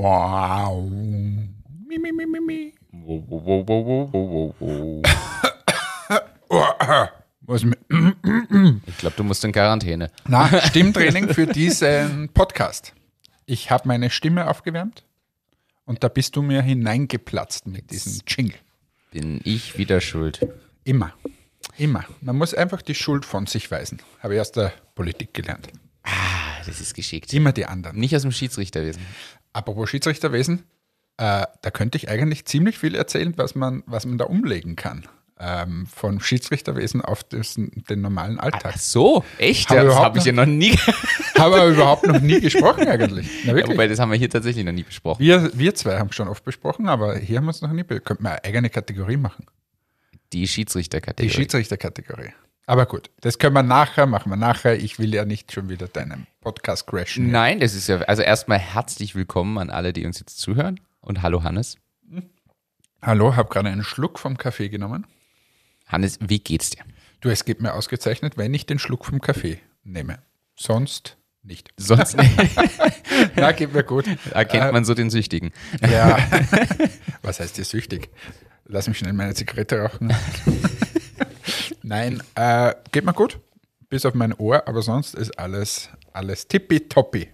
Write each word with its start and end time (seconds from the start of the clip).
Wow. 0.00 0.88
Mi, 0.88 1.98
mi, 1.98 2.10
mi, 2.10 2.24
mi, 2.24 2.40
mi. 2.40 2.72
Wo, 2.90 3.22
wo, 3.28 3.44
wo, 3.44 3.66
wo, 3.68 3.84
wo, 3.84 4.08
wo, 4.10 4.54
wo, 4.58 5.02
wo. 5.02 5.02
Was 7.42 7.64
Ich 8.86 8.96
glaube, 8.96 9.16
du 9.18 9.24
musst 9.24 9.44
in 9.44 9.52
Quarantäne. 9.52 10.10
na, 10.26 10.48
Stimmtraining 10.68 11.28
für 11.34 11.46
diesen 11.46 12.30
Podcast. 12.30 12.94
Ich 13.44 13.70
habe 13.70 13.86
meine 13.88 14.08
Stimme 14.08 14.48
aufgewärmt 14.48 15.04
und 15.84 16.02
da 16.02 16.08
bist 16.08 16.34
du 16.34 16.40
mir 16.40 16.62
hineingeplatzt 16.62 17.66
mit 17.66 17.90
diesem 17.90 18.22
Jingle. 18.26 18.56
Bin 19.10 19.42
ich 19.44 19.76
wieder 19.76 20.00
schuld. 20.00 20.48
Immer. 20.82 21.12
Immer. 21.76 22.06
Man 22.22 22.38
muss 22.38 22.54
einfach 22.54 22.80
die 22.80 22.94
Schuld 22.94 23.26
von 23.26 23.46
sich 23.46 23.70
weisen. 23.70 24.00
Habe 24.20 24.36
ich 24.36 24.40
aus 24.40 24.50
der 24.52 24.72
Politik 24.94 25.34
gelernt. 25.34 25.68
Ah, 26.04 26.62
das 26.64 26.80
ist 26.80 26.94
geschickt. 26.94 27.34
Immer 27.34 27.52
die 27.52 27.66
anderen. 27.66 27.98
Nicht 27.98 28.16
aus 28.16 28.22
dem 28.22 28.32
Schiedsrichterwesen. 28.32 29.02
Apropos 29.52 29.90
Schiedsrichterwesen, 29.90 30.64
äh, 31.16 31.46
da 31.62 31.70
könnte 31.70 31.98
ich 31.98 32.08
eigentlich 32.08 32.44
ziemlich 32.46 32.78
viel 32.78 32.94
erzählen, 32.94 33.34
was 33.36 33.54
man, 33.54 33.82
was 33.86 34.06
man 34.06 34.18
da 34.18 34.24
umlegen 34.24 34.76
kann. 34.76 35.06
Ähm, 35.42 35.86
von 35.86 36.20
Schiedsrichterwesen 36.20 37.00
auf 37.00 37.24
das, 37.24 37.54
den 37.56 38.00
normalen 38.02 38.38
Alltag. 38.38 38.72
Ach 38.74 38.78
so, 38.78 39.24
echt? 39.38 39.70
Hab 39.70 39.78
das 39.86 39.94
habe 39.94 40.18
ich 40.18 40.26
ja 40.26 40.32
noch 40.32 40.44
nie. 40.44 40.72
Haben 41.38 41.54
wir 41.54 41.66
überhaupt 41.68 42.06
noch 42.06 42.20
nie 42.20 42.40
gesprochen 42.40 42.86
eigentlich. 42.86 43.26
Na, 43.46 43.56
Ja, 43.56 43.66
wobei, 43.66 43.88
das 43.88 43.98
haben 43.98 44.10
wir 44.10 44.18
hier 44.18 44.28
tatsächlich 44.28 44.66
noch 44.66 44.72
nie 44.72 44.82
besprochen. 44.82 45.24
wir, 45.24 45.50
wir 45.54 45.74
zwei 45.74 45.98
haben 45.98 46.08
es 46.10 46.16
schon 46.16 46.28
oft 46.28 46.44
besprochen, 46.44 46.88
aber 46.88 47.16
hier 47.16 47.38
haben 47.38 47.46
wir 47.46 47.52
es 47.52 47.62
noch 47.62 47.72
nie. 47.72 47.84
Könnten 47.84 48.22
wir 48.24 48.32
eine 48.32 48.44
eigene 48.44 48.68
Kategorie 48.68 49.16
machen. 49.16 49.46
Die 50.34 50.46
Die 51.30 51.34
Schiedsrichterkategorie. 51.34 52.34
Aber 52.70 52.86
gut, 52.86 53.10
das 53.20 53.40
können 53.40 53.56
wir 53.56 53.64
nachher, 53.64 54.06
machen 54.06 54.30
wir 54.30 54.36
nachher. 54.36 54.78
Ich 54.78 55.00
will 55.00 55.12
ja 55.12 55.24
nicht 55.24 55.50
schon 55.50 55.68
wieder 55.68 55.88
deinen 55.88 56.28
Podcast 56.40 56.86
crashen. 56.86 57.28
Nein, 57.28 57.58
das 57.58 57.74
ist 57.74 57.88
ja, 57.88 57.96
also 58.02 58.22
erstmal 58.22 58.60
herzlich 58.60 59.16
willkommen 59.16 59.58
an 59.58 59.70
alle, 59.70 59.92
die 59.92 60.06
uns 60.06 60.20
jetzt 60.20 60.38
zuhören. 60.38 60.78
Und 61.00 61.20
hallo 61.20 61.42
Hannes. 61.42 61.78
Hallo, 63.02 63.34
habe 63.34 63.48
gerade 63.48 63.70
einen 63.70 63.82
Schluck 63.82 64.20
vom 64.20 64.38
Kaffee 64.38 64.68
genommen. 64.68 65.04
Hannes, 65.88 66.20
wie 66.20 66.38
geht's 66.38 66.70
dir? 66.70 66.84
Du, 67.20 67.28
es 67.28 67.44
geht 67.44 67.60
mir 67.60 67.74
ausgezeichnet, 67.74 68.36
wenn 68.36 68.54
ich 68.54 68.66
den 68.66 68.78
Schluck 68.78 69.04
vom 69.04 69.20
Kaffee 69.20 69.58
nehme. 69.82 70.20
Sonst 70.54 71.16
nicht. 71.42 71.70
Sonst 71.76 72.16
Na, 73.34 73.50
geht 73.50 73.74
mir 73.74 73.82
gut. 73.82 74.04
erkennt 74.30 74.72
man 74.72 74.84
so 74.84 74.94
den 74.94 75.10
Süchtigen. 75.10 75.50
Ja. 75.90 76.18
Was 77.22 77.40
heißt 77.40 77.56
hier 77.56 77.64
süchtig? 77.64 78.10
Lass 78.64 78.86
mich 78.86 78.98
schnell 78.98 79.12
meine 79.12 79.34
Zigarette 79.34 79.80
rauchen. 79.80 80.14
Nein, 81.90 82.22
äh, 82.36 82.72
geht 82.92 83.04
mir 83.04 83.12
gut. 83.12 83.40
Bis 83.88 84.06
auf 84.06 84.14
mein 84.14 84.32
Ohr, 84.34 84.62
aber 84.68 84.80
sonst 84.80 85.16
ist 85.16 85.36
alles, 85.36 85.88
alles 86.12 86.46
tippitoppi. 86.46 87.28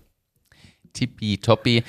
Tippitoppi. 0.95 1.85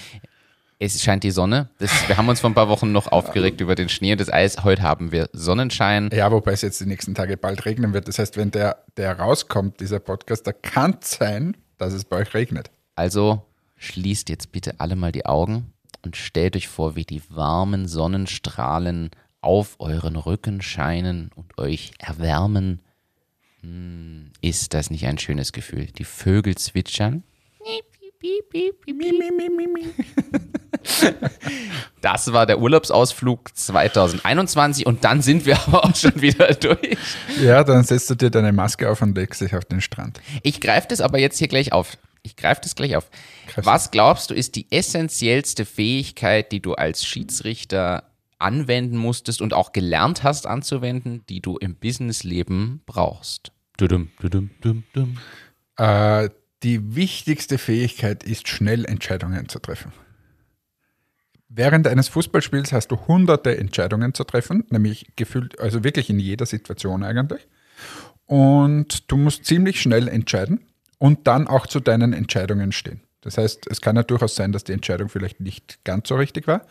Es 0.77 1.01
scheint 1.01 1.23
die 1.23 1.31
Sonne. 1.31 1.69
Das, 1.79 2.09
wir 2.09 2.17
haben 2.17 2.27
uns 2.27 2.41
vor 2.41 2.49
ein 2.49 2.55
paar 2.55 2.67
Wochen 2.67 2.91
noch 2.91 3.07
aufgeregt 3.07 3.61
über 3.61 3.75
den 3.75 3.87
Schnee 3.87 4.11
und 4.11 4.19
das 4.19 4.29
Eis. 4.29 4.65
Heute 4.65 4.81
haben 4.81 5.13
wir 5.13 5.29
Sonnenschein. 5.31 6.09
Ja, 6.11 6.29
wobei 6.29 6.51
es 6.51 6.61
jetzt 6.61 6.81
die 6.81 6.85
nächsten 6.85 7.15
Tage 7.15 7.37
bald 7.37 7.63
regnen 7.63 7.93
wird. 7.93 8.09
Das 8.09 8.19
heißt, 8.19 8.35
wenn 8.35 8.51
der, 8.51 8.83
der 8.97 9.17
rauskommt, 9.17 9.79
dieser 9.79 10.01
Podcast, 10.01 10.45
da 10.45 10.51
kann 10.51 10.97
es 11.01 11.11
sein, 11.11 11.55
dass 11.77 11.93
es 11.93 12.03
bei 12.03 12.17
euch 12.17 12.33
regnet. 12.33 12.69
Also 12.95 13.45
schließt 13.77 14.27
jetzt 14.27 14.51
bitte 14.51 14.81
alle 14.81 14.97
mal 14.97 15.13
die 15.13 15.25
Augen 15.25 15.71
und 16.03 16.17
stellt 16.17 16.57
euch 16.57 16.67
vor, 16.67 16.97
wie 16.97 17.05
die 17.05 17.21
warmen 17.29 17.87
Sonnenstrahlen 17.87 19.11
auf 19.41 19.75
euren 19.79 20.15
Rücken 20.15 20.61
scheinen 20.61 21.31
und 21.35 21.57
euch 21.57 21.91
erwärmen. 21.99 22.81
Hm, 23.61 24.31
ist 24.41 24.73
das 24.73 24.89
nicht 24.89 25.05
ein 25.05 25.17
schönes 25.17 25.51
Gefühl? 25.51 25.87
Die 25.87 26.03
Vögel 26.03 26.55
zwitschern. 26.55 27.23
Das 32.01 32.31
war 32.31 32.45
der 32.45 32.59
Urlaubsausflug 32.59 33.55
2021 33.55 34.85
und 34.85 35.03
dann 35.03 35.21
sind 35.21 35.45
wir 35.45 35.57
aber 35.67 35.83
auch 35.83 35.95
schon 35.95 36.21
wieder 36.21 36.53
durch. 36.53 36.97
Ja, 37.41 37.63
dann 37.63 37.83
setzt 37.83 38.09
du 38.09 38.15
dir 38.15 38.29
deine 38.29 38.53
Maske 38.53 38.89
auf 38.89 39.01
und 39.01 39.17
legst 39.17 39.41
dich 39.41 39.55
auf 39.55 39.65
den 39.65 39.81
Strand. 39.81 40.21
Ich 40.43 40.61
greife 40.61 40.87
das 40.89 41.01
aber 41.01 41.19
jetzt 41.19 41.37
hier 41.39 41.47
gleich 41.47 41.73
auf. 41.73 41.97
Ich 42.23 42.35
greife 42.35 42.61
das 42.61 42.75
gleich 42.75 42.95
auf. 42.95 43.09
Was 43.55 43.91
glaubst 43.91 44.29
du, 44.29 44.33
ist 44.35 44.55
die 44.55 44.67
essentiellste 44.71 45.65
Fähigkeit, 45.65 46.51
die 46.51 46.61
du 46.61 46.73
als 46.73 47.05
Schiedsrichter 47.05 48.03
anwenden 48.39 48.97
musstest 48.97 49.41
und 49.41 49.53
auch 49.53 49.71
gelernt 49.71 50.23
hast 50.23 50.47
anzuwenden, 50.47 51.23
die 51.29 51.41
du 51.41 51.57
im 51.57 51.75
Businessleben 51.75 52.81
brauchst? 52.85 53.51
Dudum, 53.77 54.09
dudum, 54.19 54.49
dum, 54.61 54.83
dum. 54.93 55.17
Äh, 55.77 56.29
die 56.63 56.95
wichtigste 56.95 57.57
Fähigkeit 57.57 58.23
ist, 58.23 58.47
schnell 58.47 58.85
Entscheidungen 58.85 59.47
zu 59.47 59.59
treffen. 59.59 59.91
Während 61.49 61.87
eines 61.87 62.07
Fußballspiels 62.09 62.73
hast 62.73 62.89
du 62.89 63.07
hunderte 63.07 63.57
Entscheidungen 63.57 64.13
zu 64.13 64.23
treffen, 64.23 64.65
nämlich 64.69 65.07
gefühlt, 65.15 65.59
also 65.59 65.83
wirklich 65.83 66.09
in 66.09 66.19
jeder 66.19 66.45
Situation 66.45 67.03
eigentlich. 67.03 67.47
Und 68.25 69.09
du 69.09 69.17
musst 69.17 69.45
ziemlich 69.45 69.81
schnell 69.81 70.07
entscheiden 70.07 70.65
und 70.97 71.27
dann 71.27 71.47
auch 71.47 71.67
zu 71.67 71.79
deinen 71.79 72.13
Entscheidungen 72.13 72.71
stehen. 72.71 73.01
Das 73.21 73.37
heißt, 73.37 73.67
es 73.67 73.81
kann 73.81 73.95
ja 73.95 74.03
durchaus 74.03 74.35
sein, 74.35 74.51
dass 74.51 74.63
die 74.63 74.73
Entscheidung 74.73 75.09
vielleicht 75.09 75.39
nicht 75.39 75.83
ganz 75.83 76.09
so 76.09 76.15
richtig 76.15 76.47
war. 76.47 76.65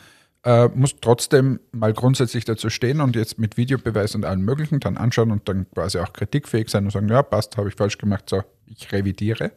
Äh, 0.47 0.69
musst 0.77 0.99
trotzdem 1.03 1.59
mal 1.73 1.93
grundsätzlich 1.93 2.45
dazu 2.45 2.71
stehen 2.71 3.01
und 3.01 3.17
jetzt 3.17 3.37
mit 3.37 3.57
Videobeweis 3.57 4.15
und 4.15 4.25
allem 4.25 4.43
Möglichen 4.43 4.79
dann 4.79 4.97
anschauen 4.97 5.33
und 5.33 5.49
dann 5.49 5.69
quasi 5.75 5.99
auch 5.99 6.13
kritikfähig 6.13 6.69
sein 6.69 6.85
und 6.85 6.93
sagen, 6.93 7.09
ja, 7.09 7.25
passt, 7.25 7.57
habe 7.57 7.69
ich 7.69 7.75
falsch 7.75 7.99
gemacht, 7.99 8.31
so, 8.31 8.45
ich 8.67 8.93
revidiere. 8.93 9.51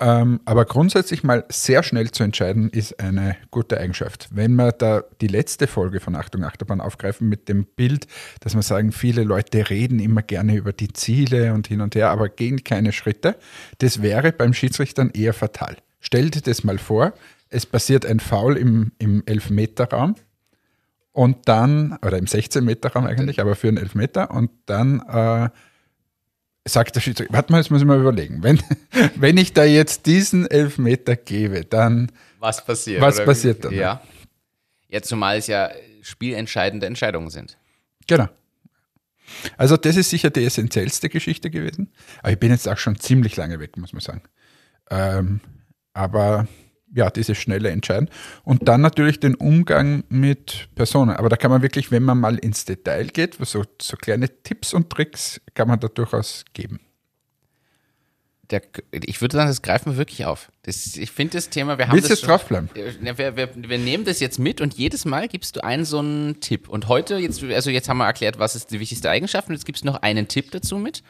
Ähm, 0.00 0.40
aber 0.44 0.66
grundsätzlich 0.66 1.24
mal 1.24 1.46
sehr 1.48 1.82
schnell 1.82 2.10
zu 2.10 2.24
entscheiden, 2.24 2.68
ist 2.68 3.00
eine 3.00 3.36
gute 3.50 3.78
Eigenschaft. 3.80 4.28
Wenn 4.30 4.54
wir 4.56 4.72
da 4.72 5.02
die 5.22 5.28
letzte 5.28 5.66
Folge 5.66 5.98
von 5.98 6.14
Achtung 6.14 6.44
Achterbahn 6.44 6.82
aufgreifen 6.82 7.26
mit 7.26 7.48
dem 7.48 7.64
Bild, 7.64 8.06
dass 8.40 8.54
wir 8.54 8.60
sagen, 8.60 8.92
viele 8.92 9.24
Leute 9.24 9.70
reden 9.70 9.98
immer 9.98 10.20
gerne 10.20 10.56
über 10.56 10.74
die 10.74 10.92
Ziele 10.92 11.54
und 11.54 11.68
hin 11.68 11.80
und 11.80 11.94
her, 11.94 12.10
aber 12.10 12.28
gehen 12.28 12.64
keine 12.64 12.92
Schritte, 12.92 13.36
das 13.78 14.02
wäre 14.02 14.32
beim 14.32 14.52
Schiedsrichtern 14.52 15.08
eher 15.14 15.32
fatal. 15.32 15.78
Stell 16.00 16.28
dir 16.28 16.42
das 16.42 16.64
mal 16.64 16.76
vor, 16.76 17.14
es 17.52 17.66
passiert 17.66 18.06
ein 18.06 18.18
Foul 18.18 18.56
im, 18.56 18.92
im 18.98 19.22
Elfmeterraum 19.26 20.14
und 21.12 21.48
dann, 21.48 21.98
oder 22.04 22.16
im 22.16 22.24
16-Meter-Raum 22.24 23.06
eigentlich, 23.06 23.40
aber 23.40 23.54
für 23.54 23.68
einen 23.68 23.76
Elfmeter 23.76 24.30
und 24.30 24.50
dann 24.66 25.00
äh, 25.00 25.50
sagt 26.66 26.96
der 26.96 27.00
Schiedsrichter, 27.00 27.34
warte 27.34 27.52
mal, 27.52 27.58
jetzt 27.58 27.70
muss 27.70 27.82
ich 27.82 27.86
mal 27.86 28.00
überlegen, 28.00 28.42
wenn, 28.42 28.60
wenn 29.16 29.36
ich 29.36 29.52
da 29.52 29.64
jetzt 29.64 30.06
diesen 30.06 30.50
Elfmeter 30.50 31.14
gebe, 31.16 31.64
dann, 31.64 32.10
Was 32.38 32.64
passiert? 32.64 33.02
Was 33.02 33.22
passiert 33.22 33.64
dann? 33.64 33.74
Ja. 33.74 34.02
Jetzt 34.88 35.08
zumal 35.08 35.36
es 35.36 35.46
ja 35.46 35.70
spielentscheidende 36.00 36.86
Entscheidungen 36.86 37.30
sind. 37.30 37.58
genau. 38.06 38.28
Also 39.56 39.78
das 39.78 39.96
ist 39.96 40.10
sicher 40.10 40.28
die 40.28 40.44
essentiellste 40.44 41.08
Geschichte 41.08 41.48
gewesen, 41.48 41.90
aber 42.20 42.32
ich 42.32 42.38
bin 42.38 42.50
jetzt 42.50 42.68
auch 42.68 42.76
schon 42.76 42.98
ziemlich 42.98 43.36
lange 43.36 43.60
weg, 43.60 43.78
muss 43.78 43.92
man 43.92 44.00
sagen. 44.00 44.22
Ähm, 44.90 45.40
aber 45.94 46.46
ja, 46.94 47.10
dieses 47.10 47.38
schnelle 47.38 47.70
Entscheiden. 47.70 48.08
Und 48.44 48.68
dann 48.68 48.80
natürlich 48.80 49.20
den 49.20 49.34
Umgang 49.34 50.04
mit 50.08 50.68
Personen. 50.74 51.16
Aber 51.16 51.28
da 51.28 51.36
kann 51.36 51.50
man 51.50 51.62
wirklich, 51.62 51.90
wenn 51.90 52.02
man 52.02 52.18
mal 52.18 52.36
ins 52.38 52.64
Detail 52.64 53.06
geht, 53.06 53.36
so, 53.40 53.64
so 53.80 53.96
kleine 53.96 54.28
Tipps 54.42 54.74
und 54.74 54.90
Tricks 54.90 55.40
kann 55.54 55.68
man 55.68 55.80
da 55.80 55.88
durchaus 55.88 56.44
geben. 56.52 56.80
Der, 58.50 58.60
ich 58.92 59.22
würde 59.22 59.36
sagen, 59.36 59.48
das 59.48 59.62
greifen 59.62 59.92
wir 59.92 59.96
wirklich 59.96 60.26
auf. 60.26 60.52
Das, 60.64 60.96
ich 60.98 61.10
finde 61.10 61.38
das 61.38 61.48
Thema, 61.48 61.78
wir 61.78 61.88
haben 61.88 61.94
Willst 61.94 62.10
das 62.10 62.20
jetzt 62.20 62.28
draufbleiben? 62.28 62.68
Ja, 63.02 63.16
Wir, 63.16 63.36
wir, 63.36 63.48
wir 63.56 63.78
nehmen 63.78 64.04
das 64.04 64.20
jetzt 64.20 64.38
mit 64.38 64.60
und 64.60 64.74
jedes 64.74 65.06
Mal 65.06 65.28
gibst 65.28 65.56
du 65.56 65.64
einen 65.64 65.86
so 65.86 66.00
einen 66.00 66.40
Tipp. 66.40 66.68
Und 66.68 66.88
heute, 66.88 67.16
jetzt, 67.16 67.42
also 67.42 67.70
jetzt 67.70 67.88
haben 67.88 67.98
wir 67.98 68.04
erklärt, 68.04 68.38
was 68.38 68.54
ist 68.54 68.70
die 68.70 68.80
wichtigste 68.80 69.08
Eigenschaft 69.08 69.48
und 69.48 69.54
jetzt 69.54 69.64
gibst 69.64 69.84
du 69.84 69.86
noch 69.86 70.02
einen 70.02 70.28
Tipp 70.28 70.50
dazu 70.50 70.76
mit. 70.76 71.02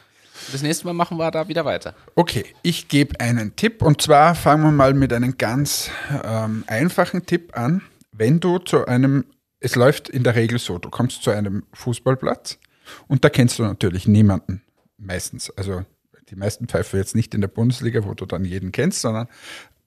Das 0.51 0.61
nächste 0.61 0.85
Mal 0.85 0.93
machen 0.93 1.17
wir 1.17 1.29
da 1.31 1.47
wieder 1.47 1.65
weiter. 1.65 1.95
Okay, 2.15 2.45
ich 2.63 2.87
gebe 2.87 3.19
einen 3.19 3.55
Tipp 3.55 3.81
und 3.81 4.01
zwar 4.01 4.35
fangen 4.35 4.63
wir 4.63 4.71
mal 4.71 4.93
mit 4.93 5.13
einem 5.13 5.37
ganz 5.37 5.89
ähm, 6.23 6.63
einfachen 6.67 7.25
Tipp 7.25 7.57
an. 7.57 7.81
Wenn 8.11 8.39
du 8.39 8.59
zu 8.59 8.85
einem, 8.85 9.25
es 9.59 9.75
läuft 9.75 10.09
in 10.09 10.23
der 10.23 10.35
Regel 10.35 10.59
so, 10.59 10.77
du 10.77 10.89
kommst 10.89 11.23
zu 11.23 11.31
einem 11.31 11.63
Fußballplatz 11.73 12.59
und 13.07 13.23
da 13.23 13.29
kennst 13.29 13.59
du 13.59 13.63
natürlich 13.63 14.07
niemanden, 14.07 14.61
meistens. 14.97 15.49
Also 15.51 15.85
die 16.29 16.35
meisten 16.35 16.67
pfeifen 16.67 16.99
jetzt 16.99 17.15
nicht 17.15 17.33
in 17.33 17.41
der 17.41 17.47
Bundesliga, 17.47 18.03
wo 18.05 18.13
du 18.13 18.25
dann 18.25 18.45
jeden 18.45 18.71
kennst, 18.71 19.01
sondern 19.01 19.27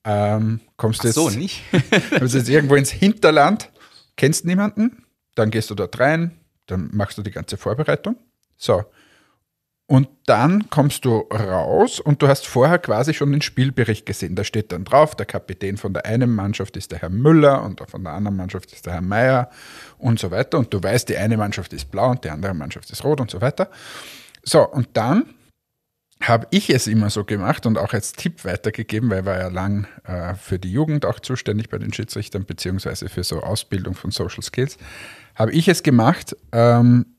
ähm, 0.05 0.61
kommst 0.77 1.03
jetzt, 1.05 1.15
So, 1.15 1.31
nicht? 1.31 1.63
also 2.13 2.39
jetzt 2.39 2.49
irgendwo 2.49 2.77
ins 2.77 2.91
Hinterland, 2.91 3.71
kennst 4.17 4.45
niemanden, 4.45 5.05
dann 5.35 5.51
gehst 5.51 5.71
du 5.71 5.75
dort 5.75 5.99
rein, 5.99 6.39
dann 6.67 6.91
machst 6.93 7.19
du 7.19 7.23
die 7.23 7.33
ganze 7.33 7.57
Vorbereitung. 7.57 8.17
So. 8.57 8.85
Und 9.89 10.09
dann 10.27 10.69
kommst 10.69 11.05
du 11.05 11.19
raus 11.31 12.01
und 12.01 12.21
du 12.21 12.27
hast 12.27 12.49
vorher 12.49 12.79
quasi 12.79 13.15
schon 13.15 13.31
den 13.31 13.41
Spielbericht 13.41 14.05
gesehen. 14.05 14.35
Da 14.35 14.43
steht 14.43 14.73
dann 14.73 14.85
drauf, 14.85 15.15
der 15.15 15.27
Kapitän 15.27 15.77
von 15.77 15.95
der 15.95 16.07
einen 16.07 16.35
Mannschaft 16.35 16.77
ist 16.77 16.91
der 16.91 16.99
Herr 16.99 17.11
Müller 17.11 17.63
und 17.63 17.81
von 17.89 18.03
der 18.03 18.15
anderen 18.15 18.37
Mannschaft 18.37 18.73
ist 18.73 18.87
der 18.87 18.95
Herr 18.95 19.01
Meier 19.01 19.49
und 19.99 20.19
so 20.19 20.33
weiter. 20.33 20.59
Und 20.59 20.75
du 20.75 20.83
weißt, 20.83 21.09
die 21.09 21.17
eine 21.17 21.37
Mannschaft 21.37 21.73
ist 21.73 21.93
blau 21.93 22.11
und 22.11 22.25
die 22.25 22.31
andere 22.31 22.53
Mannschaft 22.53 22.91
ist 22.91 23.05
rot 23.05 23.21
und 23.21 23.31
so 23.31 23.41
weiter. 23.41 23.71
So, 24.43 24.69
und 24.69 24.89
dann 24.95 25.27
habe 26.21 26.49
ich 26.51 26.71
es 26.71 26.89
immer 26.89 27.11
so 27.11 27.25
gemacht 27.25 27.65
und 27.67 27.79
auch 27.79 27.93
als 27.93 28.13
Tipp 28.13 28.45
weitergegeben, 28.45 29.11
weil 29.11 29.21
ich 29.21 29.27
war 29.27 29.39
ja 29.39 29.49
lang 29.49 29.87
äh, 30.05 30.35
für 30.35 30.59
die 30.59 30.73
Jugend 30.73 31.05
auch 31.05 31.21
zuständig 31.21 31.69
bei 31.69 31.79
den 31.79 31.93
Schiedsrichtern, 31.93 32.45
beziehungsweise 32.45 33.09
für 33.09 33.23
so 33.23 33.41
Ausbildung 33.41 33.95
von 33.95 34.11
Social 34.11 34.43
Skills, 34.43 34.79
habe 35.37 35.53
ich 35.53 35.69
es 35.69 35.83
gemacht, 35.83 36.35
ähm, 36.53 37.16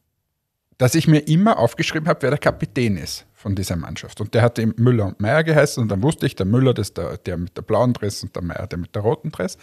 dass 0.77 0.95
ich 0.95 1.07
mir 1.07 1.27
immer 1.27 1.57
aufgeschrieben 1.57 2.07
habe, 2.07 2.21
wer 2.21 2.29
der 2.29 2.39
Kapitän 2.39 2.97
ist 2.97 3.25
von 3.33 3.56
dieser 3.56 3.75
Mannschaft. 3.75 4.21
Und 4.21 4.33
der 4.33 4.41
hat 4.41 4.59
eben 4.59 4.74
Müller 4.77 5.06
und 5.06 5.19
Meier 5.19 5.44
geheißen 5.44 5.81
und 5.81 5.89
dann 5.89 6.03
wusste 6.03 6.25
ich, 6.25 6.35
der 6.35 6.45
Müller, 6.45 6.74
das 6.74 6.89
ist 6.89 6.97
der, 6.97 7.18
der 7.18 7.38
mit 7.38 7.57
der 7.57 7.63
blauen 7.63 7.94
Dress 7.94 8.24
und 8.24 8.35
der 8.35 8.44
Meier, 8.44 8.68
der 8.68 8.77
mit 8.77 8.94
der 8.95 9.01
roten 9.01 9.31
Dress. 9.31 9.57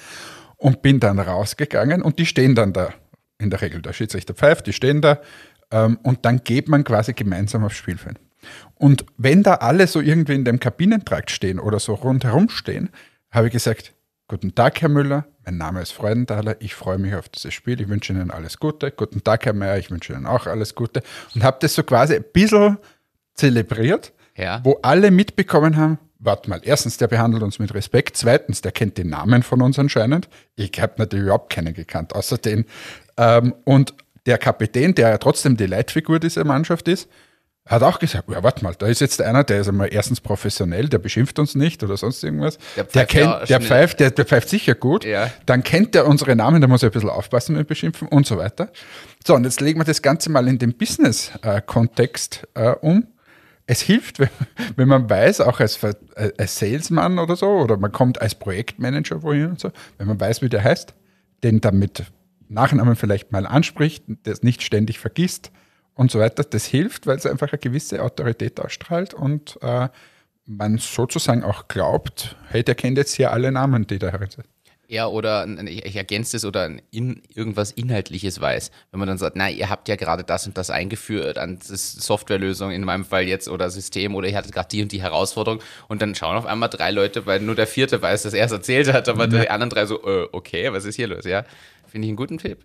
Und 0.57 0.83
bin 0.83 1.01
dann 1.01 1.19
rausgegangen 1.19 2.03
und 2.03 2.19
die 2.19 2.27
stehen 2.27 2.55
dann 2.55 2.73
da. 2.73 2.95
In 3.39 3.51
der 3.51 3.61
Regel, 3.61 3.83
der 3.83 3.93
Schiedsrichter 3.93 4.33
pfeift, 4.33 4.67
die 4.69 4.73
stehen 4.73 5.01
da 5.01 5.21
ähm, 5.73 5.99
und 6.03 6.25
dann 6.25 6.45
geht 6.45 6.69
man 6.69 6.85
quasi 6.85 7.13
gemeinsam 7.15 7.65
aufs 7.65 7.77
Spielfeld. 7.77 8.21
Und 8.77 9.05
wenn 9.17 9.43
da 9.43 9.55
alle 9.55 9.87
so 9.87 10.01
irgendwie 10.01 10.35
in 10.35 10.45
dem 10.45 10.61
Kabinentrakt 10.61 11.31
stehen 11.31 11.59
oder 11.59 11.81
so 11.81 11.95
rundherum 11.95 12.49
stehen, 12.49 12.91
habe 13.31 13.49
ich 13.49 13.53
gesagt, 13.53 13.93
guten 14.35 14.53
Tag, 14.53 14.83
Herr 14.83 14.89
Müller, 14.89 15.27
mein 15.45 15.59
Name 15.59 15.81
ist 15.81 15.93
Freudenthaler, 15.93 16.57
ich 16.59 16.75
freue 16.75 16.99
mich 16.99 17.15
auf 17.15 17.29
dieses 17.29 17.55
Spiel, 17.55 17.81
ich 17.81 17.89
wünsche 17.89 18.13
Ihnen 18.13 18.33
alles 18.33 18.59
Gute. 18.59 18.91
Guten 18.91 19.23
Tag, 19.23 19.47
Herr 19.47 19.53
Meier, 19.53 19.79
ich 19.79 19.93
wünsche 19.93 20.13
Ihnen 20.13 20.27
auch 20.27 20.49
alles 20.49 20.75
Gute. 20.75 21.05
Und 21.37 21.45
habe 21.45 21.59
das 21.61 21.75
so 21.75 21.85
quasi 21.85 22.17
ein 22.17 22.25
bisschen 22.33 22.79
zelebriert, 23.35 24.13
Ja. 24.37 24.61
wo 24.65 24.81
alle 24.83 25.13
mitbekommen 25.13 25.77
haben, 25.77 26.01
warte 26.19 26.51
mal, 26.51 26.61
erstens, 26.65 26.97
der 26.97 27.07
behandelt 27.07 27.45
uns 27.45 27.61
mit 27.61 27.73
Respekt, 27.75 28.17
zweitens, 28.17 28.61
der 28.61 28.73
kennt 28.73 28.99
den 28.99 29.11
Namen 29.11 29.45
von 29.45 29.63
uns 29.63 29.79
anscheinend. 29.79 30.29
Ich 30.57 30.73
habe 30.81 30.95
natürlich 30.97 31.27
überhaupt 31.27 31.53
keinen 31.53 31.73
gekannt, 31.73 32.13
außer 32.13 32.37
den. 32.37 32.65
Ähm, 33.17 33.55
und 33.63 33.95
der 34.27 34.39
Kapitän, 34.39 34.97
der 34.97 35.11
ja 35.11 35.19
trotzdem 35.19 35.57
die 35.57 35.67
Leitfigur 35.67 36.19
dieser 36.19 36.43
Mannschaft 36.43 36.89
ist, 36.89 37.09
hat 37.67 37.83
auch 37.83 37.99
gesagt, 37.99 38.29
ja, 38.31 38.43
warte 38.43 38.63
mal, 38.63 38.75
da 38.75 38.87
ist 38.87 39.01
jetzt 39.01 39.23
einer, 39.23 39.43
der 39.43 39.61
ist 39.61 39.69
einmal 39.69 39.89
erstens 39.91 40.21
professionell, 40.21 40.89
der 40.91 40.99
beschimpft 40.99 41.39
uns 41.39 41.55
nicht 41.55 41.83
oder 41.83 41.97
sonst 41.97 42.23
irgendwas. 42.23 42.59
Der 42.77 42.85
Der, 42.85 42.85
pfeift 42.85 43.11
kennt, 43.11 43.25
ja 43.25 43.45
der 43.47 43.61
pfeift, 43.63 44.01
der, 44.01 44.11
der 44.11 44.27
pfeift 44.27 44.51
sicher 44.51 44.75
gut. 44.75 45.05
Ja. 45.05 45.31
Dann 45.47 45.63
kennt 45.63 45.97
er 45.97 46.07
unsere 46.07 46.37
Namen, 46.37 46.61
da 46.61 46.69
muss 46.69 46.83
er 46.83 46.91
ein 46.91 46.93
bisschen 46.93 47.09
aufpassen 47.09 47.57
mit 47.57 47.67
Beschimpfen 47.67 48.09
und 48.09 48.27
so 48.27 48.37
weiter. 48.37 48.71
So, 49.27 49.35
und 49.35 49.45
jetzt 49.45 49.63
legen 49.63 49.81
wir 49.81 49.85
das 49.85 50.03
Ganze 50.03 50.31
mal 50.31 50.47
in 50.47 50.59
den 50.59 50.75
Business-Kontext 50.75 52.47
äh, 52.53 52.73
um. 52.83 53.07
Es 53.67 53.81
hilft, 53.81 54.19
wenn, 54.19 54.29
wenn 54.77 54.89
man 54.89 55.09
weiß, 55.09 55.41
auch 55.41 55.59
als, 55.59 55.83
äh, 55.83 55.95
als 56.37 56.59
Salesman 56.59 57.19
oder 57.19 57.35
so, 57.35 57.49
oder 57.49 57.79
man 57.79 57.93
kommt 57.93 58.21
als 58.21 58.35
Projektmanager 58.35 59.23
wohin 59.23 59.47
und 59.47 59.61
so, 59.61 59.71
wenn 59.97 60.07
man 60.07 60.21
weiß, 60.21 60.43
wie 60.43 60.51
der 60.51 60.63
heißt, 60.63 60.93
den 61.43 61.63
damit 61.63 62.05
Nachnamen 62.51 62.95
vielleicht 62.95 63.33
mal 63.33 63.47
anspricht, 63.47 64.05
das 64.25 64.43
nicht 64.43 64.61
ständig 64.63 64.99
vergisst 64.99 65.51
und 65.95 66.11
so 66.11 66.19
weiter, 66.19 66.45
das 66.45 66.65
hilft, 66.67 67.07
weil 67.07 67.17
es 67.17 67.27
einfach 67.27 67.53
eine 67.53 67.59
gewisse 67.59 68.03
Autorität 68.03 68.61
ausstrahlt 68.61 69.15
und 69.15 69.59
äh, 69.63 69.89
man 70.47 70.79
sozusagen 70.79 71.43
auch 71.45 71.69
glaubt, 71.69 72.37
hey, 72.49 72.63
der 72.63 72.75
kennt 72.75 72.99
jetzt 72.99 73.15
hier 73.15 73.33
alle 73.33 73.51
Namen, 73.51 73.87
die 73.87 73.99
da 73.99 74.11
herin 74.11 74.31
sind. 74.31 74.47
Ja, 74.87 75.07
oder 75.07 75.49
ich 75.67 75.97
ergänze 75.97 76.37
es 76.37 76.45
oder 76.45 76.71
in, 76.91 77.23
irgendwas 77.35 77.73
Inhaltliches 77.73 78.39
weiß. 78.39 78.71
Wenn 78.91 79.01
man 79.01 79.09
dann 79.09 79.17
sagt, 79.17 79.35
na, 79.35 79.49
ihr 79.49 79.71
habt 79.71 79.89
ja 79.89 79.97
gerade 79.97 80.25
das 80.25 80.47
und 80.47 80.59
das 80.59 80.69
eingeführt 80.69 81.39
an 81.39 81.59
Softwarelösung, 81.63 82.71
in 82.71 82.85
meinem 82.85 83.07
Fall 83.07 83.27
jetzt, 83.27 83.49
oder 83.49 83.71
System, 83.71 84.15
oder 84.15 84.29
ihr 84.29 84.37
hattet 84.37 84.53
gerade 84.53 84.69
die 84.69 84.83
und 84.83 84.93
die 84.93 85.01
Herausforderung 85.01 85.61
und 85.89 86.03
dann 86.03 86.15
schauen 86.15 86.37
auf 86.37 86.45
einmal 86.45 86.69
drei 86.69 86.91
Leute, 86.91 87.25
weil 87.25 87.41
nur 87.41 87.55
der 87.55 87.67
vierte 87.67 88.03
weiß, 88.03 88.25
dass 88.25 88.35
er 88.35 88.45
es 88.45 88.53
erzählt 88.53 88.93
hat, 88.93 89.09
aber 89.09 89.27
die 89.27 89.49
anderen 89.49 89.71
drei 89.71 89.87
so, 89.87 90.03
äh, 90.07 90.29
okay, 90.33 90.71
was 90.71 90.85
ist 90.85 90.97
hier 90.97 91.09
los? 91.09 91.25
Ja, 91.25 91.45
finde 91.87 92.07
ich 92.07 92.11
einen 92.11 92.17
guten 92.17 92.37
Tipp. 92.39 92.65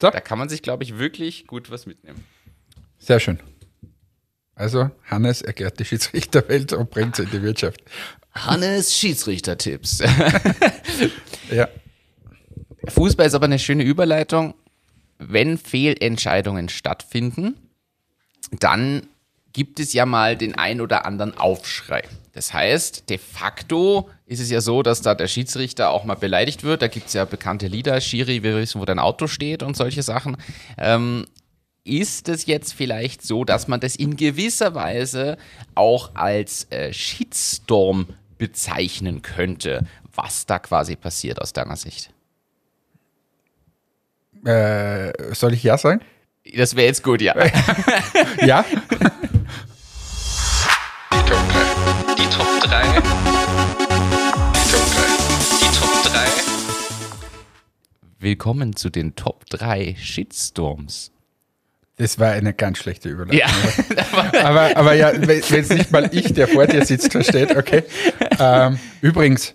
So. 0.00 0.10
Da 0.10 0.20
kann 0.20 0.38
man 0.38 0.48
sich, 0.48 0.62
glaube 0.62 0.82
ich, 0.82 0.98
wirklich 0.98 1.46
gut 1.46 1.70
was 1.70 1.86
mitnehmen. 1.86 2.24
Sehr 3.00 3.18
schön. 3.18 3.40
Also, 4.54 4.90
Hannes 5.06 5.42
erklärt 5.42 5.80
die 5.80 5.84
Schiedsrichterwelt 5.84 6.72
und 6.74 6.90
bringt 6.90 7.16
sie 7.16 7.24
in 7.24 7.30
die 7.30 7.42
Wirtschaft. 7.42 7.80
Hannes 8.32 8.96
Schiedsrichter-Tipps. 8.96 10.02
Ja, 11.50 11.68
Fußball 12.88 13.26
ist 13.26 13.34
aber 13.34 13.46
eine 13.46 13.58
schöne 13.58 13.84
Überleitung. 13.84 14.54
Wenn 15.18 15.58
Fehlentscheidungen 15.58 16.68
stattfinden, 16.68 17.56
dann 18.58 19.06
gibt 19.52 19.80
es 19.80 19.92
ja 19.92 20.06
mal 20.06 20.36
den 20.36 20.54
ein 20.54 20.80
oder 20.80 21.04
anderen 21.04 21.36
Aufschrei. 21.36 22.02
Das 22.32 22.54
heißt, 22.54 23.10
de 23.10 23.18
facto 23.18 24.08
ist 24.24 24.40
es 24.40 24.50
ja 24.50 24.60
so, 24.60 24.82
dass 24.82 25.02
da 25.02 25.14
der 25.14 25.26
Schiedsrichter 25.26 25.90
auch 25.90 26.04
mal 26.04 26.14
beleidigt 26.14 26.62
wird. 26.62 26.80
Da 26.82 26.88
gibt 26.88 27.08
es 27.08 27.12
ja 27.12 27.24
bekannte 27.24 27.66
Lieder, 27.66 28.00
Schiri, 28.00 28.42
wir 28.42 28.56
wissen, 28.56 28.80
wo 28.80 28.84
dein 28.84 29.00
Auto 29.00 29.26
steht 29.26 29.62
und 29.62 29.76
solche 29.76 30.02
Sachen. 30.02 30.36
Ähm, 30.78 31.26
ist 31.84 32.28
es 32.28 32.46
jetzt 32.46 32.72
vielleicht 32.74 33.22
so, 33.22 33.44
dass 33.44 33.68
man 33.68 33.80
das 33.80 33.96
in 33.96 34.16
gewisser 34.16 34.74
Weise 34.74 35.36
auch 35.74 36.14
als 36.14 36.66
äh, 36.70 36.92
Shitstorm 36.92 38.08
bezeichnen 38.38 39.22
könnte, 39.22 39.86
was 40.14 40.46
da 40.46 40.58
quasi 40.58 40.96
passiert 40.96 41.40
aus 41.40 41.52
deiner 41.52 41.76
Sicht? 41.76 42.12
äh, 44.44 45.12
soll 45.34 45.54
ich 45.54 45.62
ja 45.62 45.76
sagen? 45.76 46.00
Das 46.56 46.74
wäre 46.74 46.86
jetzt 46.86 47.02
gut, 47.02 47.20
ja. 47.20 47.34
Ja? 48.42 48.64
Die 48.72 48.76
Top 52.30 52.60
3. 52.62 52.82
Die 54.54 54.70
Top 54.70 54.90
3. 55.02 55.22
Die 55.60 55.78
Top 55.78 56.02
3. 56.04 56.26
Willkommen 58.18 58.76
zu 58.76 58.90
den 58.90 59.14
Top 59.14 59.44
3 59.50 59.96
Shitstorms. 59.98 61.12
Das 62.00 62.18
war 62.18 62.30
eine 62.30 62.54
ganz 62.54 62.78
schlechte 62.78 63.10
Überleitung. 63.10 63.38
Ja, 63.38 64.42
Aber, 64.42 64.74
aber 64.74 64.94
ja, 64.94 65.12
wenn 65.14 65.60
es 65.60 65.68
nicht 65.68 65.92
mal 65.92 66.08
ich, 66.12 66.32
der 66.32 66.48
vor 66.48 66.66
dir 66.66 66.82
sitzt, 66.86 67.12
versteht, 67.12 67.54
okay. 67.54 67.82
Ähm, 68.38 68.78
übrigens, 69.02 69.54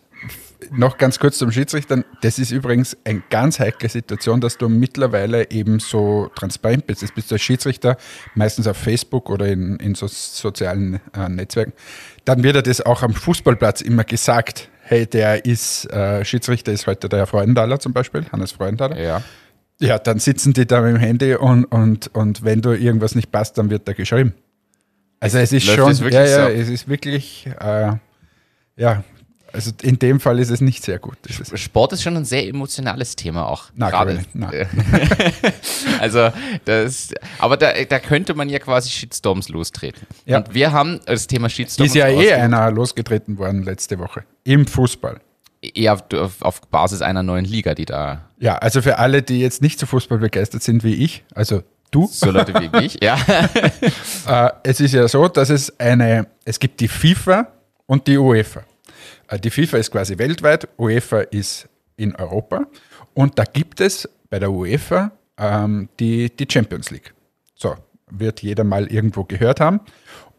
noch 0.69 0.99
ganz 0.99 1.17
kurz 1.17 1.39
zum 1.39 1.51
Schiedsrichtern. 1.51 2.05
Das 2.21 2.37
ist 2.37 2.51
übrigens 2.51 2.95
eine 3.03 3.23
ganz 3.31 3.59
heikle 3.59 3.89
Situation, 3.89 4.41
dass 4.41 4.59
du 4.59 4.69
mittlerweile 4.69 5.49
eben 5.49 5.79
so 5.79 6.29
transparent 6.35 6.85
bist. 6.85 7.01
Das 7.01 7.11
bist 7.11 7.31
du 7.31 7.35
als 7.35 7.41
Schiedsrichter, 7.41 7.97
meistens 8.35 8.67
auf 8.67 8.77
Facebook 8.77 9.31
oder 9.31 9.47
in, 9.47 9.77
in 9.77 9.95
so 9.95 10.05
sozialen 10.07 10.99
äh, 11.17 11.27
Netzwerken. 11.27 11.73
Dann 12.25 12.43
wird 12.43 12.57
dir 12.57 12.61
das 12.61 12.79
auch 12.79 13.01
am 13.01 13.15
Fußballplatz 13.15 13.81
immer 13.81 14.03
gesagt. 14.03 14.69
Hey, 14.81 15.07
der 15.07 15.45
ist, 15.45 15.91
äh, 15.91 16.23
Schiedsrichter 16.23 16.71
ist 16.71 16.85
heute 16.85 17.09
der 17.09 17.17
Herr 17.19 17.27
Freudenthaler 17.27 17.79
zum 17.79 17.91
Beispiel, 17.91 18.23
Hannes 18.31 18.51
Freudenthaler. 18.51 18.99
ja. 19.01 19.23
Ja, 19.79 19.99
dann 19.99 20.19
sitzen 20.19 20.53
die 20.53 20.65
da 20.65 20.81
mit 20.81 20.95
dem 20.95 20.99
Handy 20.99 21.35
und, 21.35 21.65
und, 21.65 22.13
und 22.15 22.43
wenn 22.43 22.61
du 22.61 22.71
irgendwas 22.71 23.15
nicht 23.15 23.31
passt, 23.31 23.57
dann 23.57 23.69
wird 23.69 23.87
da 23.87 23.93
geschrieben. 23.93 24.33
Also 25.19 25.37
es 25.37 25.51
ist 25.51 25.65
Läuft 25.67 25.79
schon, 25.79 25.91
es 25.91 26.01
wirklich 26.01 26.13
ja, 26.15 26.25
ja, 26.25 26.45
so? 26.45 26.51
es 26.51 26.69
ist 26.69 26.87
wirklich, 26.87 27.49
äh, 27.59 27.93
ja, 28.77 29.03
also 29.55 29.71
in 29.81 29.97
dem 29.97 30.19
Fall 30.19 30.39
ist 30.39 30.49
es 30.49 30.59
nicht 30.59 30.83
sehr 30.83 30.99
gut. 30.99 31.17
Ist, 31.27 31.57
Sport 31.57 31.93
ist 31.93 32.03
schon 32.03 32.17
ein 32.17 32.25
sehr 32.25 32.45
emotionales 32.45 33.15
Thema 33.15 33.47
auch. 33.47 33.65
Na, 33.73 33.89
gerade. 33.89 34.19
Na. 34.33 34.51
also, 35.99 36.29
das, 36.65 37.13
aber 37.39 37.55
da, 37.55 37.71
da 37.87 37.99
könnte 37.99 38.33
man 38.33 38.49
ja 38.49 38.59
quasi 38.59 38.89
Shitstorms 38.89 39.47
lostreten. 39.49 40.05
Ja. 40.25 40.39
Und 40.39 40.53
wir 40.53 40.73
haben 40.73 40.99
das 41.05 41.27
Thema 41.27 41.49
Shitstorms. 41.49 41.89
ist 41.89 41.95
ja 41.95 42.09
eh 42.09 42.33
einer 42.33 42.69
losgetreten 42.69 43.37
worden 43.37 43.63
letzte 43.63 43.97
Woche 43.97 44.25
im 44.43 44.67
Fußball. 44.67 45.21
Eher 45.73 45.97
auf, 46.13 46.61
Basis 46.69 47.01
einer 47.01 47.23
neuen 47.23 47.45
Liga, 47.45 47.73
die 47.73 47.85
da 47.85 48.29
Ja, 48.39 48.57
also 48.57 48.81
für 48.81 48.97
alle, 48.99 49.21
die 49.21 49.39
jetzt 49.39 49.61
nicht 49.61 49.79
so 49.79 49.85
Fußball 49.85 50.17
begeistert 50.17 50.63
sind 50.63 50.83
wie 50.83 50.95
ich, 50.95 51.23
also 51.33 51.63
du, 51.91 52.07
so 52.07 52.31
Leute 52.31 52.53
wie 52.53 52.69
mich, 52.81 53.01
ja. 53.01 53.17
Äh, 54.27 54.51
es 54.63 54.79
ist 54.79 54.93
ja 54.93 55.07
so, 55.07 55.27
dass 55.27 55.49
es 55.49 55.79
eine, 55.79 56.27
es 56.43 56.59
gibt 56.59 56.79
die 56.79 56.87
FIFA 56.87 57.47
und 57.85 58.07
die 58.07 58.17
UEFA. 58.17 58.63
Äh, 59.27 59.39
die 59.39 59.49
FIFA 59.49 59.77
ist 59.77 59.91
quasi 59.91 60.17
weltweit, 60.17 60.67
UEFA 60.77 61.21
ist 61.21 61.67
in 61.97 62.15
Europa. 62.15 62.65
Und 63.13 63.39
da 63.39 63.43
gibt 63.43 63.79
es 63.81 64.09
bei 64.29 64.39
der 64.39 64.51
UEFA 64.51 65.11
ähm, 65.37 65.89
die, 65.99 66.35
die 66.35 66.47
Champions 66.49 66.91
League. 66.91 67.13
So, 67.55 67.75
wird 68.09 68.41
jeder 68.41 68.63
mal 68.63 68.87
irgendwo 68.87 69.23
gehört 69.23 69.59
haben. 69.59 69.79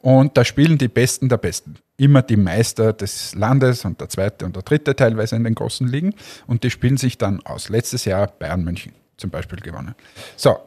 Und 0.07 0.37
da 0.37 0.45
spielen 0.45 0.79
die 0.79 0.87
Besten 0.87 1.29
der 1.29 1.37
Besten. 1.37 1.79
Immer 1.97 2.23
die 2.23 2.37
Meister 2.37 2.93
des 2.93 3.35
Landes 3.35 3.85
und 3.85 4.01
der 4.01 4.09
zweite 4.09 4.45
und 4.45 4.55
der 4.55 4.63
dritte 4.63 4.95
teilweise 4.95 5.35
in 5.35 5.43
den 5.43 5.57
großen 5.57 5.89
Ligen. 5.89 6.15
Und 6.47 6.63
die 6.63 6.71
spielen 6.71 6.97
sich 6.97 7.19
dann 7.19 7.45
aus. 7.45 7.71
Letztes 7.71 8.05
Jahr 8.05 8.29
Bayern 8.29 8.63
München 8.63 8.93
zum 9.17 9.31
Beispiel 9.31 9.59
gewonnen. 9.59 9.97
So, 10.37 10.59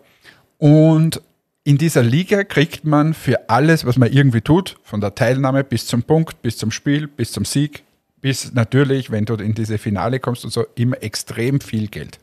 und 0.58 1.22
in 1.63 1.77
dieser 1.77 2.03
Liga 2.03 2.43
kriegt 2.43 2.84
man 2.84 3.13
für 3.13 3.50
alles, 3.50 3.86
was 3.86 3.96
man 3.96 4.12
irgendwie 4.12 4.41
tut, 4.41 4.75
von 4.84 5.00
der 5.00 5.15
Teilnahme 5.15 5.63
bis 5.63 5.88
zum 5.88 6.03
Punkt, 6.03 6.41
bis 6.41 6.58
zum 6.58 6.69
Spiel, 6.69 7.08
bis 7.08 7.31
zum 7.31 7.46
Sieg, 7.46 7.86
bis 8.19 8.51
natürlich, 8.51 9.10
wenn 9.10 9.24
du 9.24 9.36
in 9.36 9.53
diese 9.53 9.77
Finale 9.77 10.19
kommst 10.19 10.43
und 10.43 10.51
so, 10.51 10.65
immer 10.75 11.01
extrem 11.01 11.62
viel 11.62 11.88
Geld. 11.88 12.19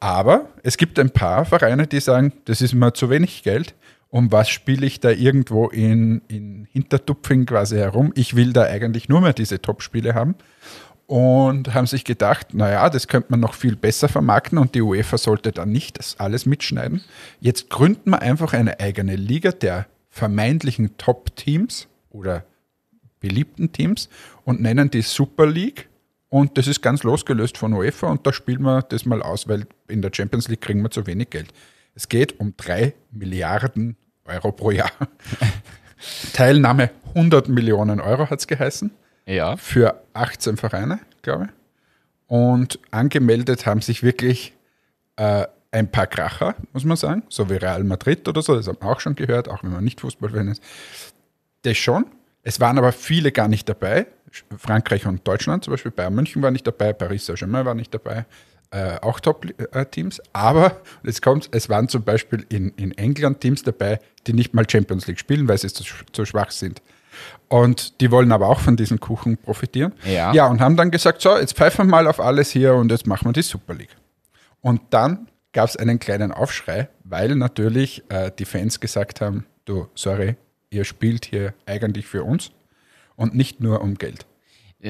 Aber 0.00 0.48
es 0.62 0.78
gibt 0.78 0.98
ein 0.98 1.10
paar 1.10 1.44
Vereine, 1.44 1.86
die 1.86 2.00
sagen, 2.00 2.32
das 2.46 2.62
ist 2.62 2.72
mir 2.72 2.94
zu 2.94 3.10
wenig 3.10 3.42
Geld. 3.42 3.74
Um 4.10 4.30
was 4.32 4.48
spiele 4.48 4.86
ich 4.86 5.00
da 5.00 5.10
irgendwo 5.10 5.68
in, 5.68 6.22
in 6.28 6.66
Hintertupfing 6.70 7.46
quasi 7.46 7.76
herum? 7.76 8.12
Ich 8.14 8.36
will 8.36 8.52
da 8.52 8.62
eigentlich 8.62 9.08
nur 9.08 9.20
mehr 9.20 9.32
diese 9.32 9.60
Top-Spiele 9.60 10.14
haben. 10.14 10.36
Und 11.06 11.72
haben 11.72 11.86
sich 11.86 12.04
gedacht, 12.04 12.52
naja, 12.52 12.90
das 12.90 13.06
könnte 13.06 13.28
man 13.30 13.38
noch 13.38 13.54
viel 13.54 13.76
besser 13.76 14.08
vermarkten 14.08 14.58
und 14.58 14.74
die 14.74 14.82
UEFA 14.82 15.18
sollte 15.18 15.52
dann 15.52 15.70
nicht 15.70 16.00
das 16.00 16.18
alles 16.18 16.46
mitschneiden. 16.46 17.00
Jetzt 17.38 17.70
gründen 17.70 18.10
wir 18.10 18.22
einfach 18.22 18.52
eine 18.54 18.80
eigene 18.80 19.14
Liga 19.14 19.52
der 19.52 19.86
vermeintlichen 20.10 20.96
Top-Teams 20.98 21.86
oder 22.10 22.44
beliebten 23.20 23.70
Teams 23.70 24.08
und 24.44 24.60
nennen 24.60 24.90
die 24.90 25.02
Super 25.02 25.46
League. 25.46 25.88
Und 26.28 26.58
das 26.58 26.66
ist 26.66 26.82
ganz 26.82 27.04
losgelöst 27.04 27.56
von 27.56 27.72
UEFA 27.72 28.08
und 28.08 28.26
da 28.26 28.32
spielen 28.32 28.62
wir 28.62 28.82
das 28.82 29.06
mal 29.06 29.22
aus, 29.22 29.46
weil 29.48 29.66
in 29.88 30.02
der 30.02 30.10
Champions 30.12 30.48
League 30.48 30.60
kriegen 30.60 30.82
wir 30.82 30.90
zu 30.90 31.06
wenig 31.06 31.30
Geld. 31.30 31.52
Es 31.96 32.08
geht 32.08 32.38
um 32.38 32.54
drei 32.56 32.94
Milliarden 33.10 33.96
Euro 34.26 34.52
pro 34.52 34.70
Jahr. 34.70 34.92
Teilnahme 36.34 36.90
100 37.14 37.48
Millionen 37.48 38.00
Euro 38.00 38.28
hat 38.30 38.38
es 38.40 38.46
geheißen 38.46 38.90
Ja. 39.26 39.56
für 39.56 40.02
18 40.12 40.56
Vereine, 40.56 41.00
glaube 41.22 41.44
ich. 41.46 41.50
Und 42.28 42.78
angemeldet 42.90 43.66
haben 43.66 43.80
sich 43.80 44.02
wirklich 44.02 44.52
äh, 45.16 45.46
ein 45.70 45.90
paar 45.90 46.06
Kracher, 46.06 46.54
muss 46.72 46.84
man 46.84 46.96
sagen, 46.96 47.22
so 47.28 47.48
wie 47.48 47.54
Real 47.54 47.82
Madrid 47.84 48.28
oder 48.28 48.42
so, 48.42 48.54
das 48.54 48.68
haben 48.68 48.78
wir 48.80 48.88
auch 48.88 49.00
schon 49.00 49.14
gehört, 49.14 49.48
auch 49.48 49.62
wenn 49.64 49.72
man 49.72 49.84
nicht 49.84 50.00
Fußballfan 50.00 50.48
ist. 50.48 50.62
Das 51.62 51.76
schon. 51.78 52.04
Es 52.42 52.60
waren 52.60 52.78
aber 52.78 52.92
viele 52.92 53.32
gar 53.32 53.48
nicht 53.48 53.68
dabei. 53.68 54.06
Frankreich 54.58 55.06
und 55.06 55.26
Deutschland 55.26 55.64
zum 55.64 55.72
Beispiel, 55.72 55.90
Bayern 55.92 56.14
München 56.14 56.42
war 56.42 56.50
nicht 56.50 56.66
dabei, 56.66 56.92
Paris 56.92 57.24
Saint-Germain 57.26 57.64
war 57.64 57.74
nicht 57.74 57.92
dabei, 57.94 58.26
äh, 58.70 58.98
auch 59.00 59.20
Top-Teams. 59.20 60.20
Aber, 60.32 60.80
jetzt 61.02 61.22
kommt 61.22 61.48
es 61.52 61.68
waren 61.68 61.88
zum 61.88 62.02
Beispiel 62.02 62.44
in, 62.48 62.70
in 62.70 62.96
England 62.98 63.40
Teams 63.40 63.62
dabei, 63.62 64.00
die 64.26 64.32
nicht 64.32 64.54
mal 64.54 64.68
Champions 64.68 65.06
League 65.06 65.18
spielen, 65.18 65.48
weil 65.48 65.58
sie 65.58 65.68
zu, 65.68 65.84
zu 66.12 66.24
schwach 66.24 66.50
sind. 66.50 66.82
Und 67.48 68.00
die 68.00 68.10
wollen 68.10 68.32
aber 68.32 68.48
auch 68.48 68.60
von 68.60 68.76
diesem 68.76 69.00
Kuchen 69.00 69.36
profitieren. 69.36 69.92
Ja. 70.04 70.32
ja, 70.32 70.46
und 70.46 70.60
haben 70.60 70.76
dann 70.76 70.90
gesagt, 70.90 71.22
so, 71.22 71.36
jetzt 71.38 71.56
pfeifen 71.56 71.86
wir 71.86 71.90
mal 71.90 72.06
auf 72.06 72.20
alles 72.20 72.50
hier 72.50 72.74
und 72.74 72.90
jetzt 72.90 73.06
machen 73.06 73.28
wir 73.28 73.32
die 73.32 73.42
Super 73.42 73.74
League. 73.74 73.96
Und 74.60 74.80
dann 74.90 75.28
gab 75.52 75.68
es 75.68 75.76
einen 75.76 75.98
kleinen 75.98 76.32
Aufschrei, 76.32 76.88
weil 77.04 77.34
natürlich 77.36 78.02
äh, 78.10 78.30
die 78.38 78.44
Fans 78.44 78.80
gesagt 78.80 79.20
haben, 79.20 79.46
du, 79.64 79.88
sorry, 79.94 80.36
ihr 80.70 80.84
spielt 80.84 81.24
hier 81.24 81.54
eigentlich 81.66 82.06
für 82.06 82.24
uns 82.24 82.50
und 83.14 83.34
nicht 83.34 83.60
nur 83.60 83.80
um 83.80 83.94
Geld. 83.94 84.26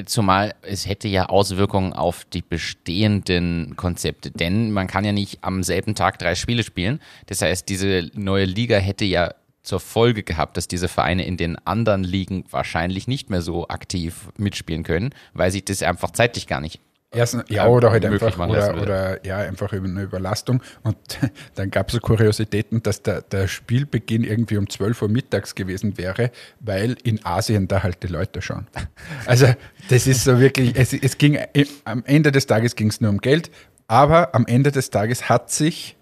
Zumal 0.06 0.54
es 0.62 0.86
hätte 0.86 1.06
ja 1.06 1.26
Auswirkungen 1.26 1.92
auf 1.92 2.24
die 2.24 2.42
bestehenden 2.42 3.76
Konzepte, 3.76 4.32
denn 4.32 4.72
man 4.72 4.88
kann 4.88 5.04
ja 5.04 5.12
nicht 5.12 5.44
am 5.44 5.62
selben 5.62 5.94
Tag 5.94 6.18
drei 6.18 6.34
Spiele 6.34 6.64
spielen. 6.64 7.00
Das 7.26 7.40
heißt, 7.40 7.68
diese 7.68 8.10
neue 8.14 8.46
Liga 8.46 8.78
hätte 8.78 9.04
ja 9.04 9.34
zur 9.62 9.80
Folge 9.80 10.22
gehabt, 10.22 10.56
dass 10.56 10.68
diese 10.68 10.88
Vereine 10.88 11.24
in 11.24 11.36
den 11.36 11.56
anderen 11.66 12.04
Ligen 12.04 12.44
wahrscheinlich 12.50 13.06
nicht 13.06 13.30
mehr 13.30 13.42
so 13.42 13.68
aktiv 13.68 14.28
mitspielen 14.36 14.82
können, 14.82 15.10
weil 15.34 15.50
sich 15.50 15.64
das 15.64 15.82
einfach 15.82 16.10
zeitlich 16.10 16.46
gar 16.46 16.60
nicht. 16.60 16.80
Erstens, 17.16 17.44
ja, 17.48 17.66
äh, 17.66 17.68
oder 17.68 17.90
halt 17.90 18.04
einfach, 18.04 18.38
oder, 18.38 18.80
oder 18.80 19.26
ja, 19.26 19.38
einfach 19.38 19.72
über 19.72 19.88
eine 19.88 20.02
Überlastung. 20.02 20.62
Und 20.82 20.96
dann 21.54 21.70
gab 21.70 21.88
es 21.88 21.94
so 21.94 22.00
Kuriositäten, 22.00 22.82
dass 22.82 23.02
der, 23.02 23.22
der 23.22 23.48
Spielbeginn 23.48 24.22
irgendwie 24.22 24.58
um 24.58 24.68
12 24.68 25.02
Uhr 25.02 25.08
mittags 25.08 25.54
gewesen 25.54 25.96
wäre, 25.96 26.30
weil 26.60 26.96
in 27.02 27.24
Asien 27.24 27.68
da 27.68 27.82
halt 27.82 28.02
die 28.02 28.08
Leute 28.08 28.42
schauen. 28.42 28.66
Also 29.24 29.46
das 29.88 30.06
ist 30.06 30.24
so 30.24 30.40
wirklich, 30.40 30.76
es, 30.76 30.92
es 30.92 31.18
ging, 31.18 31.38
am 31.84 32.04
Ende 32.06 32.32
des 32.32 32.46
Tages 32.46 32.76
ging 32.76 32.88
es 32.88 33.00
nur 33.00 33.10
um 33.10 33.18
Geld, 33.18 33.50
aber 33.88 34.34
am 34.34 34.46
Ende 34.46 34.70
des 34.70 34.90
Tages 34.90 35.28
hat 35.28 35.50
sich 35.50 35.96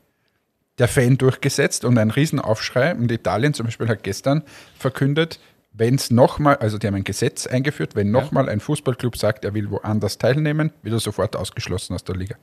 der 0.78 0.88
Fan 0.88 1.16
durchgesetzt 1.18 1.84
und 1.84 1.98
ein 1.98 2.10
Riesenaufschrei. 2.10 2.94
Und 2.94 3.10
Italien 3.10 3.54
zum 3.54 3.66
Beispiel 3.66 3.88
hat 3.88 4.02
gestern 4.02 4.42
verkündet, 4.78 5.38
wenn 5.76 5.96
es 5.96 6.10
nochmal, 6.10 6.56
also 6.56 6.78
die 6.78 6.86
haben 6.86 6.94
ein 6.94 7.04
Gesetz 7.04 7.46
eingeführt, 7.46 7.94
wenn 7.96 8.10
nochmal 8.10 8.48
ein 8.48 8.60
Fußballclub 8.60 9.16
sagt, 9.16 9.44
er 9.44 9.54
will 9.54 9.70
woanders 9.70 10.18
teilnehmen, 10.18 10.72
wird 10.82 10.94
er 10.94 11.00
sofort 11.00 11.36
ausgeschlossen 11.36 11.94
aus 11.94 12.04
der 12.04 12.14
Liga. 12.16 12.36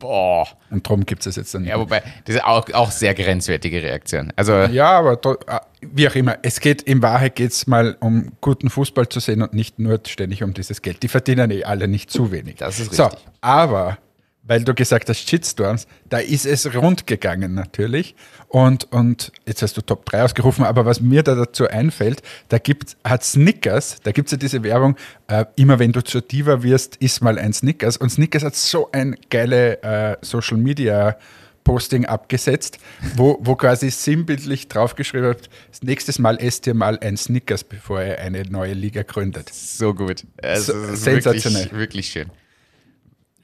Boah. 0.00 0.48
Und 0.70 0.84
darum 0.84 1.06
gibt 1.06 1.24
es 1.24 1.36
jetzt 1.36 1.54
dann 1.54 1.62
nicht. 1.62 1.70
Ja, 1.70 1.78
wobei, 1.78 2.02
das 2.24 2.34
ist 2.34 2.44
auch, 2.44 2.68
auch 2.72 2.90
sehr 2.90 3.14
grenzwertige 3.14 3.80
Reaktion. 3.80 4.32
Also, 4.34 4.52
Ja, 4.52 4.98
aber 4.98 5.16
ah, 5.46 5.60
wie 5.80 6.08
auch 6.08 6.14
immer, 6.16 6.38
es 6.42 6.58
geht 6.58 6.82
in 6.82 7.02
Wahrheit 7.02 7.36
geht 7.36 7.52
es 7.52 7.68
mal 7.68 7.96
um 8.00 8.32
guten 8.40 8.68
Fußball 8.68 9.08
zu 9.08 9.20
sehen 9.20 9.42
und 9.42 9.54
nicht 9.54 9.78
nur 9.78 10.00
ständig 10.04 10.42
um 10.42 10.54
dieses 10.54 10.82
Geld. 10.82 11.04
Die 11.04 11.08
verdienen 11.08 11.52
eh 11.52 11.62
alle 11.62 11.86
nicht 11.86 12.10
zu 12.10 12.32
wenig. 12.32 12.56
Das 12.56 12.80
ist 12.80 12.92
So, 12.92 13.04
richtig. 13.04 13.22
aber 13.42 13.98
weil 14.44 14.64
du 14.64 14.74
gesagt 14.74 15.08
hast, 15.08 15.28
Shitstorms, 15.28 15.86
da 16.08 16.18
ist 16.18 16.46
es 16.46 16.74
rund 16.74 17.06
gegangen 17.06 17.54
natürlich. 17.54 18.14
Und, 18.48 18.90
und 18.92 19.32
jetzt 19.46 19.62
hast 19.62 19.76
du 19.76 19.82
Top 19.82 20.04
3 20.06 20.24
ausgerufen, 20.24 20.64
aber 20.64 20.84
was 20.84 21.00
mir 21.00 21.22
da 21.22 21.34
dazu 21.34 21.68
einfällt, 21.68 22.22
da 22.48 22.58
gibt 22.58 22.96
hat 23.04 23.22
Snickers, 23.24 23.98
da 24.02 24.10
gibt 24.12 24.26
es 24.28 24.32
ja 24.32 24.38
diese 24.38 24.62
Werbung, 24.64 24.96
äh, 25.28 25.44
immer 25.56 25.78
wenn 25.78 25.92
du 25.92 26.02
zur 26.02 26.22
Diva 26.22 26.62
wirst, 26.62 26.96
iss 26.96 27.20
mal 27.20 27.38
ein 27.38 27.52
Snickers. 27.52 27.96
Und 27.96 28.10
Snickers 28.10 28.42
hat 28.42 28.56
so 28.56 28.90
ein 28.92 29.16
geile 29.30 29.82
äh, 29.82 30.16
Social 30.22 30.56
Media 30.58 31.16
Posting 31.64 32.06
abgesetzt, 32.06 32.78
wo, 33.14 33.38
wo 33.40 33.54
quasi 33.54 33.88
sinnbildlich 33.92 34.66
draufgeschrieben 34.66 35.28
wird, 35.28 35.48
das 35.70 35.82
nächste 35.82 36.20
Mal 36.20 36.38
esst 36.42 36.66
ihr 36.66 36.74
mal 36.74 36.98
ein 36.98 37.16
Snickers, 37.16 37.62
bevor 37.62 38.02
ihr 38.02 38.18
eine 38.18 38.42
neue 38.42 38.74
Liga 38.74 39.02
gründet. 39.04 39.48
so 39.54 39.94
gut. 39.94 40.24
Es 40.38 40.66
So- 40.66 40.72
sensationell. 40.96 41.66
Wirklich, 41.66 41.78
wirklich 41.78 42.06
schön. 42.08 42.30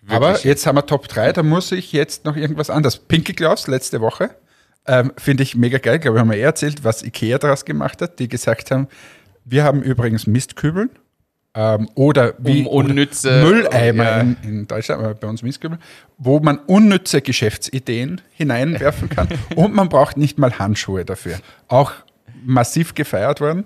Aber 0.08 0.28
Wirklich. 0.28 0.44
jetzt 0.44 0.66
haben 0.66 0.76
wir 0.76 0.86
Top 0.86 1.08
3, 1.08 1.32
da 1.32 1.42
muss 1.42 1.72
ich 1.72 1.92
jetzt 1.92 2.24
noch 2.24 2.36
irgendwas 2.36 2.70
anderes. 2.70 2.98
Pinky 2.98 3.34
Klaus 3.34 3.66
letzte 3.66 4.00
Woche, 4.00 4.30
ähm, 4.86 5.12
finde 5.16 5.42
ich 5.42 5.54
mega 5.54 5.78
geil, 5.78 5.98
glaube 5.98 6.16
ich, 6.18 6.20
haben 6.20 6.30
wir 6.30 6.38
eh 6.38 6.42
erzählt, 6.42 6.82
was 6.84 7.02
Ikea 7.02 7.38
daraus 7.38 7.64
gemacht 7.64 8.00
hat, 8.00 8.18
die 8.18 8.28
gesagt 8.28 8.70
haben, 8.70 8.88
wir 9.44 9.64
haben 9.64 9.82
übrigens 9.82 10.26
Mistkübeln 10.26 10.90
ähm, 11.54 11.88
oder 11.94 12.34
wie 12.38 12.64
Um 12.64 12.86
unnütze- 12.86 13.42
Mülleimer 13.42 14.04
ja. 14.04 14.20
in, 14.20 14.36
in 14.42 14.66
Deutschland, 14.66 15.02
aber 15.02 15.14
bei 15.14 15.26
uns 15.28 15.42
Mistkübel, 15.42 15.78
wo 16.16 16.40
man 16.40 16.58
unnütze 16.58 17.20
Geschäftsideen 17.20 18.20
hineinwerfen 18.32 19.08
kann 19.08 19.28
und 19.56 19.74
man 19.74 19.88
braucht 19.88 20.16
nicht 20.16 20.38
mal 20.38 20.58
Handschuhe 20.58 21.04
dafür. 21.04 21.38
Auch 21.68 21.92
massiv 22.44 22.94
gefeiert 22.94 23.40
worden. 23.40 23.64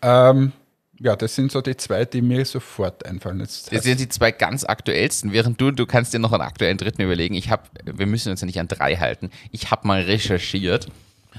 Ähm, 0.00 0.52
ja, 1.02 1.16
das 1.16 1.34
sind 1.34 1.50
so 1.52 1.60
die 1.60 1.76
zwei, 1.76 2.04
die 2.04 2.22
mir 2.22 2.44
sofort 2.44 3.04
einfallen. 3.04 3.40
Jetzt 3.40 3.72
Das 3.72 3.82
sind 3.84 3.98
die 4.00 4.08
zwei 4.08 4.30
ganz 4.32 4.64
aktuellsten, 4.64 5.32
während 5.32 5.60
du, 5.60 5.70
du 5.70 5.84
kannst 5.86 6.14
dir 6.14 6.18
noch 6.18 6.32
einen 6.32 6.42
aktuellen 6.42 6.78
dritten 6.78 7.02
überlegen. 7.02 7.34
Ich 7.34 7.50
habe, 7.50 7.64
wir 7.84 8.06
müssen 8.06 8.30
uns 8.30 8.40
ja 8.40 8.46
nicht 8.46 8.60
an 8.60 8.68
drei 8.68 8.96
halten. 8.96 9.30
Ich 9.50 9.70
habe 9.70 9.86
mal 9.86 10.00
recherchiert 10.02 10.88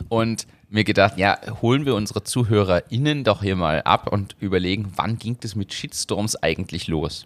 und 0.10 0.48
mir 0.70 0.84
gedacht, 0.84 1.18
ja, 1.18 1.38
holen 1.62 1.86
wir 1.86 1.96
unsere 1.96 2.24
ZuhörerInnen 2.24 3.24
doch 3.24 3.42
hier 3.44 3.56
mal 3.56 3.82
ab 3.84 4.12
und 4.12 4.36
überlegen, 4.40 4.92
wann 4.96 5.18
ging 5.18 5.38
das 5.40 5.56
mit 5.56 5.74
Shitstorms 5.74 6.36
eigentlich 6.36 6.88
los? 6.88 7.26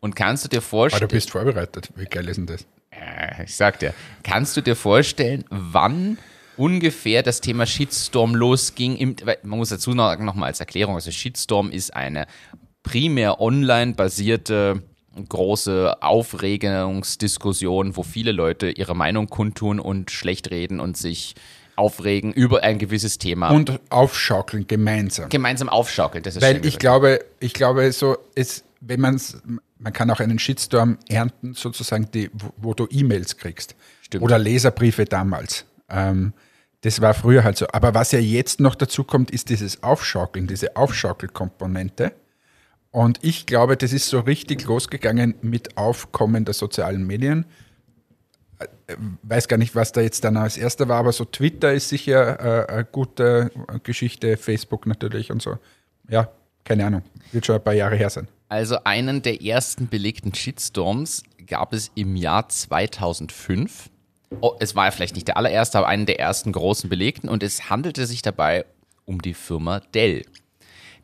Und 0.00 0.16
kannst 0.16 0.44
du 0.44 0.48
dir 0.48 0.58
Ah, 0.58 0.60
vorstellen, 0.60 1.08
du 1.08 1.14
bist 1.14 1.30
vorbereitet. 1.30 1.88
Wie 1.96 2.04
geil 2.04 2.28
ist 2.28 2.36
denn 2.36 2.46
das? 2.46 2.66
äh, 2.90 3.44
ich 3.44 3.54
sag 3.56 3.78
dir, 3.78 3.94
kannst 4.22 4.56
du 4.56 4.60
dir 4.60 4.76
vorstellen, 4.76 5.44
wann 5.50 6.18
ungefähr 6.56 7.22
das 7.22 7.40
Thema 7.40 7.66
Shitstorm 7.66 8.34
losging? 8.34 8.96
Im, 8.96 9.16
man 9.42 9.58
muss 9.58 9.68
dazu 9.70 9.92
noch, 9.94 10.16
noch 10.18 10.34
mal 10.34 10.46
als 10.46 10.60
Erklärung, 10.60 10.94
also 10.94 11.10
Shitstorm 11.10 11.70
ist 11.70 11.94
eine 11.94 12.26
primär 12.82 13.40
online 13.40 13.94
basierte 13.94 14.82
große 15.28 16.02
Aufregungsdiskussion, 16.02 17.96
wo 17.96 18.02
viele 18.02 18.32
Leute 18.32 18.70
ihre 18.70 18.96
Meinung 18.96 19.28
kundtun 19.28 19.78
und 19.80 20.10
schlecht 20.10 20.50
reden 20.50 20.80
und 20.80 20.96
sich 20.96 21.34
aufregen 21.76 22.32
über 22.32 22.62
ein 22.62 22.78
gewisses 22.78 23.18
Thema. 23.18 23.50
Und 23.50 23.80
aufschaukeln 23.90 24.66
gemeinsam. 24.66 25.28
gemeinsam 25.28 25.68
aufschaukeln. 25.68 26.22
Das 26.22 26.36
ist 26.36 26.42
Weil 26.42 26.54
schön 26.54 26.58
ich 26.58 26.78
gesagt. 26.78 26.80
glaube, 26.80 27.24
ich 27.40 27.52
glaube, 27.52 27.90
so 27.92 28.16
ist, 28.34 28.64
wenn 28.80 29.00
man 29.00 29.16
es, 29.16 29.40
man 29.78 29.92
kann 29.92 30.10
auch 30.10 30.20
einen 30.20 30.38
Shitstorm 30.38 30.98
ernten, 31.08 31.54
sozusagen, 31.54 32.10
die, 32.12 32.30
wo, 32.32 32.52
wo 32.56 32.74
du 32.74 32.86
E-Mails 32.90 33.36
kriegst. 33.36 33.74
Stimmt. 34.02 34.24
Oder 34.24 34.38
Leserbriefe 34.38 35.04
damals. 35.04 35.64
Ähm, 35.88 36.32
das 36.84 37.00
war 37.00 37.14
früher 37.14 37.44
halt 37.44 37.56
so. 37.56 37.66
Aber 37.72 37.94
was 37.94 38.12
ja 38.12 38.18
jetzt 38.18 38.60
noch 38.60 38.74
dazu 38.74 39.04
kommt, 39.04 39.30
ist 39.30 39.48
dieses 39.48 39.82
Aufschaukeln, 39.82 40.46
diese 40.46 40.76
Aufschaukelkomponente. 40.76 42.12
Und 42.90 43.18
ich 43.22 43.46
glaube, 43.46 43.78
das 43.78 43.94
ist 43.94 44.06
so 44.08 44.20
richtig 44.20 44.64
losgegangen 44.64 45.34
mit 45.40 45.78
Aufkommen 45.78 46.44
der 46.44 46.52
sozialen 46.52 47.06
Medien. 47.06 47.46
Äh, 48.58 48.96
Weiß 49.22 49.48
gar 49.48 49.56
nicht, 49.56 49.74
was 49.74 49.92
da 49.92 50.02
jetzt 50.02 50.24
dann 50.24 50.36
als 50.36 50.58
erster 50.58 50.86
war, 50.86 50.98
aber 50.98 51.12
so 51.12 51.24
Twitter 51.24 51.72
ist 51.72 51.88
sicher 51.88 52.68
äh, 52.68 52.72
eine 52.72 52.84
gute 52.84 53.50
Geschichte, 53.82 54.36
Facebook 54.36 54.86
natürlich 54.86 55.32
und 55.32 55.40
so. 55.40 55.56
Ja, 56.10 56.28
keine 56.64 56.84
Ahnung. 56.84 57.02
Wird 57.32 57.46
schon 57.46 57.54
ein 57.56 57.64
paar 57.64 57.72
Jahre 57.72 57.96
her 57.96 58.10
sein. 58.10 58.28
Also 58.50 58.76
einen 58.84 59.22
der 59.22 59.40
ersten 59.42 59.88
belegten 59.88 60.34
Shitstorms 60.34 61.22
gab 61.46 61.72
es 61.72 61.90
im 61.94 62.14
Jahr 62.14 62.50
2005. 62.50 63.88
Oh, 64.40 64.56
es 64.60 64.74
war 64.74 64.86
ja 64.86 64.90
vielleicht 64.90 65.14
nicht 65.14 65.28
der 65.28 65.36
allererste, 65.36 65.78
aber 65.78 65.88
einen 65.88 66.06
der 66.06 66.20
ersten 66.20 66.52
großen 66.52 66.90
belegten 66.90 67.28
und 67.28 67.42
es 67.42 67.70
handelte 67.70 68.06
sich 68.06 68.22
dabei 68.22 68.64
um 69.04 69.22
die 69.22 69.34
Firma 69.34 69.80
Dell. 69.80 70.24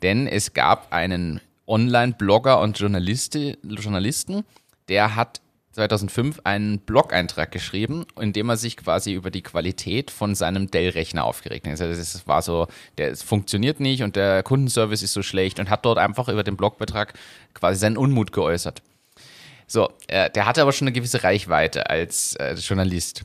Denn 0.02 0.26
es 0.26 0.54
gab 0.54 0.92
einen 0.92 1.40
Online-Blogger 1.66 2.60
und 2.60 2.78
Journalisten, 2.78 4.44
der 4.88 5.16
hat 5.16 5.40
2005 5.72 6.40
einen 6.44 6.80
Blog-Eintrag 6.80 7.52
geschrieben, 7.52 8.04
in 8.20 8.32
dem 8.32 8.48
er 8.48 8.56
sich 8.56 8.76
quasi 8.76 9.12
über 9.12 9.30
die 9.30 9.42
Qualität 9.42 10.10
von 10.10 10.34
seinem 10.34 10.70
Dell-Rechner 10.70 11.24
aufgeregt 11.24 11.66
hat. 11.66 11.80
Also 11.80 11.84
es 11.84 12.26
war 12.26 12.42
so, 12.42 12.66
der 12.98 13.16
funktioniert 13.16 13.78
nicht 13.78 14.02
und 14.02 14.16
der 14.16 14.42
Kundenservice 14.42 15.02
ist 15.02 15.12
so 15.12 15.22
schlecht 15.22 15.60
und 15.60 15.70
hat 15.70 15.84
dort 15.84 15.98
einfach 15.98 16.28
über 16.28 16.42
den 16.42 16.56
Blogbeitrag 16.56 17.14
quasi 17.54 17.78
seinen 17.78 17.96
Unmut 17.96 18.32
geäußert. 18.32 18.82
So, 19.72 19.88
äh, 20.08 20.28
der 20.30 20.46
hatte 20.46 20.62
aber 20.62 20.72
schon 20.72 20.88
eine 20.88 20.92
gewisse 20.92 21.22
Reichweite 21.22 21.88
als 21.88 22.34
äh, 22.36 22.54
Journalist. 22.54 23.22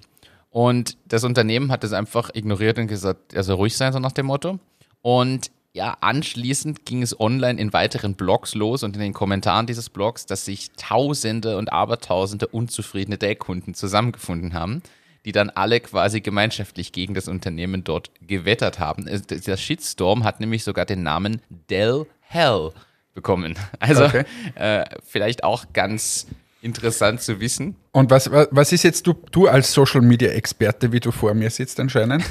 Und 0.51 0.95
das 1.07 1.23
Unternehmen 1.23 1.71
hat 1.71 1.83
das 1.83 1.91
einfach 1.91 2.29
ignoriert 2.35 2.77
und 2.77 2.85
gesagt, 2.85 3.33
er 3.33 3.41
soll 3.43 3.55
ruhig 3.55 3.75
sein, 3.75 3.91
so 3.93 3.97
nach 3.99 4.11
dem 4.11 4.27
Motto. 4.27 4.59
Und 5.01 5.49
ja, 5.73 5.97
anschließend 6.01 6.85
ging 6.85 7.01
es 7.01 7.19
online 7.19 7.59
in 7.59 7.73
weiteren 7.73 8.13
Blogs 8.13 8.53
los 8.53 8.83
und 8.83 8.95
in 8.95 9.01
den 9.01 9.13
Kommentaren 9.13 9.65
dieses 9.65 9.89
Blogs, 9.89 10.27
dass 10.27 10.45
sich 10.45 10.69
Tausende 10.77 11.57
und 11.57 11.73
Abertausende 11.73 12.45
unzufriedene 12.47 13.17
Dell-Kunden 13.17 13.73
zusammengefunden 13.73 14.53
haben, 14.53 14.83
die 15.25 15.31
dann 15.31 15.49
alle 15.49 15.79
quasi 15.79 16.21
gemeinschaftlich 16.21 16.91
gegen 16.91 17.15
das 17.15 17.27
Unternehmen 17.27 17.83
dort 17.83 18.11
gewettert 18.21 18.77
haben. 18.79 19.07
Es- 19.07 19.25
Der 19.25 19.57
Shitstorm 19.57 20.23
hat 20.23 20.39
nämlich 20.39 20.63
sogar 20.63 20.85
den 20.85 21.01
Namen 21.01 21.41
Dell 21.71 22.05
Hell 22.21 22.69
bekommen. 23.15 23.55
Also 23.79 24.05
Okay. 24.05 24.23
äh, 24.53 24.85
vielleicht 25.07 25.43
auch 25.43 25.65
ganz 25.73 26.27
interessant 26.61 27.21
zu 27.21 27.39
wissen. 27.39 27.75
Und 27.91 28.11
was, 28.11 28.31
wa- 28.31 28.47
was 28.51 28.71
ist 28.71 28.83
jetzt 28.83 29.07
du, 29.07 29.13
du 29.31 29.47
als 29.47 29.73
Social 29.73 30.01
Media 30.01 30.29
Experte, 30.29 30.91
wie 30.91 30.99
du 30.99 31.11
vor 31.11 31.33
mir 31.33 31.49
sitzt 31.49 31.79
anscheinend, 31.79 32.23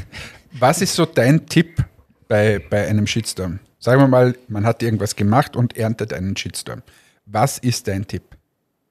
was 0.53 0.81
ist 0.81 0.95
so 0.95 1.05
dein 1.07 1.47
Tipp 1.47 1.83
bei, 2.29 2.61
bei 2.71 2.87
einem 2.87 3.07
Shitstorm? 3.09 3.59
Sagen 3.81 4.01
wir 4.01 4.09
mal, 4.09 4.37
man 4.49 4.65
hat 4.65 4.83
irgendwas 4.83 5.15
gemacht 5.17 5.57
und 5.57 5.77
erntet 5.77 6.13
einen 6.13 6.37
Shitstorm. 6.37 6.83
Was 7.27 7.59
ist 7.59 7.87
dein 7.89 8.07
Tipp? 8.07 8.23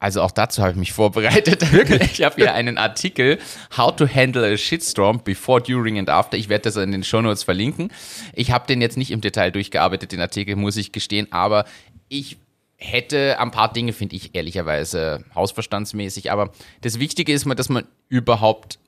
Also 0.04 0.20
auch 0.20 0.32
dazu 0.32 0.60
habe 0.60 0.72
ich 0.72 0.76
mich 0.76 0.92
vorbereitet. 0.92 1.64
Ich 2.12 2.22
habe 2.22 2.34
hier 2.36 2.52
einen 2.52 2.76
Artikel, 2.76 3.38
How 3.74 3.96
to 3.96 4.06
Handle 4.06 4.52
a 4.52 4.54
Shitstorm 4.54 5.22
Before, 5.24 5.62
During 5.62 5.98
and 5.98 6.10
After. 6.10 6.36
Ich 6.36 6.50
werde 6.50 6.64
das 6.64 6.76
in 6.76 6.92
den 6.92 7.02
Shownotes 7.02 7.42
verlinken. 7.42 7.90
Ich 8.34 8.50
habe 8.50 8.66
den 8.66 8.82
jetzt 8.82 8.98
nicht 8.98 9.10
im 9.12 9.22
Detail 9.22 9.50
durchgearbeitet, 9.50 10.12
den 10.12 10.20
Artikel, 10.20 10.56
muss 10.56 10.76
ich 10.76 10.92
gestehen, 10.92 11.32
aber 11.32 11.64
ich 12.10 12.36
hätte 12.76 13.40
ein 13.40 13.50
paar 13.50 13.72
Dinge, 13.72 13.94
finde 13.94 14.16
ich 14.16 14.34
ehrlicherweise 14.34 15.24
hausverstandsmäßig. 15.34 16.30
Aber 16.30 16.52
das 16.82 16.98
Wichtige 16.98 17.32
ist 17.32 17.46
mal, 17.46 17.54
dass 17.54 17.70
man 17.70 17.84
überhaupt 18.10 18.78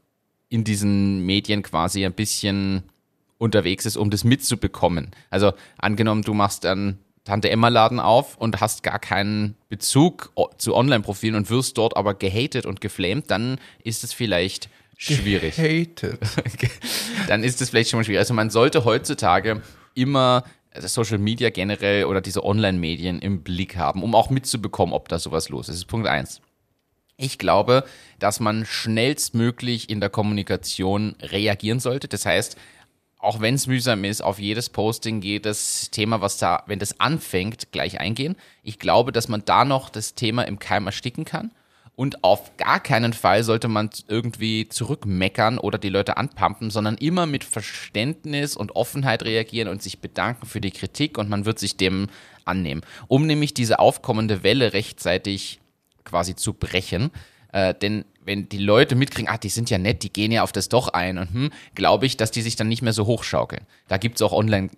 in 0.51 0.65
diesen 0.65 1.25
Medien 1.25 1.63
quasi 1.63 2.05
ein 2.05 2.13
bisschen 2.13 2.83
unterwegs 3.39 3.87
ist, 3.87 3.97
um 3.97 4.11
das 4.11 4.23
mitzubekommen. 4.23 5.13
Also 5.31 5.55
angenommen, 5.79 6.21
du 6.21 6.35
machst 6.35 6.65
dann 6.65 6.99
Tante 7.26 7.50
Emma 7.50 7.68
Laden 7.68 7.99
auf 7.99 8.37
und 8.37 8.61
hast 8.61 8.85
gar 8.85 9.00
keinen 9.00 9.56
Bezug 9.68 10.33
zu 10.59 10.75
Online-Profilen 10.75 11.35
und 11.35 11.50
wirst 11.50 11.76
dort 11.76 11.97
aber 11.97 12.14
gehatet 12.14 12.66
und 12.66 12.80
geflamed, 12.80 13.30
dann 13.30 13.59
ist 13.83 14.04
es 14.04 14.12
vielleicht 14.12 14.71
schwierig. 14.97 15.59
Hated. 15.59 16.18
dann 17.28 17.42
ist 17.42 17.61
es 17.61 17.71
vielleicht 17.71 17.90
schon 17.90 17.99
mal 17.99 18.04
schwierig. 18.04 18.21
Also 18.21 18.33
man 18.33 18.49
sollte 18.49 18.85
heutzutage 18.85 19.61
immer 19.95 20.45
also 20.71 20.87
Social 20.87 21.18
Media 21.18 21.50
generell 21.50 22.04
oder 22.04 22.21
diese 22.21 22.45
Online-Medien 22.45 23.18
im 23.18 23.42
Blick 23.42 23.76
haben, 23.76 24.02
um 24.02 24.14
auch 24.14 24.30
mitzubekommen, 24.30 24.95
ob 24.95 25.09
da 25.09 25.18
sowas 25.18 25.49
los 25.49 25.68
ist. 25.68 25.75
Das 25.75 25.76
ist 25.78 25.87
Punkt 25.87 26.06
eins. 26.06 26.40
Ich 27.16 27.38
glaube, 27.38 27.85
dass 28.18 28.40
man 28.40 28.66
schnellstmöglich 28.66 29.88
in 29.88 30.00
der 30.00 30.11
Kommunikation 30.11 31.16
reagieren 31.23 31.80
sollte. 31.80 32.09
Das 32.09 32.26
heißt, 32.26 32.56
auch 33.26 33.40
wenn 33.40 33.56
es 33.56 33.66
mühsam 33.66 34.04
ist, 34.04 34.23
auf 34.23 34.38
jedes 34.38 34.71
Posting, 34.71 35.21
jedes 35.21 35.90
Thema, 35.90 36.21
was 36.21 36.38
da, 36.38 36.62
wenn 36.66 36.78
das 36.78 37.00
anfängt, 37.00 37.73
gleich 37.73 37.99
eingehen. 37.99 38.37
Ich 38.62 38.78
glaube, 38.78 39.11
dass 39.11 39.26
man 39.26 39.45
da 39.45 39.64
noch 39.64 39.90
das 39.90 40.14
Thema 40.14 40.42
im 40.42 40.61
Keim 40.61 40.87
ersticken 40.87 41.25
kann. 41.25 41.50
Und 41.97 42.23
auf 42.23 42.56
gar 42.56 42.78
keinen 42.78 43.12
Fall 43.14 43.42
sollte 43.42 43.66
man 43.66 43.90
irgendwie 44.06 44.68
zurückmeckern 44.68 45.59
oder 45.59 45.76
die 45.76 45.88
Leute 45.88 46.18
anpumpen, 46.18 46.71
sondern 46.71 46.97
immer 46.99 47.26
mit 47.26 47.42
Verständnis 47.42 48.56
und 48.56 48.76
Offenheit 48.76 49.25
reagieren 49.25 49.68
und 49.68 49.83
sich 49.83 49.99
bedanken 49.99 50.47
für 50.47 50.61
die 50.61 50.71
Kritik 50.71 51.18
und 51.18 51.28
man 51.28 51.47
wird 51.47 51.59
sich 51.59 51.76
dem 51.76 52.06
annehmen. 52.45 52.83
Um 53.09 53.26
nämlich 53.26 53.54
diese 53.54 53.80
aufkommende 53.80 54.45
Welle 54.45 54.73
rechtzeitig 54.73 55.59
quasi 56.04 56.37
zu 56.37 56.52
brechen. 56.52 57.11
Äh, 57.52 57.75
denn 57.75 58.04
wenn 58.26 58.49
die 58.49 58.59
Leute 58.59 58.97
mitkriegen, 58.97 59.30
ach, 59.33 59.38
die 59.38 59.49
sind 59.49 59.71
ja 59.71 59.78
nett, 59.78 60.02
die 60.02 60.12
gehen 60.12 60.33
ja 60.33 60.42
auf 60.42 60.52
das 60.52 60.68
doch 60.68 60.88
ein 60.88 61.16
und 61.16 61.33
hm, 61.33 61.50
glaube 61.75 62.06
ich, 62.06 62.16
dass 62.16 62.30
die 62.30 62.42
sich 62.42 62.56
dann 62.56 62.68
nicht 62.68 62.83
mehr 62.83 62.92
so 62.92 63.06
hochschaukeln. 63.06 63.62
Da 63.88 63.97
gibt 63.97 64.16
es 64.16 64.23
auch 64.23 64.33
online, 64.33 64.68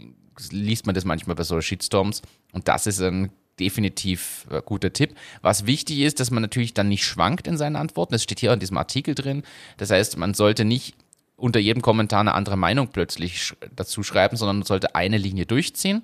liest 0.50 0.86
man 0.86 0.94
das 0.94 1.04
manchmal 1.04 1.34
bei 1.34 1.42
so 1.42 1.60
Shitstorms 1.60 2.22
und 2.52 2.68
das 2.68 2.86
ist 2.86 3.00
ein 3.00 3.30
definitiv 3.58 4.46
äh, 4.50 4.62
guter 4.64 4.92
Tipp. 4.92 5.16
Was 5.42 5.66
wichtig 5.66 6.00
ist, 6.00 6.20
dass 6.20 6.30
man 6.30 6.42
natürlich 6.42 6.74
dann 6.74 6.88
nicht 6.88 7.04
schwankt 7.04 7.48
in 7.48 7.56
seinen 7.56 7.74
Antworten. 7.74 8.12
Das 8.12 8.22
steht 8.22 8.38
hier 8.38 8.52
in 8.52 8.60
diesem 8.60 8.76
Artikel 8.76 9.16
drin. 9.16 9.42
Das 9.78 9.90
heißt, 9.90 10.16
man 10.16 10.34
sollte 10.34 10.64
nicht 10.64 10.94
unter 11.36 11.58
jedem 11.58 11.82
Kommentar 11.82 12.20
eine 12.20 12.34
andere 12.34 12.56
Meinung 12.56 12.88
plötzlich 12.88 13.42
sch 13.42 13.56
dazu 13.74 14.04
schreiben, 14.04 14.36
sondern 14.36 14.58
man 14.58 14.66
sollte 14.66 14.94
eine 14.94 15.18
Linie 15.18 15.46
durchziehen 15.46 16.02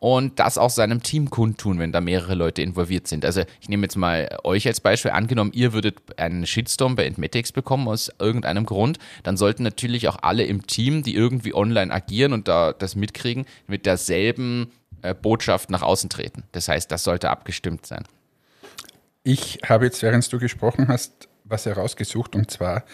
und 0.00 0.40
das 0.40 0.58
auch 0.58 0.70
seinem 0.70 1.02
Team 1.02 1.30
kundtun, 1.30 1.78
wenn 1.78 1.92
da 1.92 2.00
mehrere 2.00 2.34
Leute 2.34 2.62
involviert 2.62 3.06
sind. 3.06 3.24
Also 3.24 3.42
ich 3.60 3.68
nehme 3.68 3.84
jetzt 3.84 3.96
mal 3.96 4.38
euch 4.44 4.66
als 4.66 4.80
Beispiel. 4.80 5.10
Angenommen, 5.12 5.52
ihr 5.52 5.72
würdet 5.72 5.98
einen 6.16 6.46
Shitstorm 6.46 6.96
bei 6.96 7.04
Entmetics 7.04 7.52
bekommen 7.52 7.86
aus 7.86 8.10
irgendeinem 8.18 8.66
Grund, 8.66 8.98
dann 9.22 9.36
sollten 9.36 9.62
natürlich 9.62 10.08
auch 10.08 10.16
alle 10.22 10.44
im 10.44 10.66
Team, 10.66 11.02
die 11.02 11.14
irgendwie 11.14 11.54
online 11.54 11.92
agieren 11.92 12.32
und 12.32 12.48
da 12.48 12.72
das 12.72 12.96
mitkriegen, 12.96 13.44
mit 13.66 13.84
derselben 13.84 14.72
äh, 15.02 15.14
Botschaft 15.14 15.70
nach 15.70 15.82
außen 15.82 16.08
treten. 16.08 16.44
Das 16.52 16.68
heißt, 16.68 16.90
das 16.90 17.04
sollte 17.04 17.28
abgestimmt 17.28 17.84
sein. 17.84 18.04
Ich 19.22 19.58
habe 19.68 19.84
jetzt, 19.84 20.02
während 20.02 20.32
du 20.32 20.38
gesprochen 20.38 20.88
hast, 20.88 21.28
was 21.44 21.66
herausgesucht 21.66 22.34
und 22.34 22.50
zwar, 22.50 22.84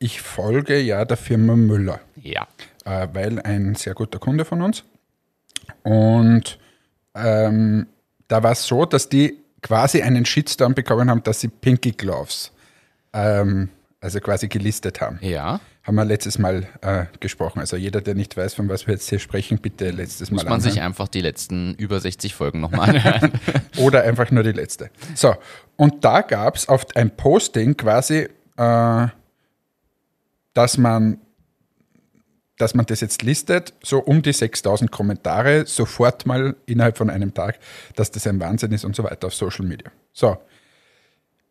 ich 0.00 0.20
folge 0.20 0.80
ja 0.80 1.04
der 1.04 1.16
Firma 1.16 1.54
Müller. 1.54 2.00
Ja. 2.20 2.48
äh, 2.84 3.06
weil 3.12 3.40
ein 3.40 3.76
sehr 3.76 3.94
guter 3.94 4.18
Kunde 4.18 4.44
von 4.44 4.62
uns. 4.62 4.84
Und 5.82 6.58
ähm, 7.14 7.86
da 8.28 8.42
war 8.42 8.52
es 8.52 8.66
so, 8.66 8.84
dass 8.84 9.08
die 9.08 9.38
quasi 9.62 10.02
einen 10.02 10.24
Shitstorm 10.24 10.74
bekommen 10.74 11.10
haben, 11.10 11.22
dass 11.22 11.40
sie 11.40 11.48
Pinky 11.48 11.92
Gloves, 11.92 12.52
ähm, 13.12 13.70
also 14.00 14.20
quasi 14.20 14.48
gelistet 14.48 15.00
haben. 15.00 15.18
Ja. 15.22 15.60
Haben 15.82 15.94
wir 15.94 16.04
letztes 16.04 16.38
Mal 16.38 16.66
äh, 16.82 17.06
gesprochen. 17.20 17.60
Also 17.60 17.76
jeder, 17.76 18.00
der 18.00 18.14
nicht 18.14 18.36
weiß, 18.36 18.54
von 18.54 18.68
was 18.68 18.86
wir 18.86 18.94
jetzt 18.94 19.08
hier 19.08 19.20
sprechen, 19.20 19.58
bitte 19.58 19.90
letztes 19.90 20.30
Muss 20.30 20.44
Mal 20.44 20.50
man 20.50 20.60
sich 20.60 20.72
anhören. 20.72 20.86
einfach 20.86 21.08
die 21.08 21.20
letzten 21.20 21.74
über 21.74 22.00
60 22.00 22.34
Folgen 22.34 22.60
nochmal 22.60 22.90
anhören. 22.90 23.32
Oder 23.78 24.02
einfach 24.02 24.30
nur 24.30 24.42
die 24.42 24.52
letzte. 24.52 24.90
So, 25.14 25.34
und 25.76 26.04
da 26.04 26.22
gab 26.22 26.56
es 26.56 26.68
auf 26.68 26.86
ein 26.96 27.16
Posting 27.16 27.76
quasi, 27.76 28.28
äh, 28.56 29.06
dass 30.54 30.78
man 30.78 31.18
dass 32.58 32.74
man 32.74 32.86
das 32.86 33.00
jetzt 33.00 33.22
listet, 33.22 33.74
so 33.82 33.98
um 33.98 34.22
die 34.22 34.32
6000 34.32 34.90
Kommentare, 34.90 35.66
sofort 35.66 36.26
mal 36.26 36.56
innerhalb 36.66 36.96
von 36.96 37.10
einem 37.10 37.34
Tag, 37.34 37.58
dass 37.94 38.10
das 38.10 38.26
ein 38.26 38.40
Wahnsinn 38.40 38.72
ist 38.72 38.84
und 38.84 38.96
so 38.96 39.04
weiter 39.04 39.26
auf 39.26 39.34
Social 39.34 39.66
Media. 39.66 39.90
So. 40.12 40.38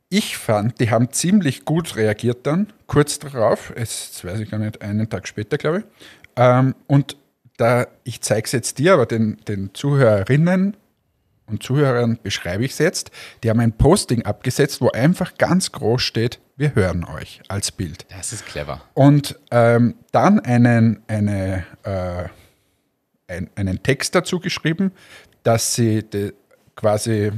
Ich 0.09 0.37
fand, 0.37 0.79
die 0.79 0.91
haben 0.91 1.11
ziemlich 1.11 1.65
gut 1.65 1.95
reagiert 1.95 2.45
dann, 2.45 2.71
kurz 2.85 3.19
darauf, 3.19 3.73
es 3.75 4.23
weiß 4.23 4.39
ich 4.39 4.49
gar 4.49 4.59
nicht, 4.59 4.81
einen 4.81 5.09
Tag 5.09 5.27
später, 5.27 5.57
glaube 5.57 5.79
ich. 5.79 5.83
Ähm, 6.35 6.75
und 6.87 7.17
da, 7.57 7.87
ich 8.03 8.21
zeige 8.21 8.45
es 8.45 8.51
jetzt 8.51 8.77
dir, 8.77 8.93
aber 8.93 9.05
den, 9.05 9.37
den 9.47 9.73
Zuhörerinnen 9.73 10.77
und 11.47 11.63
Zuhörern 11.63 12.19
beschreibe 12.21 12.65
ich 12.65 12.71
es 12.71 12.79
jetzt. 12.79 13.11
Die 13.43 13.49
haben 13.49 13.59
ein 13.59 13.73
Posting 13.73 14.23
abgesetzt, 14.23 14.81
wo 14.81 14.89
einfach 14.89 15.37
ganz 15.37 15.71
groß 15.71 16.01
steht, 16.01 16.39
wir 16.57 16.75
hören 16.75 17.03
euch 17.03 17.41
als 17.47 17.71
Bild. 17.71 18.05
Das 18.09 18.31
ist 18.31 18.45
clever. 18.45 18.81
Und 18.93 19.39
ähm, 19.51 19.95
dann 20.11 20.39
einen, 20.39 21.03
eine, 21.07 21.65
äh, 21.83 22.25
ein, 23.27 23.49
einen 23.55 23.83
Text 23.83 24.15
dazu 24.15 24.39
geschrieben, 24.39 24.91
dass 25.43 25.75
sie 25.75 26.03
de, 26.03 26.33
quasi 26.75 27.31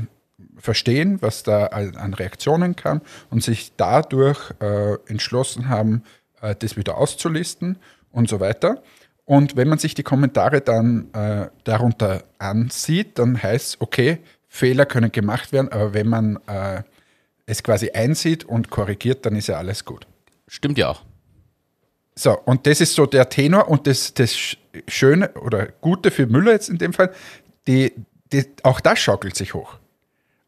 verstehen, 0.58 1.22
was 1.22 1.44
da 1.44 1.68
an 1.68 2.14
Reaktionen 2.14 2.76
kam 2.76 3.02
und 3.30 3.44
sich 3.44 3.74
dadurch 3.78 4.54
äh, 4.60 4.96
entschlossen 5.08 5.70
haben, 5.70 6.04
äh, 6.42 6.56
das 6.56 6.78
wieder 6.78 6.98
auszulisten 6.98 7.78
und 8.12 8.30
so 8.30 8.40
weiter. 8.40 8.82
Und 9.26 9.56
wenn 9.56 9.68
man 9.68 9.78
sich 9.78 9.94
die 9.94 10.04
Kommentare 10.04 10.62
dann 10.62 11.14
äh, 11.14 11.50
darunter 11.64 12.24
ansieht, 12.40 13.20
dann 13.20 13.42
heißt 13.42 13.68
es, 13.68 13.82
okay, 13.82 14.20
Fehler 14.48 14.86
können 14.86 15.12
gemacht 15.12 15.52
werden, 15.52 15.72
aber 15.72 15.94
wenn 15.94 16.08
man 16.08 16.38
äh, 16.48 16.84
es 17.48 17.64
quasi 17.64 17.90
einsieht 17.92 18.44
und 18.44 18.70
korrigiert, 18.70 19.26
dann 19.26 19.36
ist 19.36 19.48
ja 19.48 19.58
alles 19.58 19.84
gut. 19.86 20.06
Stimmt 20.48 20.78
ja 20.78 20.90
auch. 20.90 21.02
So, 22.14 22.38
und 22.40 22.68
das 22.68 22.82
ist 22.82 22.94
so 22.94 23.06
der 23.06 23.30
Tenor 23.30 23.68
und 23.70 23.88
das, 23.88 24.14
das 24.14 24.34
Sch- 24.34 24.58
Schöne 24.88 25.32
oder 25.34 25.68
Gute 25.82 26.12
für 26.12 26.28
Müller 26.28 26.52
jetzt 26.52 26.70
in 26.70 26.78
dem 26.78 26.94
Fall, 26.94 27.12
die, 27.68 27.94
die, 28.32 28.46
auch 28.64 28.80
das 28.80 29.00
schaukelt 29.00 29.36
sich 29.36 29.54
hoch. 29.54 29.78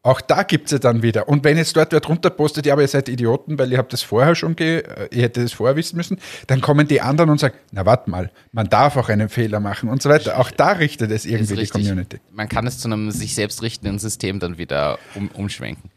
Auch 0.02 0.22
da 0.22 0.44
gibt 0.44 0.66
es 0.66 0.72
ja 0.72 0.78
dann 0.78 1.02
wieder. 1.02 1.28
Und 1.28 1.44
wenn 1.44 1.58
jetzt 1.58 1.76
dort 1.76 1.92
wer 1.92 2.00
drunter 2.00 2.30
postet, 2.30 2.64
ja, 2.64 2.72
aber 2.72 2.80
ihr 2.82 2.88
seid 2.88 3.08
Idioten, 3.10 3.58
weil 3.58 3.70
ihr 3.70 3.76
habt 3.76 3.92
das 3.92 4.02
vorher 4.02 4.34
schon, 4.34 4.56
ge 4.56 4.78
äh, 4.78 5.08
ihr 5.12 5.24
hättet 5.24 5.44
das 5.44 5.52
vorher 5.52 5.76
wissen 5.76 5.96
müssen, 5.96 6.18
dann 6.46 6.62
kommen 6.62 6.88
die 6.88 7.02
anderen 7.02 7.28
und 7.28 7.38
sagen, 7.38 7.54
na 7.70 7.84
warte 7.84 8.08
mal, 8.08 8.30
man 8.50 8.68
darf 8.70 8.96
auch 8.96 9.10
einen 9.10 9.28
Fehler 9.28 9.60
machen 9.60 9.90
und 9.90 10.00
so 10.00 10.08
weiter. 10.08 10.40
Auch 10.40 10.50
da 10.50 10.72
richtet 10.72 11.10
es 11.10 11.26
irgendwie 11.26 11.54
die. 11.54 11.66
Community. 11.66 12.18
Man 12.32 12.48
kann 12.48 12.66
es 12.66 12.78
zu 12.78 12.88
einem 12.88 13.10
sich 13.10 13.34
selbst 13.34 13.62
richtenden 13.62 13.98
System 13.98 14.40
dann 14.40 14.56
wieder 14.56 14.98
um, 15.14 15.28
umschwenken. 15.34 15.90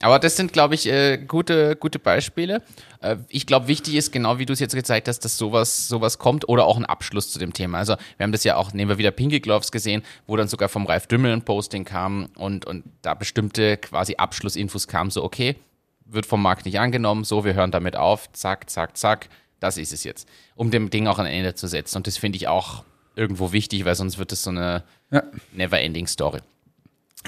Aber 0.00 0.20
das 0.20 0.36
sind, 0.36 0.52
glaube 0.52 0.74
ich, 0.76 0.86
äh, 0.86 1.18
gute, 1.18 1.74
gute 1.74 1.98
Beispiele. 1.98 2.62
Äh, 3.00 3.16
ich 3.28 3.46
glaube, 3.46 3.66
wichtig 3.66 3.94
ist, 3.96 4.12
genau 4.12 4.38
wie 4.38 4.46
du 4.46 4.52
es 4.52 4.60
jetzt 4.60 4.74
gezeigt 4.74 5.08
hast, 5.08 5.20
dass 5.20 5.36
sowas, 5.36 5.88
sowas 5.88 6.18
kommt 6.18 6.48
oder 6.48 6.66
auch 6.66 6.76
ein 6.76 6.84
Abschluss 6.86 7.32
zu 7.32 7.40
dem 7.40 7.52
Thema. 7.52 7.78
Also 7.78 7.96
wir 8.16 8.24
haben 8.24 8.30
das 8.32 8.44
ja 8.44 8.56
auch, 8.56 8.72
nehmen 8.72 8.90
wir 8.90 8.98
wieder 8.98 9.10
Pinky 9.10 9.40
Gloves 9.40 9.72
gesehen, 9.72 10.02
wo 10.28 10.36
dann 10.36 10.46
sogar 10.46 10.68
vom 10.68 10.86
Ralf 10.86 11.08
Dümmel 11.08 11.32
ein 11.32 11.42
Posting 11.42 11.84
kam 11.84 12.28
und, 12.36 12.64
und 12.64 12.84
da 13.02 13.14
bestimmte 13.14 13.76
quasi 13.76 14.14
Abschlussinfos 14.16 14.86
kamen, 14.86 15.10
so 15.10 15.24
okay, 15.24 15.56
wird 16.04 16.26
vom 16.26 16.42
Markt 16.42 16.64
nicht 16.64 16.78
angenommen, 16.78 17.24
so, 17.24 17.44
wir 17.44 17.54
hören 17.54 17.72
damit 17.72 17.96
auf, 17.96 18.32
zack, 18.32 18.70
zack, 18.70 18.96
zack, 18.96 19.28
das 19.60 19.76
ist 19.76 19.92
es 19.92 20.04
jetzt. 20.04 20.28
Um 20.54 20.70
dem 20.70 20.90
Ding 20.90 21.08
auch 21.08 21.18
ein 21.18 21.26
Ende 21.26 21.54
zu 21.54 21.66
setzen. 21.66 21.96
Und 21.98 22.06
das 22.06 22.16
finde 22.16 22.36
ich 22.36 22.46
auch 22.46 22.84
irgendwo 23.16 23.52
wichtig, 23.52 23.84
weil 23.84 23.96
sonst 23.96 24.16
wird 24.16 24.30
es 24.30 24.44
so 24.44 24.50
eine 24.50 24.84
Ja. 25.10 25.24
never-ending 25.52 26.06
Story. 26.06 26.38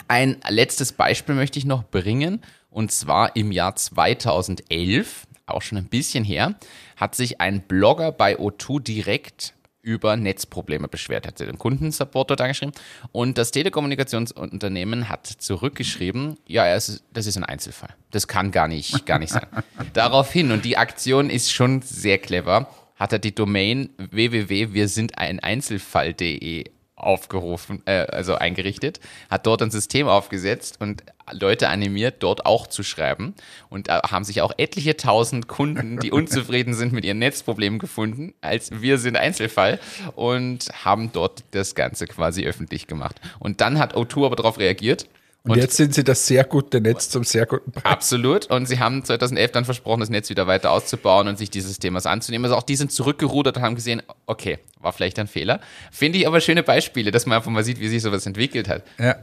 Ein 0.07 0.37
letztes 0.49 0.93
Beispiel 0.93 1.35
möchte 1.35 1.59
ich 1.59 1.65
noch 1.65 1.83
bringen. 1.85 2.41
Und 2.71 2.93
zwar 2.93 3.37
im 3.37 3.53
Jahr 3.53 3.77
2011, 3.77 5.27
auch 5.47 5.63
schon 5.63 5.79
ein 5.79 5.87
bisschen 5.87 6.25
her, 6.25 6.57
hat 6.97 7.15
sich 7.15 7.41
ein 7.41 7.63
Blogger 7.63 8.13
bei 8.13 8.39
O2 8.39 8.81
direkt 8.81 9.55
über 9.83 10.17
Netzprobleme 10.17 10.89
beschwert, 10.89 11.27
hat 11.27 11.41
den 11.41 11.59
Kundensupport 11.59 12.31
dort 12.31 12.41
angeschrieben. 12.41 12.73
Und 13.13 13.37
das 13.39 13.51
Telekommunikationsunternehmen 13.51 15.09
hat 15.09 15.27
zurückgeschrieben, 15.27 16.37
ja, 16.47 16.73
das 16.75 17.03
ist 17.13 17.37
ein 17.37 17.45
Einzelfall. 17.45 17.95
Das 18.11 18.29
kann 18.29 18.51
gar 18.51 18.69
nicht, 18.69 19.07
gar 19.07 19.19
nicht 19.19 19.33
sein. 19.33 19.47
Daraufhin, 19.95 20.53
und 20.53 20.65
die 20.65 20.77
Aktion 20.77 21.31
ist 21.31 21.53
schon 21.53 21.83
sehr 21.83 22.19
clever, 22.19 22.69
hat 22.97 23.15
er 23.15 23.19
die 23.19 23.35
Domain 23.35 23.89
www.wirsindeineinzelfall.de 23.97 26.71
aufgerufen, 27.01 27.83
äh, 27.87 28.07
also 28.07 28.35
eingerichtet, 28.35 29.01
hat 29.31 29.47
dort 29.47 29.63
ein 29.63 29.71
System 29.71 30.09
aufgesetzt 30.09 30.81
und 30.81 31.03
Leute 31.33 31.69
animiert, 31.69 32.17
dort 32.23 32.47
auch 32.47 32.67
zu 32.67 32.83
schreiben. 32.83 33.35
Und 33.69 33.89
da 33.89 34.03
haben 34.11 34.25
sich 34.25 34.43
auch 34.43 34.53
etliche 34.57 34.97
tausend 34.97 35.49
Kunden, 35.49 35.99
die 35.99 36.11
unzufrieden 36.13 36.75
sind 36.75 36.93
mit 36.93 37.05
ihren 37.05 37.19
Netzproblemen 37.19 37.79
gefunden, 37.79 38.35
als 38.41 38.71
wir 38.81 38.99
sind 38.99 39.17
Einzelfall 39.17 39.79
und 40.15 40.67
haben 40.85 41.13
dort 41.13 41.45
das 41.53 41.75
Ganze 41.75 42.07
quasi 42.07 42.45
öffentlich 42.47 42.87
gemacht. 42.87 43.21
Und 43.39 43.61
dann 43.61 43.79
hat 43.79 43.95
O2 43.95 44.27
aber 44.27 44.37
darauf 44.37 44.59
reagiert. 44.59 45.07
Und, 45.43 45.57
jetzt 45.57 45.77
sind 45.77 45.95
sie 45.95 46.05
das 46.05 46.27
sehr 46.27 46.45
gute 46.45 46.83
Netz 46.83 47.09
zum 47.09 47.25
sehr 47.25 47.47
guten 47.47 47.73
Preis. 47.73 47.85
Absolut. 47.85 48.51
Und 48.51 48.67
sie 48.67 48.79
haben 48.79 49.03
2011 49.03 49.53
dann 49.53 49.65
versprochen, 49.65 50.01
das 50.01 50.11
Netz 50.11 50.29
wieder 50.29 50.47
weiter 50.47 50.71
auszubauen 50.71 51.29
und 51.29 51.39
sich 51.39 51.49
dieses 51.49 51.79
Themas 51.79 52.05
anzunehmen. 52.05 52.45
Also 52.45 52.57
auch 52.57 52.63
die 52.63 52.77
sind 52.77 52.93
zurückgerudert 52.93 53.57
und 53.57 53.63
haben 53.63 53.75
gesehen, 53.75 54.03
okay, 54.27 54.59
war 54.81 54.93
vielleicht 54.93 55.19
ein 55.19 55.29
Fehler. 55.29 55.61
Finde 55.91 56.19
ich 56.19 56.27
aber 56.27 56.41
schöne 56.41 56.63
Beispiele, 56.63 57.11
dass 57.11 57.25
man 57.25 57.37
einfach 57.37 57.51
mal 57.51 57.65
sieht, 57.65 57.81
wie 57.81 57.89
sich 57.89 58.03
sowas 58.03 58.27
entwickelt 58.27 58.69
hat. 58.69 58.85
Ja. 58.99 59.17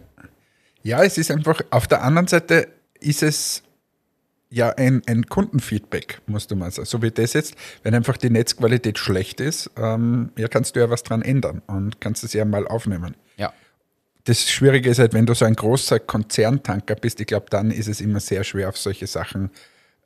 ja, 0.82 1.04
es 1.04 1.20
ist 1.20 1.30
einfach, 1.30 1.62
auf 1.70 1.86
der 1.86 2.04
anderen 2.04 2.28
Seite 2.28 2.68
ist 3.00 3.22
es 3.22 3.62
ja 4.50 4.70
ein, 4.70 5.04
ein 5.06 5.28
Kundenfeedback, 5.28 6.22
musst 6.26 6.50
du 6.50 6.56
mal 6.56 6.72
sagen. 6.72 6.88
So 6.88 7.02
wie 7.04 7.12
das 7.12 7.34
jetzt, 7.34 7.56
wenn 7.84 7.94
einfach 7.94 8.18
die 8.18 8.32
Netzqualität 8.32 8.98
schlecht 8.98 9.40
ist, 9.40 9.70
ähm, 9.78 10.32
ja, 10.36 10.48
kannst 10.48 10.76
du 10.76 10.80
ja 10.80 10.90
was 10.90 11.04
dran 11.04 11.22
ändern 11.22 11.62
und 11.68 12.02
kannst 12.02 12.24
es 12.24 12.34
ja 12.34 12.44
mal 12.44 12.68
aufnehmen. 12.68 13.16
Das 14.28 14.50
Schwierige 14.50 14.90
ist 14.90 15.00
halt, 15.00 15.14
wenn 15.14 15.26
du 15.26 15.34
so 15.34 15.46
ein 15.46 15.56
großer 15.56 16.02
Konzerntanker 16.02 16.96
bist, 16.96 17.22
ich 17.22 17.28
glaube, 17.28 17.46
dann 17.50 17.72
ist 17.72 17.88
es 17.88 18.02
immer 18.02 18.20
sehr 18.20 18.44
schwer, 18.44 18.68
auf 18.68 18.78
solche 18.78 19.08
Sachen 19.08 19.52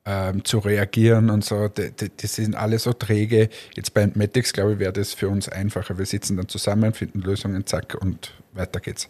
ähm, 0.05 0.45
zu 0.45 0.59
reagieren 0.59 1.31
und 1.31 1.43
so. 1.43 1.69
Die, 1.69 1.89
die, 1.89 2.09
die 2.09 2.27
sind 2.27 2.55
alle 2.55 2.77
so 2.77 2.93
träge. 2.93 3.49
Jetzt 3.75 3.95
bei 3.95 4.01
Entmatics, 4.01 4.53
glaube 4.53 4.73
ich, 4.73 4.79
wäre 4.79 4.93
das 4.93 5.15
für 5.15 5.27
uns 5.27 5.49
einfacher. 5.49 5.97
Wir 5.97 6.05
sitzen 6.05 6.37
dann 6.37 6.47
zusammen, 6.47 6.93
finden 6.93 7.21
Lösungen, 7.21 7.65
zack, 7.65 7.97
und 7.99 8.35
weiter 8.53 8.79
geht's. 8.79 9.09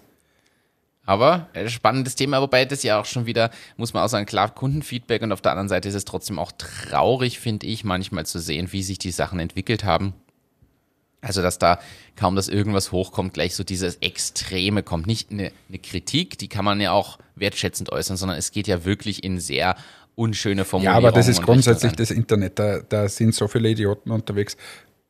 Aber 1.06 1.50
äh, 1.52 1.68
spannendes 1.68 2.16
Thema, 2.16 2.42
wobei 2.42 2.64
das 2.64 2.82
ja 2.82 2.98
auch 2.98 3.06
schon 3.06 3.26
wieder, 3.26 3.52
muss 3.76 3.94
man 3.94 4.04
auch 4.04 4.10
sagen, 4.10 4.26
klar, 4.26 4.56
Kundenfeedback 4.56 5.24
und 5.24 5.34
auf 5.34 5.42
der 5.42 5.52
anderen 5.52 5.68
Seite 5.68 5.90
ist 5.90 5.96
es 5.96 6.06
trotzdem 6.06 6.40
auch 6.40 6.54
traurig, 6.58 7.38
finde 7.38 7.68
ich, 7.68 7.84
manchmal 7.84 8.26
zu 8.26 8.40
sehen, 8.40 8.72
wie 8.72 8.82
sich 8.82 8.98
die 8.98 9.12
Sachen 9.12 9.42
entwickelt 9.42 9.84
haben. 9.84 10.14
Also, 11.22 11.42
dass 11.44 11.60
da 11.60 11.80
kaum, 12.16 12.36
dass 12.36 12.48
irgendwas 12.48 12.92
hochkommt, 12.92 13.34
gleich 13.36 13.56
so 13.56 13.64
dieses 13.64 13.98
Extreme 13.98 14.82
kommt. 14.82 15.06
Nicht 15.06 15.32
eine, 15.32 15.52
eine 15.70 15.78
Kritik, 15.80 16.38
die 16.40 16.48
kann 16.48 16.66
man 16.66 16.82
ja 16.82 16.92
auch 16.92 17.20
wertschätzend 17.36 17.92
äußern, 17.92 18.18
sondern 18.18 18.38
es 18.40 18.52
geht 18.52 18.68
ja 18.68 18.86
wirklich 18.86 19.24
in 19.24 19.40
sehr 19.40 19.76
unschöne 20.16 20.62
Ja, 20.62 20.66
Formulierungen. 20.66 21.06
aber 21.06 21.16
das 21.16 21.28
ist 21.28 21.40
und 21.40 21.46
grundsätzlich 21.46 21.94
das 21.94 22.12
Internet. 22.12 22.58
Da, 22.58 22.80
da 22.82 23.08
sind 23.08 23.36
so 23.36 23.48
viele 23.48 23.70
Idioten 23.70 24.12
unterwegs 24.12 24.58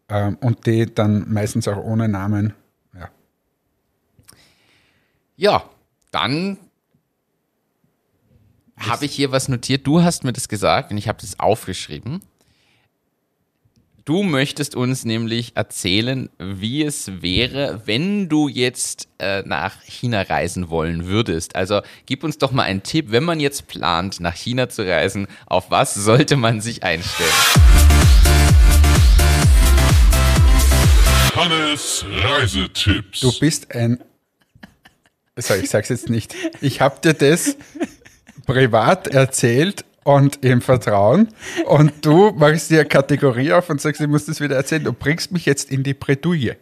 ähm, 0.10 0.38
und 0.42 0.66
die 0.66 0.94
dann 0.94 1.32
meistens 1.32 1.68
auch 1.68 1.78
ohne 1.78 2.08
Namen. 2.10 2.54
Ja. 2.94 3.10
Ja, 5.38 5.70
dann 6.12 6.58
habe 8.78 9.06
ich 9.06 9.14
hier 9.14 9.32
was 9.32 9.48
notiert. 9.48 9.88
Du 9.88 10.02
hast 10.02 10.24
mir 10.24 10.34
das 10.34 10.50
gesagt 10.50 10.92
und 10.92 10.98
ich 10.98 11.08
habe 11.08 11.20
das 11.22 11.40
aufgeschrieben. 11.40 12.22
Du 14.04 14.24
möchtest 14.24 14.76
uns 14.76 15.06
nämlich 15.06 15.52
erzählen, 15.56 16.32
wie 16.40 16.84
es 16.84 17.22
wäre, 17.22 17.84
wenn 17.86 18.30
du 18.30 18.48
jetzt 18.48 19.08
äh, 19.20 19.44
nach 19.44 19.80
China 19.84 20.24
reisen 20.24 20.72
wollen 20.72 21.06
würdest. 21.06 21.56
Also 21.56 21.82
gib 22.08 22.24
uns 22.24 22.40
doch 22.40 22.52
mal 22.52 22.64
einen 22.64 22.82
Tipp, 22.82 23.12
wenn 23.12 23.24
man 23.24 23.40
jetzt 23.40 23.68
plant, 23.68 24.20
nach 24.20 24.34
China 24.34 24.70
zu 24.70 24.82
reisen, 24.88 25.28
auf 25.46 25.70
was 25.70 25.94
sollte 25.94 26.36
man 26.36 26.62
sich 26.62 26.82
einstellen? 26.82 27.30
Hannes 31.36 32.04
Reisetipps. 32.24 33.20
Du 33.20 33.32
bist 33.40 33.76
ein. 33.76 34.00
So, 35.36 35.54
ich 35.54 35.70
sag's 35.70 35.90
jetzt 35.90 36.10
nicht. 36.10 36.34
Ich 36.60 36.82
habe 36.82 37.00
dir 37.02 37.14
das 37.14 37.56
privat 38.48 39.10
erzählt 39.10 39.86
und 40.04 40.44
im 40.44 40.62
Vertrauen. 40.62 41.30
Und 41.66 42.06
du 42.06 42.32
machst 42.32 42.70
dir 42.70 42.82
eine 42.82 42.90
Kategorie 42.90 43.54
auf 43.54 43.70
und 43.70 43.82
sagst, 43.82 44.02
ich 44.02 44.08
muss 44.08 44.26
das 44.26 44.40
wieder 44.40 44.56
erzählen. 44.56 44.84
Du 44.84 44.94
bringst 44.94 45.32
mich 45.32 45.46
jetzt 45.46 45.72
in 45.72 45.84
die 45.84 45.94
Bredouille. 45.94 46.58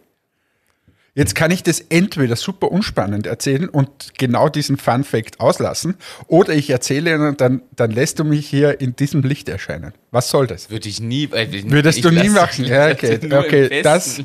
Jetzt 1.14 1.34
kann 1.34 1.50
ich 1.50 1.64
das 1.64 1.80
entweder 1.80 2.36
super 2.36 2.70
unspannend 2.70 3.26
erzählen 3.26 3.68
und 3.68 4.14
genau 4.16 4.48
diesen 4.48 4.76
Fun 4.76 5.02
Fact 5.02 5.40
auslassen, 5.40 5.96
oder 6.28 6.54
ich 6.54 6.70
erzähle 6.70 7.28
und 7.28 7.40
dann, 7.40 7.62
dann 7.74 7.90
lässt 7.90 8.20
du 8.20 8.24
mich 8.24 8.48
hier 8.48 8.80
in 8.80 8.94
diesem 8.94 9.22
Licht 9.22 9.48
erscheinen. 9.48 9.92
Was 10.12 10.30
soll 10.30 10.46
das? 10.46 10.70
Würde 10.70 10.88
ich 10.88 11.00
nie. 11.00 11.24
Äh, 11.32 11.64
Würdest 11.64 11.98
ich 11.98 12.04
du 12.04 12.10
nie 12.10 12.28
machen? 12.28 12.64
Ja, 12.64 12.90
okay, 12.90 13.18
okay. 13.32 13.82
Das, 13.82 14.22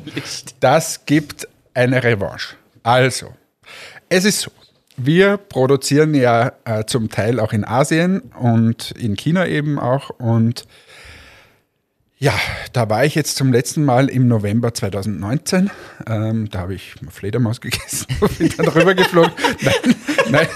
das 0.60 1.04
gibt 1.06 1.48
eine 1.74 2.02
Revanche. 2.04 2.54
Also, 2.84 3.34
es 4.08 4.24
ist 4.24 4.40
so. 4.42 4.52
Wir 4.96 5.36
produzieren 5.36 6.14
ja 6.14 6.52
äh, 6.64 6.84
zum 6.86 7.10
Teil 7.10 7.38
auch 7.38 7.52
in 7.52 7.64
Asien 7.64 8.20
und 8.40 8.92
in 8.92 9.16
China 9.16 9.46
eben 9.46 9.78
auch. 9.78 10.10
Und 10.10 10.66
ja, 12.18 12.32
da 12.72 12.88
war 12.88 13.04
ich 13.04 13.14
jetzt 13.14 13.36
zum 13.36 13.52
letzten 13.52 13.84
Mal 13.84 14.08
im 14.08 14.26
November 14.26 14.72
2019. 14.72 15.70
Ähm, 16.06 16.48
da 16.50 16.60
habe 16.60 16.74
ich 16.74 16.94
Fledermaus 17.10 17.60
gegessen 17.60 18.06
und 18.20 18.38
bin 18.38 18.52
dann 18.56 18.68
rübergeflogen. 18.68 19.32
Nein, 19.60 19.96
nein. 20.30 20.48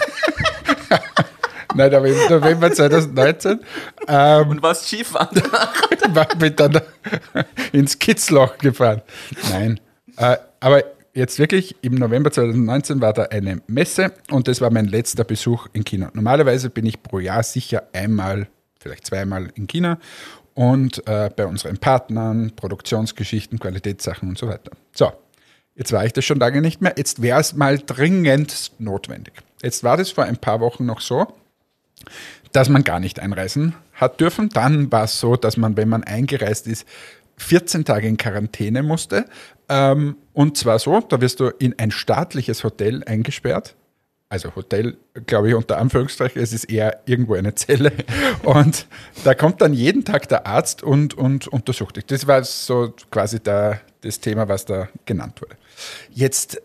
nein, 1.74 1.94
aber 1.94 2.08
im 2.08 2.28
November 2.30 2.72
2019. 2.72 3.60
Ähm, 4.08 4.48
Und 4.48 4.62
was 4.62 4.86
Skifahren 4.86 5.42
war 6.14 6.26
bin 6.36 6.56
dann 6.56 6.80
ins 7.72 7.98
Kitzloch 7.98 8.58
gefahren. 8.58 9.02
Nein. 9.50 9.80
Äh, 10.16 10.36
aber 10.60 10.82
jetzt 11.14 11.38
wirklich, 11.38 11.76
im 11.82 11.94
November 11.94 12.30
2019 12.30 13.00
war 13.00 13.12
da 13.12 13.24
eine 13.24 13.62
Messe 13.66 14.12
und 14.30 14.48
das 14.48 14.60
war 14.60 14.70
mein 14.70 14.86
letzter 14.86 15.24
Besuch 15.24 15.66
in 15.72 15.84
China. 15.84 16.10
Normalerweise 16.14 16.70
bin 16.70 16.86
ich 16.86 17.02
pro 17.02 17.18
Jahr 17.18 17.42
sicher 17.42 17.84
einmal, 17.92 18.48
vielleicht 18.78 19.06
zweimal 19.06 19.50
in 19.54 19.66
China 19.66 19.98
und 20.54 21.06
äh, 21.06 21.30
bei 21.34 21.46
unseren 21.46 21.78
Partnern, 21.78 22.52
Produktionsgeschichten, 22.54 23.58
Qualitätssachen 23.58 24.28
und 24.28 24.38
so 24.38 24.48
weiter. 24.48 24.72
So, 24.92 25.12
jetzt 25.74 25.92
war 25.92 26.04
ich 26.04 26.12
das 26.12 26.24
schon 26.24 26.38
lange 26.38 26.60
nicht 26.60 26.80
mehr. 26.80 26.94
Jetzt 26.96 27.22
wäre 27.22 27.40
es 27.40 27.54
mal 27.54 27.78
dringend 27.78 28.72
notwendig. 28.78 29.34
Jetzt 29.62 29.84
war 29.84 29.96
das 29.96 30.10
vor 30.10 30.24
ein 30.24 30.36
paar 30.36 30.60
Wochen 30.60 30.86
noch 30.86 31.00
so, 31.00 31.26
dass 32.52 32.68
man 32.68 32.84
gar 32.84 33.00
nicht 33.00 33.20
einreisen 33.20 33.74
hat 33.94 34.20
dürfen. 34.20 34.48
Dann 34.48 34.90
war 34.90 35.04
es 35.04 35.20
so, 35.20 35.36
dass 35.36 35.56
man, 35.56 35.76
wenn 35.76 35.88
man 35.88 36.04
eingereist 36.04 36.66
ist, 36.66 36.86
14 37.36 37.84
Tage 37.84 38.06
in 38.06 38.16
Quarantäne 38.16 38.82
musste. 38.82 39.24
Ähm, 39.70 40.16
und 40.32 40.56
zwar 40.56 40.80
so, 40.80 41.00
da 41.00 41.20
wirst 41.20 41.38
du 41.38 41.46
in 41.46 41.78
ein 41.78 41.92
staatliches 41.92 42.64
Hotel 42.64 43.04
eingesperrt. 43.04 43.76
Also 44.28 44.54
Hotel, 44.54 44.96
glaube 45.26 45.48
ich, 45.48 45.54
unter 45.54 45.78
Anführungszeichen, 45.78 46.42
es 46.42 46.52
ist 46.52 46.64
eher 46.64 47.00
irgendwo 47.06 47.34
eine 47.34 47.54
Zelle. 47.54 47.92
Und 48.42 48.86
da 49.24 49.34
kommt 49.34 49.60
dann 49.60 49.72
jeden 49.72 50.04
Tag 50.04 50.28
der 50.28 50.46
Arzt 50.46 50.84
und, 50.84 51.14
und 51.14 51.48
untersucht 51.48 51.96
dich. 51.96 52.06
Das 52.06 52.28
war 52.28 52.44
so 52.44 52.94
quasi 53.10 53.40
der, 53.40 53.80
das 54.02 54.20
Thema, 54.20 54.48
was 54.48 54.64
da 54.64 54.88
genannt 55.04 55.40
wurde. 55.42 55.56
Jetzt 56.10 56.62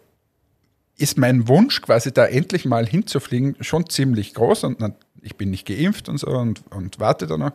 ist 0.97 1.17
mein 1.17 1.47
Wunsch, 1.47 1.81
quasi 1.81 2.13
da 2.13 2.25
endlich 2.25 2.65
mal 2.65 2.85
hinzufliegen, 2.85 3.57
schon 3.61 3.89
ziemlich 3.89 4.35
groß 4.35 4.65
und 4.65 4.93
ich 5.21 5.35
bin 5.35 5.49
nicht 5.49 5.65
geimpft 5.67 6.07
und 6.07 6.19
so 6.19 6.27
und, 6.27 6.61
und 6.69 6.99
warte 6.99 7.25
da 7.25 7.37
noch. 7.37 7.51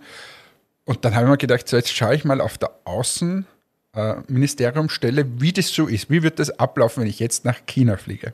Und 0.84 1.04
dann 1.04 1.14
habe 1.14 1.26
ich 1.26 1.30
mir 1.30 1.38
gedacht, 1.38 1.68
so 1.68 1.76
jetzt 1.76 1.94
schaue 1.94 2.16
ich 2.16 2.24
mal 2.24 2.40
auf 2.40 2.58
der 2.58 2.72
Außenministeriumstelle, 3.92 5.40
wie 5.40 5.52
das 5.52 5.68
so 5.68 5.86
ist. 5.86 6.10
Wie 6.10 6.22
wird 6.22 6.38
das 6.38 6.50
ablaufen, 6.50 7.02
wenn 7.02 7.10
ich 7.10 7.18
jetzt 7.18 7.44
nach 7.44 7.66
China 7.66 7.96
fliege? 7.96 8.32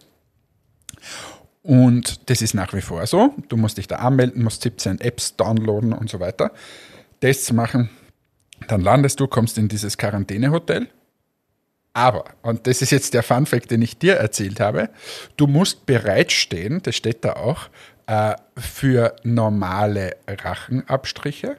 Und 1.63 2.31
das 2.31 2.43
ist 2.43 2.55
nach 2.55 2.73
wie 2.75 2.81
vor 2.81 3.07
so. 3.07 3.35
Du 3.49 3.57
musst 3.57 3.79
dich 3.79 3.89
da 3.89 3.97
anmelden, 3.97 4.43
musst 4.45 4.63
17 4.63 5.01
Apps 5.01 5.37
downloaden 5.37 5.93
und 5.93 6.09
so 6.09 6.21
weiter. 6.21 6.53
Tests 7.21 7.53
machen. 7.53 7.91
Dann 8.69 8.81
landest 8.81 9.21
du, 9.21 9.27
kommst 9.27 9.59
in 9.59 9.69
dieses 9.69 9.99
Quarantänehotel. 9.99 10.89
Aber, 11.93 12.25
und 12.43 12.67
das 12.67 12.83
ist 12.83 12.91
jetzt 12.91 13.15
der 13.15 13.23
Funfact, 13.23 13.71
den 13.71 13.81
ich 13.81 13.99
dir 13.99 14.17
erzählt 14.17 14.61
habe, 14.61 14.91
du 15.39 15.47
musst 15.47 15.87
bereitstehen, 15.87 16.83
das 16.83 16.95
steht 16.95 17.25
da 17.25 17.33
auch, 17.33 17.71
äh, 18.07 18.35
für 18.57 19.17
normale 19.23 20.17
Rachenabstriche, 20.29 21.57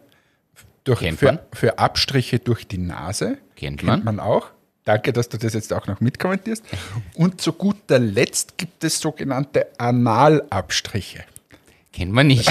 durch, 0.84 1.00
für, 1.18 1.44
für 1.54 1.80
Abstriche 1.80 2.40
durch 2.40 2.68
die 2.68 2.78
Nase, 2.78 3.40
Kennt 3.58 3.80
kennt 3.80 3.84
man. 3.84 4.04
man 4.06 4.20
auch. 4.22 4.48
Danke, 4.86 5.12
dass 5.12 5.28
du 5.28 5.38
das 5.38 5.54
jetzt 5.54 5.74
auch 5.74 5.86
noch 5.88 6.00
mitkommentierst. 6.00 6.64
Und 7.16 7.42
zu 7.42 7.52
guter 7.52 8.00
Letzt 8.00 8.58
gibt 8.58 8.86
es 8.86 9.02
sogenannte 9.02 9.68
Analabstriche. 9.78 11.26
Kennt 11.92 12.14
man 12.14 12.28
nicht. 12.28 12.50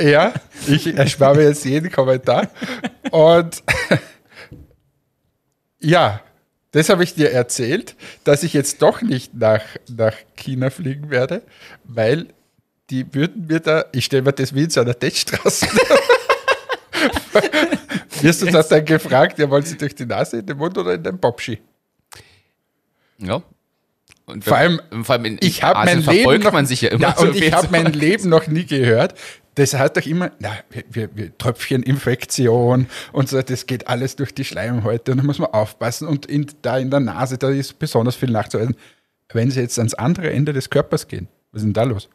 Ja, 0.00 0.34
ich 0.66 0.86
erspare 0.94 1.36
mir 1.36 1.44
jetzt 1.44 1.64
jeden 1.64 1.90
Kommentar. 1.90 2.48
Und 3.10 3.62
ja, 5.78 6.20
das 6.72 6.88
habe 6.88 7.04
ich 7.04 7.14
dir 7.14 7.32
erzählt, 7.32 7.96
dass 8.24 8.42
ich 8.42 8.52
jetzt 8.52 8.82
doch 8.82 9.02
nicht 9.02 9.34
nach, 9.34 9.62
nach 9.88 10.14
China 10.36 10.70
fliegen 10.70 11.10
werde, 11.10 11.42
weil 11.84 12.28
die 12.90 13.14
würden 13.14 13.46
mir 13.46 13.60
da, 13.60 13.84
ich 13.92 14.04
stelle 14.04 14.22
mir 14.22 14.32
das 14.32 14.54
wie 14.54 14.64
in 14.64 14.70
so 14.70 14.80
einer 14.80 14.98
Teststraße. 14.98 15.66
Wirst 18.22 18.42
du 18.42 18.46
das 18.46 18.68
dann 18.68 18.84
gefragt, 18.84 19.38
ja, 19.38 19.48
wollen 19.48 19.64
sie 19.64 19.76
durch 19.76 19.94
die 19.94 20.06
Nase, 20.06 20.38
in 20.38 20.46
den 20.46 20.56
Mund 20.56 20.76
oder 20.76 20.94
in 20.94 21.02
den 21.02 21.18
Popschi? 21.18 21.58
ja. 23.18 23.42
Und 24.26 24.44
Vor 24.44 24.56
allem, 24.56 24.80
vor 25.02 25.14
allem 25.14 25.24
in 25.24 25.38
ich 25.40 25.62
habe 25.62 25.84
mein 25.84 26.02
Leben 26.02 26.42
noch, 26.42 26.52
man 26.52 26.64
sich 26.64 26.82
ja 26.82 26.90
immer 26.90 27.02
ja, 27.02 27.14
so 27.16 27.26
und 27.26 27.34
ich 27.34 27.52
habe 27.52 27.66
mein 27.70 27.92
Leben 27.92 28.28
noch 28.28 28.46
nie 28.46 28.64
gehört. 28.64 29.14
Das 29.56 29.74
heißt 29.74 29.96
doch 29.96 30.06
immer, 30.06 30.30
na, 30.38 30.50
wir, 30.70 30.84
wir, 30.88 31.16
wir 31.16 31.36
Tröpfcheninfektion 31.36 32.86
und 33.12 33.28
so, 33.28 33.42
das 33.42 33.66
geht 33.66 33.88
alles 33.88 34.14
durch 34.14 34.32
die 34.32 34.44
Schleimhäute 34.44 35.10
und 35.10 35.18
da 35.18 35.24
muss 35.24 35.40
man 35.40 35.50
aufpassen 35.50 36.06
und 36.06 36.26
in, 36.26 36.46
da 36.62 36.78
in 36.78 36.90
der 36.90 37.00
Nase, 37.00 37.38
da 37.38 37.50
ist 37.50 37.78
besonders 37.78 38.14
viel 38.14 38.30
nachzuweisen. 38.30 38.76
Wenn 39.32 39.50
sie 39.50 39.60
jetzt 39.60 39.78
ans 39.78 39.94
andere 39.94 40.30
Ende 40.30 40.52
des 40.52 40.70
Körpers 40.70 41.08
gehen, 41.08 41.28
was 41.50 41.62
ist 41.62 41.66
denn 41.66 41.72
da 41.72 41.82
los? 41.82 42.08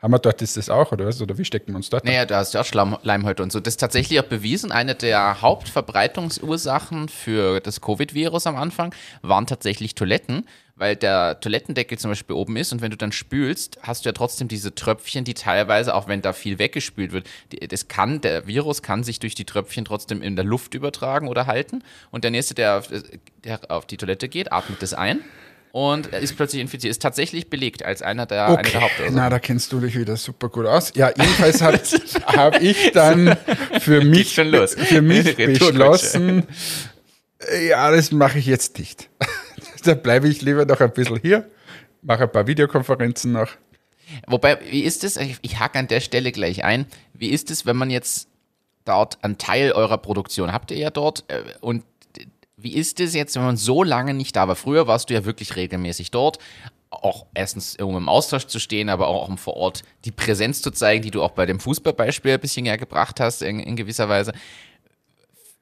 Haben 0.00 0.12
wir 0.12 0.20
dort 0.20 0.40
ist 0.42 0.56
das 0.56 0.70
auch, 0.70 0.92
oder 0.92 1.06
was? 1.06 1.20
Oder 1.20 1.36
wie 1.38 1.44
stecken 1.44 1.72
wir 1.72 1.76
uns 1.76 1.90
dort? 1.90 2.04
Naja, 2.04 2.24
da 2.24 2.36
hast 2.38 2.54
du 2.54 2.60
auch 2.60 2.64
Schleimhäute 2.64 3.42
und 3.42 3.50
so. 3.50 3.58
Das 3.58 3.74
ist 3.74 3.78
tatsächlich 3.78 4.20
auch 4.20 4.26
bewiesen. 4.26 4.70
Eine 4.70 4.94
der 4.94 5.42
Hauptverbreitungsursachen 5.42 7.08
für 7.08 7.58
das 7.58 7.80
Covid-Virus 7.80 8.46
am 8.46 8.54
Anfang 8.54 8.94
waren 9.22 9.48
tatsächlich 9.48 9.96
Toiletten, 9.96 10.46
weil 10.76 10.94
der 10.94 11.40
Toilettendeckel 11.40 11.98
zum 11.98 12.12
Beispiel 12.12 12.36
oben 12.36 12.56
ist 12.56 12.72
und 12.72 12.80
wenn 12.80 12.92
du 12.92 12.96
dann 12.96 13.10
spülst, 13.10 13.80
hast 13.82 14.04
du 14.04 14.10
ja 14.10 14.12
trotzdem 14.12 14.46
diese 14.46 14.72
Tröpfchen, 14.72 15.24
die 15.24 15.34
teilweise, 15.34 15.92
auch 15.92 16.06
wenn 16.06 16.22
da 16.22 16.32
viel 16.32 16.60
weggespült 16.60 17.10
wird, 17.10 17.26
das 17.68 17.88
kann, 17.88 18.20
der 18.20 18.46
Virus 18.46 18.82
kann 18.82 19.02
sich 19.02 19.18
durch 19.18 19.34
die 19.34 19.46
Tröpfchen 19.46 19.84
trotzdem 19.84 20.22
in 20.22 20.36
der 20.36 20.44
Luft 20.44 20.74
übertragen 20.74 21.26
oder 21.26 21.46
halten. 21.46 21.82
Und 22.12 22.22
der 22.22 22.30
nächste, 22.30 22.54
der 22.54 22.78
auf, 22.78 22.88
der 23.42 23.60
auf 23.68 23.86
die 23.86 23.96
Toilette 23.96 24.28
geht, 24.28 24.52
atmet 24.52 24.80
das 24.80 24.94
ein. 24.94 25.24
Und 25.72 26.06
ist 26.08 26.36
plötzlich 26.36 26.62
infiziert. 26.62 26.90
Ist 26.90 27.02
tatsächlich 27.02 27.50
belegt 27.50 27.84
als 27.84 28.02
einer 28.02 28.26
der, 28.26 28.46
eine 28.46 28.62
der 28.62 28.80
Hauptursachen. 28.80 29.14
na, 29.14 29.28
da 29.28 29.38
kennst 29.38 29.70
du 29.72 29.80
dich 29.80 29.98
wieder 29.98 30.16
super 30.16 30.48
gut 30.48 30.66
aus. 30.66 30.92
Ja, 30.94 31.08
jedenfalls 31.08 31.60
habe 31.60 31.78
hab 32.26 32.60
ich 32.60 32.92
dann 32.92 33.36
für 33.80 34.02
mich. 34.02 34.34
Für 34.34 35.02
mich 35.02 35.36
beschlossen, 35.36 36.46
äh, 37.38 37.68
ja, 37.68 37.90
das 37.90 38.12
mache 38.12 38.38
ich 38.38 38.46
jetzt 38.46 38.78
nicht. 38.78 39.08
da 39.84 39.94
bleibe 39.94 40.28
ich 40.28 40.42
lieber 40.42 40.64
noch 40.64 40.80
ein 40.80 40.92
bisschen 40.92 41.18
hier, 41.20 41.48
mache 42.02 42.24
ein 42.24 42.32
paar 42.32 42.46
Videokonferenzen 42.46 43.32
noch. 43.32 43.50
Wobei, 44.26 44.58
wie 44.70 44.82
ist 44.82 45.04
es, 45.04 45.16
ich, 45.16 45.36
ich 45.42 45.58
hake 45.58 45.78
an 45.78 45.86
der 45.86 46.00
Stelle 46.00 46.32
gleich 46.32 46.64
ein, 46.64 46.86
wie 47.12 47.28
ist 47.28 47.50
es, 47.50 47.66
wenn 47.66 47.76
man 47.76 47.90
jetzt 47.90 48.28
dort 48.84 49.22
einen 49.22 49.36
Teil 49.36 49.72
eurer 49.72 49.98
Produktion 49.98 50.52
habt 50.52 50.70
ihr 50.70 50.78
ja 50.78 50.90
dort 50.90 51.24
äh, 51.28 51.42
und 51.60 51.84
wie 52.58 52.74
ist 52.74 52.98
es 53.00 53.14
jetzt, 53.14 53.36
wenn 53.36 53.44
man 53.44 53.56
so 53.56 53.82
lange 53.84 54.14
nicht 54.14 54.34
da 54.34 54.48
war? 54.48 54.56
Früher 54.56 54.86
warst 54.86 55.08
du 55.08 55.14
ja 55.14 55.24
wirklich 55.24 55.54
regelmäßig 55.56 56.10
dort, 56.10 56.38
auch 56.90 57.26
erstens 57.32 57.76
um 57.76 57.96
im 57.96 58.08
Austausch 58.08 58.46
zu 58.46 58.58
stehen, 58.58 58.88
aber 58.88 59.06
auch 59.06 59.28
um 59.28 59.38
vor 59.38 59.56
Ort 59.56 59.82
die 60.04 60.10
Präsenz 60.10 60.60
zu 60.60 60.70
zeigen, 60.72 61.02
die 61.02 61.10
du 61.10 61.22
auch 61.22 61.30
bei 61.30 61.46
dem 61.46 61.60
Fußballbeispiel 61.60 62.32
ein 62.32 62.40
bisschen 62.40 62.66
ja 62.66 62.76
gebracht 62.76 63.20
hast, 63.20 63.42
in, 63.42 63.60
in 63.60 63.76
gewisser 63.76 64.08
Weise. 64.08 64.32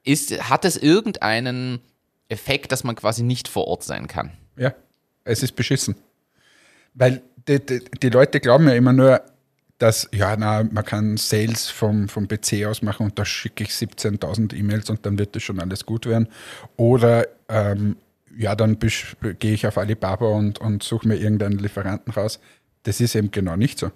Ist, 0.03 0.49
hat 0.49 0.65
es 0.65 0.77
irgendeinen 0.77 1.81
Effekt, 2.29 2.71
dass 2.71 2.83
man 2.83 2.95
quasi 2.95 3.23
nicht 3.23 3.47
vor 3.47 3.67
Ort 3.67 3.83
sein 3.83 4.07
kann? 4.07 4.31
Ja, 4.57 4.73
es 5.23 5.43
ist 5.43 5.55
beschissen. 5.55 5.95
Weil 6.93 7.21
die, 7.47 7.63
die, 7.63 7.83
die 8.01 8.09
Leute 8.09 8.39
glauben 8.39 8.67
ja 8.67 8.73
immer 8.73 8.93
nur, 8.93 9.21
dass, 9.77 10.09
ja, 10.11 10.35
na, 10.37 10.63
man 10.63 10.83
kann 10.83 11.17
Sales 11.17 11.69
vom, 11.69 12.09
vom 12.09 12.27
PC 12.27 12.65
aus 12.65 12.81
machen 12.81 13.05
und 13.05 13.19
da 13.19 13.25
schicke 13.25 13.63
ich 13.63 13.69
17.000 13.69 14.55
E-Mails 14.55 14.89
und 14.89 15.05
dann 15.05 15.19
wird 15.19 15.35
das 15.35 15.43
schon 15.43 15.59
alles 15.59 15.85
gut 15.85 16.05
werden. 16.05 16.27
Oder, 16.77 17.27
ähm, 17.47 17.97
ja, 18.35 18.55
dann 18.55 18.77
gehe 18.79 19.53
ich 19.53 19.67
auf 19.67 19.77
Alibaba 19.77 20.27
und, 20.27 20.59
und 20.59 20.83
suche 20.83 21.07
mir 21.07 21.15
irgendeinen 21.15 21.59
Lieferanten 21.59 22.13
raus. 22.13 22.39
Das 22.83 22.99
ist 22.99 23.15
eben 23.15 23.31
genau 23.31 23.55
nicht 23.55 23.79
so. 23.79 23.91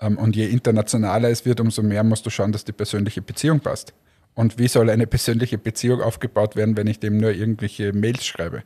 Ähm, 0.00 0.18
und 0.18 0.36
je 0.36 0.46
internationaler 0.46 1.28
es 1.28 1.44
wird, 1.44 1.60
umso 1.60 1.82
mehr 1.82 2.04
musst 2.04 2.24
du 2.24 2.30
schauen, 2.30 2.52
dass 2.52 2.64
die 2.64 2.72
persönliche 2.72 3.22
Beziehung 3.22 3.60
passt. 3.60 3.92
Und 4.34 4.58
wie 4.58 4.68
soll 4.68 4.88
eine 4.90 5.06
persönliche 5.06 5.58
Beziehung 5.58 6.00
aufgebaut 6.00 6.56
werden, 6.56 6.76
wenn 6.76 6.86
ich 6.86 7.00
dem 7.00 7.18
nur 7.18 7.32
irgendwelche 7.32 7.92
Mails 7.92 8.24
schreibe? 8.24 8.62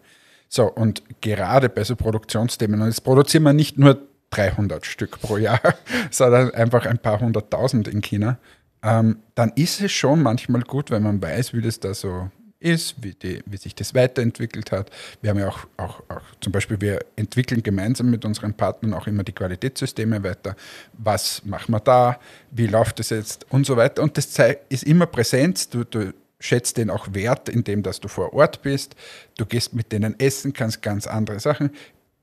So, 0.49 0.71
und 0.71 1.03
gerade 1.21 1.69
bei 1.69 1.83
so 1.83 1.97
Produktionsthemen, 1.97 2.81
und 2.81 2.89
jetzt 2.89 3.03
produzieren 3.03 3.43
wir 3.45 3.53
nicht 3.53 3.79
nur 3.79 4.07
300 4.31 4.85
Stück 4.87 5.21
pro 5.21 5.37
Jahr, 5.37 5.61
sondern 6.11 6.51
einfach 6.53 6.87
ein 6.87 6.99
paar 6.99 7.21
hunderttausend 7.21 7.89
in 7.89 8.01
China, 8.01 8.39
ähm, 8.83 9.19
dann 9.35 9.53
ist 9.57 9.81
es 9.81 9.93
schon 9.93 10.23
manchmal 10.23 10.63
gut, 10.63 10.91
wenn 10.91 11.03
man 11.03 11.23
weiß, 11.23 11.55
wie 11.55 11.63
das 11.63 11.81
da 11.81 11.95
so 11.95 12.31
ist, 12.65 13.03
wie, 13.03 13.13
die, 13.13 13.43
wie 13.47 13.57
sich 13.57 13.75
das 13.75 13.95
weiterentwickelt 13.95 14.73
hat. 14.73 14.91
Wir 15.21 15.31
haben 15.31 15.39
ja 15.39 15.49
auch, 15.49 15.67
auch, 15.77 16.01
auch 16.09 16.23
zum 16.41 16.53
Beispiel, 16.53 16.81
wir 16.81 17.01
entwickeln 17.15 17.63
gemeinsam 17.63 18.11
mit 18.11 18.25
unseren 18.25 18.55
Partnern 18.55 18.95
auch 18.95 19.07
immer 19.07 19.23
die 19.23 19.33
Qualitätssysteme 19.33 20.23
weiter. 20.23 20.57
Was 20.95 21.45
machen 21.45 21.73
wir 21.73 21.81
da? 21.81 22.19
Wie 22.51 22.67
läuft 22.67 22.99
das 22.99 23.11
jetzt? 23.11 23.47
Und 23.51 23.67
so 23.67 23.77
weiter. 23.77 24.03
Und 24.03 24.17
das 24.17 24.39
ist 24.71 24.85
immer 24.85 25.07
Präsenz. 25.07 25.69
Du, 25.69 25.85
du 25.85 26.15
schätzt 26.41 26.79
den 26.79 26.91
auch 26.91 27.09
wert, 27.13 27.49
indem 27.49 27.83
dass 27.83 28.01
du 28.01 28.09
vor 28.09 28.33
Ort 28.33 28.63
bist. 28.63 28.97
Du 29.37 29.47
gehst 29.47 29.75
mit 29.75 29.93
denen 29.93 30.19
essen, 30.19 30.53
kannst 30.53 30.83
ganz 30.83 31.07
andere 31.07 31.41
Sachen. 31.41 31.71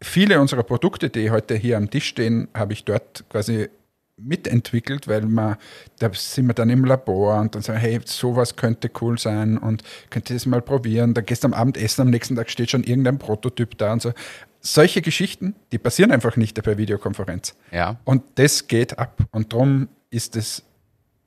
Viele 0.02 0.42
unserer 0.42 0.64
Produkte, 0.64 1.10
die 1.10 1.30
heute 1.30 1.56
hier 1.56 1.78
am 1.78 1.90
Tisch 1.90 2.08
stehen, 2.08 2.48
habe 2.54 2.74
ich 2.74 2.86
dort 2.86 3.24
quasi 3.30 3.70
mitentwickelt, 4.18 5.08
weil 5.08 5.22
man, 5.22 5.58
da 6.00 6.12
sind 6.14 6.48
wir 6.48 6.54
dann 6.54 6.70
im 6.70 6.86
Labor 6.86 7.40
und 7.40 7.56
dann 7.56 7.62
sagen, 7.62 7.80
hey, 7.80 8.00
sowas 8.06 8.56
könnte 8.56 8.90
cool 9.02 9.18
sein 9.18 9.58
und 9.58 9.84
könnt 10.10 10.30
ihr 10.30 10.36
das 10.36 10.46
mal 10.46 10.62
probieren. 10.62 11.14
Da 11.14 11.22
gehst 11.22 11.44
du 11.44 11.48
am 11.48 11.54
Abend 11.54 11.78
essen, 11.78 12.02
am 12.02 12.10
nächsten 12.10 12.36
Tag 12.36 12.50
steht 12.50 12.72
schon 12.72 12.84
irgendein 12.84 13.18
Prototyp 13.18 13.78
da 13.78 13.94
und 13.94 14.02
so. 14.02 14.14
Solche 14.60 15.02
Geschichten, 15.02 15.56
die 15.72 15.80
passieren 15.80 16.12
einfach 16.12 16.36
nicht 16.38 16.62
bei 16.62 16.78
Videokonferenz. 16.78 17.56
Ja. 17.72 17.98
Und 18.04 18.24
das 18.36 18.68
geht 18.68 19.00
ab. 19.00 19.22
Und 19.32 19.54
darum 19.54 19.88
ist 20.12 20.36
es 20.36 20.64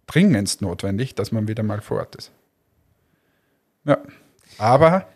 dringendst 0.07 0.63
notwendig, 0.63 1.15
dass 1.15 1.33
man 1.33 1.49
wieder 1.49 1.63
mal 1.63 1.81
vor 1.81 1.99
Ort 1.99 2.15
ist. 2.15 2.31
Ja. 3.85 3.99
Aber 4.59 5.09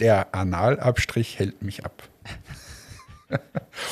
der 0.00 0.34
Analabstrich 0.34 1.38
hält 1.38 1.62
mich 1.62 1.84
ab. 1.84 2.08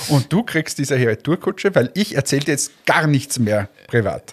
Und 0.09 0.33
du 0.33 0.43
kriegst 0.43 0.79
diese 0.79 0.97
Retourkutsche, 0.97 1.75
weil 1.75 1.91
ich 1.95 2.15
erzähle 2.15 2.45
dir 2.45 2.53
jetzt 2.53 2.73
gar 2.87 3.07
nichts 3.07 3.39
mehr 3.39 3.69
privat. 3.89 4.33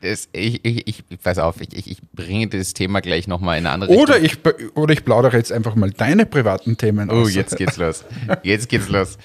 Das, 0.00 0.28
ich, 0.32 0.62
ich, 0.64 0.86
ich, 0.86 1.18
pass 1.22 1.38
auf, 1.38 1.60
ich, 1.62 1.90
ich, 1.90 1.98
bringe 2.12 2.46
das 2.48 2.74
Thema 2.74 3.00
gleich 3.00 3.26
nochmal 3.26 3.56
in 3.58 3.64
eine 3.66 3.74
andere 3.74 3.92
Oder 3.98 4.20
Richtung. 4.20 4.52
ich, 4.58 4.76
oder 4.76 4.92
ich 4.92 5.02
plaudere 5.04 5.36
jetzt 5.38 5.50
einfach 5.50 5.74
mal 5.76 5.90
deine 5.90 6.26
privaten 6.26 6.76
Themen 6.76 7.08
Oh, 7.10 7.22
aus. 7.22 7.34
jetzt 7.34 7.56
geht's 7.56 7.78
los. 7.78 8.04
Jetzt 8.42 8.68
geht's 8.68 8.88
los. 8.90 9.16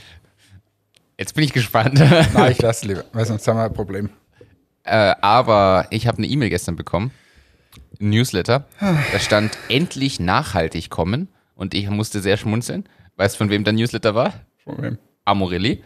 Jetzt 1.18 1.34
bin 1.36 1.44
ich 1.44 1.52
gespannt. 1.52 2.00
Nein, 2.34 2.52
ich 2.54 2.62
lasse 2.62 2.88
lieber, 2.88 3.04
weil 3.12 3.26
sonst 3.26 3.46
haben 3.48 3.58
wir 3.58 3.66
ein 3.66 3.74
Problem. 3.74 4.10
äh, 4.86 5.14
aber 5.20 5.88
ich 5.90 6.08
habe 6.08 6.20
eine 6.20 6.28
E-Mail 6.28 6.50
gestern 6.50 6.78
bekommen. 6.78 7.12
ein 8.00 8.10
Newsletter. 8.12 8.66
Da 8.80 9.20
stand 9.20 9.58
endlich 9.68 10.22
nachhaltig 10.22 10.90
kommen. 10.90 11.28
Und 11.56 11.74
ich 11.74 11.90
musste 11.90 12.22
sehr 12.22 12.38
schmunzeln. 12.38 12.88
Weißt 13.18 13.36
du, 13.36 13.40
von 13.40 13.50
wem 13.50 13.66
der 13.66 13.74
Newsletter 13.74 14.16
war? 14.16 14.34
Von 14.64 14.82
wem? 14.82 14.98
Amorelli. 15.30 15.84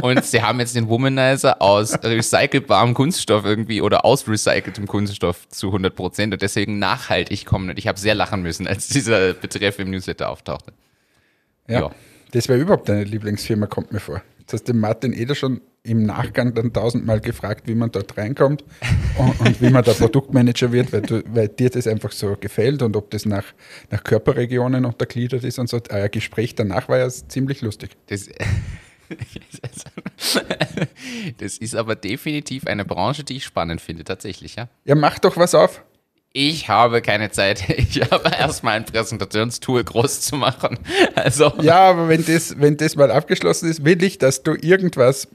Und 0.00 0.24
sie 0.24 0.42
haben 0.42 0.58
jetzt 0.60 0.74
den 0.74 0.88
Womanizer 0.88 1.60
aus 1.60 2.02
recycelbarem 2.02 2.94
Kunststoff 2.94 3.44
irgendwie 3.44 3.82
oder 3.82 4.06
aus 4.06 4.26
recyceltem 4.26 4.86
Kunststoff 4.86 5.48
zu 5.50 5.66
100 5.66 5.94
Prozent 5.94 6.32
und 6.32 6.40
deswegen 6.40 6.78
nachhaltig 6.78 7.44
kommen. 7.44 7.68
Und 7.70 7.78
ich 7.78 7.86
habe 7.86 7.98
sehr 7.98 8.14
lachen 8.14 8.42
müssen, 8.42 8.66
als 8.66 8.88
dieser 8.88 9.34
Betreff 9.34 9.78
im 9.78 9.90
Newsletter 9.90 10.30
auftauchte. 10.30 10.72
Ja. 11.68 11.80
Ja. 11.80 11.90
Das 12.32 12.48
wäre 12.48 12.58
überhaupt 12.58 12.88
deine 12.88 13.04
Lieblingsfirma, 13.04 13.66
kommt 13.66 13.92
mir 13.92 14.00
vor. 14.00 14.22
Hast 14.52 14.68
du 14.68 14.72
den 14.72 14.80
Martin 14.80 15.12
Eder 15.12 15.34
schon 15.34 15.60
im 15.82 16.04
Nachgang 16.04 16.54
dann 16.54 16.72
tausendmal 16.72 17.20
gefragt, 17.20 17.66
wie 17.66 17.74
man 17.74 17.90
dort 17.90 18.16
reinkommt 18.16 18.64
und, 19.16 19.40
und 19.40 19.62
wie 19.62 19.70
man 19.70 19.82
da 19.82 19.92
Produktmanager 19.92 20.72
wird, 20.72 20.92
weil, 20.92 21.02
du, 21.02 21.22
weil 21.32 21.48
dir 21.48 21.70
das 21.70 21.86
einfach 21.86 22.12
so 22.12 22.36
gefällt 22.38 22.82
und 22.82 22.96
ob 22.96 23.10
das 23.10 23.24
nach, 23.24 23.44
nach 23.90 24.04
Körperregionen 24.04 24.84
untergliedert 24.84 25.44
ist 25.44 25.58
und 25.58 25.68
so. 25.68 25.80
Euer 25.90 26.08
Gespräch 26.08 26.54
danach 26.54 26.88
war 26.88 26.98
ja 26.98 27.08
ziemlich 27.08 27.62
lustig. 27.62 27.90
Das, 28.08 28.28
das 31.38 31.58
ist 31.58 31.74
aber 31.74 31.96
definitiv 31.96 32.66
eine 32.66 32.84
Branche, 32.84 33.24
die 33.24 33.36
ich 33.36 33.44
spannend 33.44 33.80
finde, 33.80 34.04
tatsächlich, 34.04 34.56
ja. 34.56 34.68
Ja, 34.84 34.94
mach 34.94 35.18
doch 35.18 35.36
was 35.36 35.54
auf. 35.54 35.82
Ich 36.32 36.68
habe 36.68 37.02
keine 37.02 37.30
Zeit. 37.30 37.64
Ich 37.76 38.00
habe 38.10 38.30
erstmal 38.30 38.76
ein 38.76 38.84
Präsentationstool 38.84 39.82
groß 39.84 40.20
zu 40.20 40.36
machen. 40.36 40.78
Also, 41.14 41.52
Ja, 41.60 41.90
aber 41.90 42.08
wenn 42.08 42.24
das, 42.24 42.58
wenn 42.60 42.76
das 42.76 42.96
mal 42.96 43.10
abgeschlossen 43.10 43.68
ist, 43.68 43.84
will 43.84 44.02
ich, 44.02 44.18
dass 44.18 44.42
du 44.42 44.54
irgendwas 44.54 45.28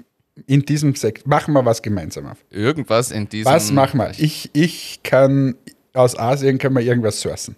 in 0.47 0.61
diesem 0.63 0.95
Sektor, 0.95 1.27
machen 1.27 1.53
wir 1.53 1.65
was 1.65 1.81
gemeinsam 1.81 2.27
auf. 2.27 2.37
irgendwas 2.49 3.11
in 3.11 3.27
diesem. 3.29 3.51
Was 3.51 3.71
machen 3.71 3.99
wir? 3.99 4.11
Ich, 4.17 4.49
ich 4.53 4.99
kann, 5.03 5.55
aus 5.93 6.17
Asien 6.17 6.57
können 6.57 6.75
wir 6.75 6.81
irgendwas 6.83 7.19
sourcen. 7.21 7.55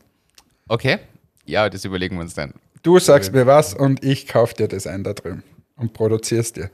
Okay. 0.68 1.00
Ja, 1.46 1.70
das 1.70 1.86
überlegen 1.86 2.16
wir 2.18 2.22
uns 2.22 2.34
dann. 2.36 2.54
Du 2.84 3.00
sagst 3.00 3.34
mir 3.34 3.46
was 3.48 3.74
und 3.74 4.04
ich 4.04 4.28
kauf 4.28 4.54
dir 4.54 4.68
das 4.68 4.86
ein 4.86 5.04
da 5.04 5.14
drüben 5.14 5.44
und 5.76 5.94
produzierst 5.94 6.58
dir. 6.58 6.70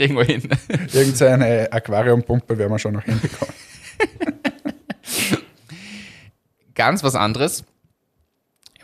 Kriegen 0.00 0.16
wir 0.16 0.24
hin. 0.24 0.48
Irgendeine 0.94 1.70
Aquariumpumpe 1.70 2.56
werden 2.56 2.72
wir 2.72 2.78
schon 2.78 2.94
noch 2.94 3.04
hinbekommen. 3.04 3.54
Ganz 6.74 7.04
was 7.04 7.14
anderes, 7.14 7.64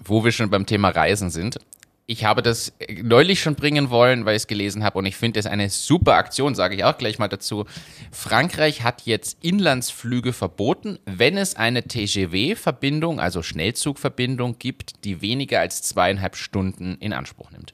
wo 0.04 0.24
wir 0.24 0.32
schon 0.32 0.50
beim 0.50 0.66
Thema 0.66 0.90
Reisen 0.90 1.30
sind. 1.30 1.58
Ich 2.04 2.26
habe 2.26 2.42
das 2.42 2.74
neulich 3.02 3.40
schon 3.40 3.54
bringen 3.54 3.88
wollen, 3.88 4.26
weil 4.26 4.36
ich 4.36 4.42
es 4.42 4.46
gelesen 4.46 4.84
habe 4.84 4.98
und 4.98 5.06
ich 5.06 5.16
finde 5.16 5.40
es 5.40 5.46
eine 5.46 5.70
super 5.70 6.16
Aktion, 6.16 6.54
sage 6.54 6.74
ich 6.74 6.84
auch 6.84 6.98
gleich 6.98 7.18
mal 7.18 7.28
dazu. 7.28 7.64
Frankreich 8.12 8.82
hat 8.82 9.06
jetzt 9.06 9.42
Inlandsflüge 9.42 10.34
verboten, 10.34 10.98
wenn 11.06 11.38
es 11.38 11.56
eine 11.56 11.84
TGV-Verbindung, 11.84 13.20
also 13.20 13.42
Schnellzugverbindung 13.42 14.58
gibt, 14.58 15.02
die 15.06 15.22
weniger 15.22 15.60
als 15.60 15.80
zweieinhalb 15.80 16.36
Stunden 16.36 16.98
in 17.00 17.14
Anspruch 17.14 17.50
nimmt. 17.52 17.72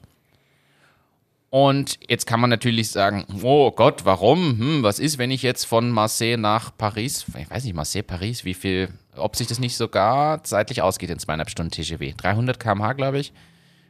Und 1.55 1.99
jetzt 2.09 2.27
kann 2.27 2.41
man 2.41 2.49
natürlich 2.49 2.91
sagen, 2.93 3.27
oh 3.43 3.71
Gott, 3.73 4.07
warum? 4.07 4.59
Hm, 4.59 4.83
was 4.83 4.99
ist, 4.99 5.19
wenn 5.19 5.31
ich 5.31 5.43
jetzt 5.43 5.65
von 5.65 5.91
Marseille 5.91 6.39
nach 6.39 6.75
Paris, 6.79 7.27
ich 7.39 7.51
weiß 7.51 7.65
nicht, 7.65 7.75
Marseille, 7.75 8.03
Paris, 8.03 8.47
wie 8.47 8.55
viel, 8.55 8.89
ob 9.17 9.37
sich 9.37 9.49
das 9.49 9.59
nicht 9.59 9.77
sogar 9.77 10.43
zeitlich 10.45 10.81
ausgeht 10.81 11.11
in 11.11 11.19
zweieinhalb 11.19 11.51
Stunden 11.51 11.71
TGV? 11.71 12.17
300 12.17 12.59
km/h, 12.59 12.95
glaube 12.95 13.19
ich, 13.19 13.35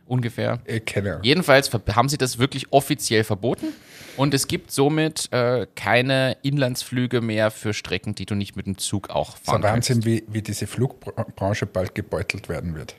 ungefähr. 0.06 0.58
Äh, 0.64 0.80
keine 0.80 1.10
Ahnung. 1.12 1.22
Jedenfalls 1.22 1.70
haben 1.94 2.08
sie 2.08 2.18
das 2.18 2.40
wirklich 2.40 2.72
offiziell 2.72 3.22
verboten 3.22 3.68
und 4.16 4.34
es 4.34 4.48
gibt 4.48 4.72
somit 4.72 5.32
äh, 5.32 5.68
keine 5.76 6.38
Inlandsflüge 6.42 7.20
mehr 7.20 7.52
für 7.52 7.74
Strecken, 7.74 8.16
die 8.16 8.26
du 8.26 8.34
nicht 8.34 8.56
mit 8.56 8.66
dem 8.66 8.76
Zug 8.76 9.10
auch 9.10 9.30
Das 9.30 9.38
ist 9.38 9.46
fahren 9.46 9.64
ein 9.64 9.70
kannst. 9.74 9.90
Wahnsinn, 9.90 10.04
wie, 10.04 10.24
wie 10.26 10.42
diese 10.42 10.66
Flugbranche 10.66 11.66
bald 11.66 11.94
gebeutelt 11.94 12.48
werden 12.48 12.74
wird. 12.74 12.96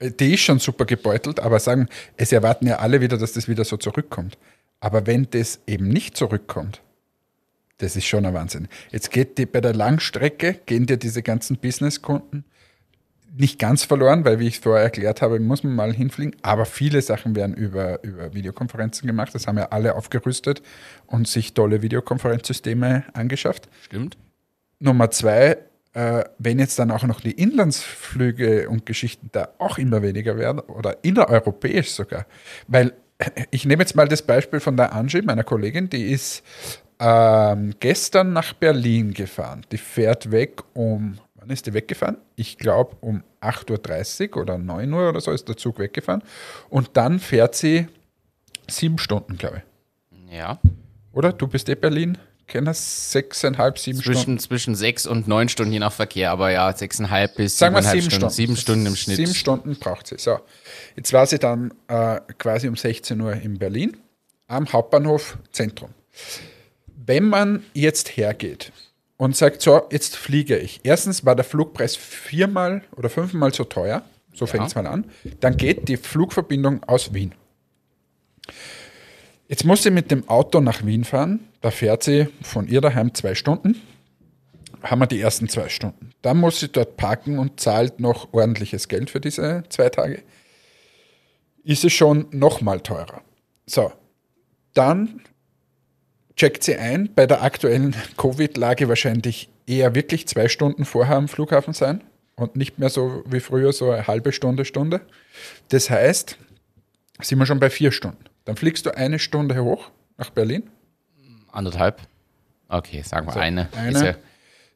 Die 0.00 0.34
ist 0.34 0.40
schon 0.40 0.58
super 0.58 0.84
gebeutelt, 0.84 1.40
aber 1.40 1.58
sagen, 1.58 1.88
es 2.16 2.32
erwarten 2.32 2.66
ja 2.66 2.78
alle 2.78 3.00
wieder, 3.00 3.18
dass 3.18 3.32
das 3.32 3.48
wieder 3.48 3.64
so 3.64 3.76
zurückkommt. 3.76 4.38
Aber 4.80 5.06
wenn 5.06 5.28
das 5.30 5.60
eben 5.66 5.88
nicht 5.88 6.16
zurückkommt, 6.16 6.82
das 7.78 7.96
ist 7.96 8.06
schon 8.06 8.26
ein 8.26 8.34
Wahnsinn. 8.34 8.68
Jetzt 8.90 9.10
geht 9.10 9.38
die, 9.38 9.46
bei 9.46 9.60
der 9.60 9.74
Langstrecke, 9.74 10.60
gehen 10.66 10.86
dir 10.86 10.96
diese 10.96 11.22
ganzen 11.22 11.56
Businesskunden 11.56 12.44
nicht 13.36 13.58
ganz 13.58 13.84
verloren, 13.84 14.24
weil, 14.24 14.40
wie 14.40 14.48
ich 14.48 14.60
vorher 14.60 14.84
erklärt 14.84 15.22
habe, 15.22 15.38
muss 15.38 15.62
man 15.62 15.74
mal 15.74 15.92
hinfliegen. 15.92 16.34
Aber 16.42 16.64
viele 16.64 17.02
Sachen 17.02 17.36
werden 17.36 17.54
über, 17.54 18.02
über 18.02 18.34
Videokonferenzen 18.34 19.06
gemacht. 19.06 19.34
Das 19.34 19.46
haben 19.46 19.58
ja 19.58 19.68
alle 19.70 19.94
aufgerüstet 19.94 20.62
und 21.06 21.28
sich 21.28 21.54
tolle 21.54 21.82
Videokonferenzsysteme 21.82 23.04
angeschafft. 23.12 23.68
Stimmt? 23.82 24.16
Nummer 24.80 25.10
zwei, 25.10 25.58
äh, 25.98 26.24
wenn 26.38 26.60
jetzt 26.60 26.78
dann 26.78 26.92
auch 26.92 27.02
noch 27.02 27.20
die 27.20 27.32
Inlandsflüge 27.32 28.68
und 28.68 28.86
Geschichten 28.86 29.30
da 29.32 29.48
auch 29.58 29.78
immer 29.78 30.00
weniger 30.00 30.38
werden 30.38 30.60
oder 30.60 30.98
innereuropäisch 31.02 31.90
sogar, 31.90 32.26
weil 32.68 32.92
ich 33.50 33.64
nehme 33.64 33.82
jetzt 33.82 33.96
mal 33.96 34.06
das 34.06 34.22
Beispiel 34.22 34.60
von 34.60 34.76
der 34.76 34.92
Angie, 34.92 35.22
meiner 35.22 35.42
Kollegin, 35.42 35.90
die 35.90 36.12
ist 36.12 36.44
ähm, 37.00 37.74
gestern 37.80 38.32
nach 38.32 38.52
Berlin 38.52 39.12
gefahren. 39.12 39.66
Die 39.72 39.78
fährt 39.78 40.30
weg 40.30 40.62
um, 40.72 41.18
wann 41.34 41.50
ist 41.50 41.66
die 41.66 41.74
weggefahren? 41.74 42.18
Ich 42.36 42.58
glaube 42.58 42.96
um 43.00 43.24
8.30 43.40 44.36
Uhr 44.36 44.42
oder 44.42 44.56
9 44.56 44.92
Uhr 44.92 45.08
oder 45.08 45.20
so 45.20 45.32
ist 45.32 45.48
der 45.48 45.56
Zug 45.56 45.80
weggefahren. 45.80 46.22
Und 46.68 46.90
dann 46.96 47.18
fährt 47.18 47.56
sie 47.56 47.88
sieben 48.70 48.98
Stunden, 48.98 49.36
glaube 49.36 49.62
ich. 50.30 50.36
Ja. 50.36 50.60
Oder? 51.12 51.32
Du 51.32 51.48
bist 51.48 51.68
eh 51.68 51.74
Berlin? 51.74 52.18
Kennen 52.48 52.72
sechseinhalb, 52.72 53.78
sieben 53.78 54.00
Stunden. 54.00 54.16
Zwischen, 54.16 54.38
zwischen 54.38 54.74
sechs 54.74 55.06
und 55.06 55.28
neun 55.28 55.50
Stunden 55.50 55.72
je 55.72 55.78
nach 55.78 55.92
Verkehr, 55.92 56.30
aber 56.30 56.50
ja, 56.50 56.74
sechseinhalb 56.74 57.36
bis 57.36 57.58
Sagen 57.58 57.74
wir 57.74 57.82
siebeneinhalb 57.82 58.02
sieben 58.02 58.10
Stunden. 58.10 58.34
Sieben 58.34 58.56
Stunden 58.56 58.86
im 58.86 58.96
Schnitt. 58.96 59.16
Sieben 59.16 59.34
Stunden 59.34 59.76
braucht 59.76 60.06
sie. 60.06 60.16
So. 60.18 60.40
Jetzt 60.96 61.12
war 61.12 61.26
sie 61.26 61.38
dann 61.38 61.74
äh, 61.88 62.20
quasi 62.38 62.66
um 62.66 62.74
16 62.76 63.20
Uhr 63.20 63.34
in 63.34 63.58
Berlin 63.58 63.98
am 64.46 64.72
Hauptbahnhof 64.72 65.36
Zentrum. 65.52 65.90
Wenn 67.06 67.28
man 67.28 67.64
jetzt 67.74 68.16
hergeht 68.16 68.72
und 69.18 69.36
sagt, 69.36 69.60
so, 69.60 69.82
jetzt 69.90 70.16
fliege 70.16 70.56
ich. 70.56 70.80
Erstens 70.84 71.26
war 71.26 71.36
der 71.36 71.44
Flugpreis 71.44 71.96
viermal 71.96 72.82
oder 72.96 73.10
fünfmal 73.10 73.52
so 73.52 73.64
teuer. 73.64 74.02
So 74.32 74.46
fängt 74.46 74.68
es 74.68 74.74
mal 74.74 74.86
an. 74.86 75.04
Dann 75.40 75.56
geht 75.56 75.88
die 75.88 75.96
Flugverbindung 75.96 76.82
aus 76.84 77.12
Wien. 77.12 77.34
Jetzt 79.48 79.64
muss 79.64 79.82
sie 79.82 79.90
mit 79.90 80.10
dem 80.10 80.28
Auto 80.28 80.60
nach 80.60 80.86
Wien 80.86 81.04
fahren. 81.04 81.47
Da 81.60 81.70
fährt 81.70 82.02
sie 82.02 82.28
von 82.42 82.68
ihr 82.68 82.80
daheim 82.80 83.14
zwei 83.14 83.34
Stunden 83.34 83.80
haben 84.82 85.00
wir 85.00 85.06
die 85.06 85.20
ersten 85.20 85.48
zwei 85.48 85.68
Stunden. 85.68 86.10
Dann 86.22 86.38
muss 86.38 86.60
sie 86.60 86.68
dort 86.68 86.96
parken 86.96 87.38
und 87.38 87.60
zahlt 87.60 88.00
noch 88.00 88.32
ordentliches 88.32 88.88
Geld 88.88 89.10
für 89.10 89.20
diese 89.20 89.64
zwei 89.68 89.88
Tage. 89.88 90.22
Ist 91.64 91.84
es 91.84 91.92
schon 91.92 92.26
nochmal 92.30 92.80
teurer. 92.80 93.22
So, 93.66 93.92
dann 94.74 95.20
checkt 96.36 96.62
sie 96.62 96.76
ein, 96.76 97.12
bei 97.14 97.26
der 97.26 97.42
aktuellen 97.42 97.94
Covid-Lage 98.16 98.88
wahrscheinlich 98.88 99.50
eher 99.66 99.94
wirklich 99.94 100.28
zwei 100.28 100.48
Stunden 100.48 100.84
vorher 100.84 101.16
am 101.16 101.28
Flughafen 101.28 101.74
sein 101.74 102.02
und 102.36 102.56
nicht 102.56 102.78
mehr 102.78 102.88
so 102.88 103.22
wie 103.26 103.40
früher 103.40 103.72
so 103.72 103.90
eine 103.90 104.06
halbe 104.06 104.32
Stunde, 104.32 104.64
Stunde. 104.64 105.00
Das 105.68 105.90
heißt, 105.90 106.38
sind 107.20 107.38
wir 107.38 107.46
schon 107.46 107.60
bei 107.60 107.68
vier 107.68 107.92
Stunden. 107.92 108.24
Dann 108.44 108.56
fliegst 108.56 108.86
du 108.86 108.96
eine 108.96 109.18
Stunde 109.18 109.62
hoch 109.62 109.90
nach 110.16 110.30
Berlin, 110.30 110.70
Anderthalb? 111.52 112.00
Okay, 112.68 113.02
sagen 113.02 113.26
wir 113.26 113.36
eine. 113.36 113.68
eine. 113.76 113.90
Ist 113.90 114.02
ja, 114.02 114.14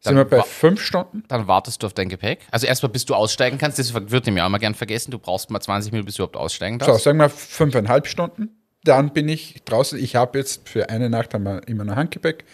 sind 0.01 0.17
wir 0.17 0.25
bei 0.25 0.43
fünf 0.43 0.81
Stunden. 0.83 1.23
dann 1.29 1.47
wartest 1.47 1.83
du 1.83 1.87
auf 1.87 1.95
dein 1.95 2.09
Gepäck. 2.09 2.41
Also 2.51 2.67
erstmal, 2.67 2.91
bis 2.91 3.05
du 3.05 3.15
aussteigen 3.15 3.59
kannst, 3.59 3.79
das 3.79 3.93
wird 3.95 4.27
nämlich 4.27 4.43
auch 4.43 4.47
immer 4.49 4.59
gern 4.59 4.75
vergessen. 4.75 5.11
Du 5.11 5.19
brauchst 5.19 5.51
mal 5.51 5.61
20 5.61 5.93
Minuten, 5.93 6.07
bis 6.07 6.17
du 6.17 6.23
überhaupt 6.23 6.37
aussteigen 6.37 6.79
So, 6.81 6.87
darfst. 6.87 7.05
sagen 7.05 7.19
wir 7.19 7.29
fünfeinhalb 7.29 8.07
Stunden. 8.07 8.51
Dann 8.85 9.13
bin 9.13 9.29
ich 9.29 9.63
draußen. 9.65 9.99
Ich 9.99 10.17
habe 10.17 10.39
jetzt 10.39 10.69
für 10.69 10.89
eine 10.91 11.09
Nacht 11.09 11.35
immer 11.35 11.85
noch 11.85 11.95
Handgepäck. 11.97 12.45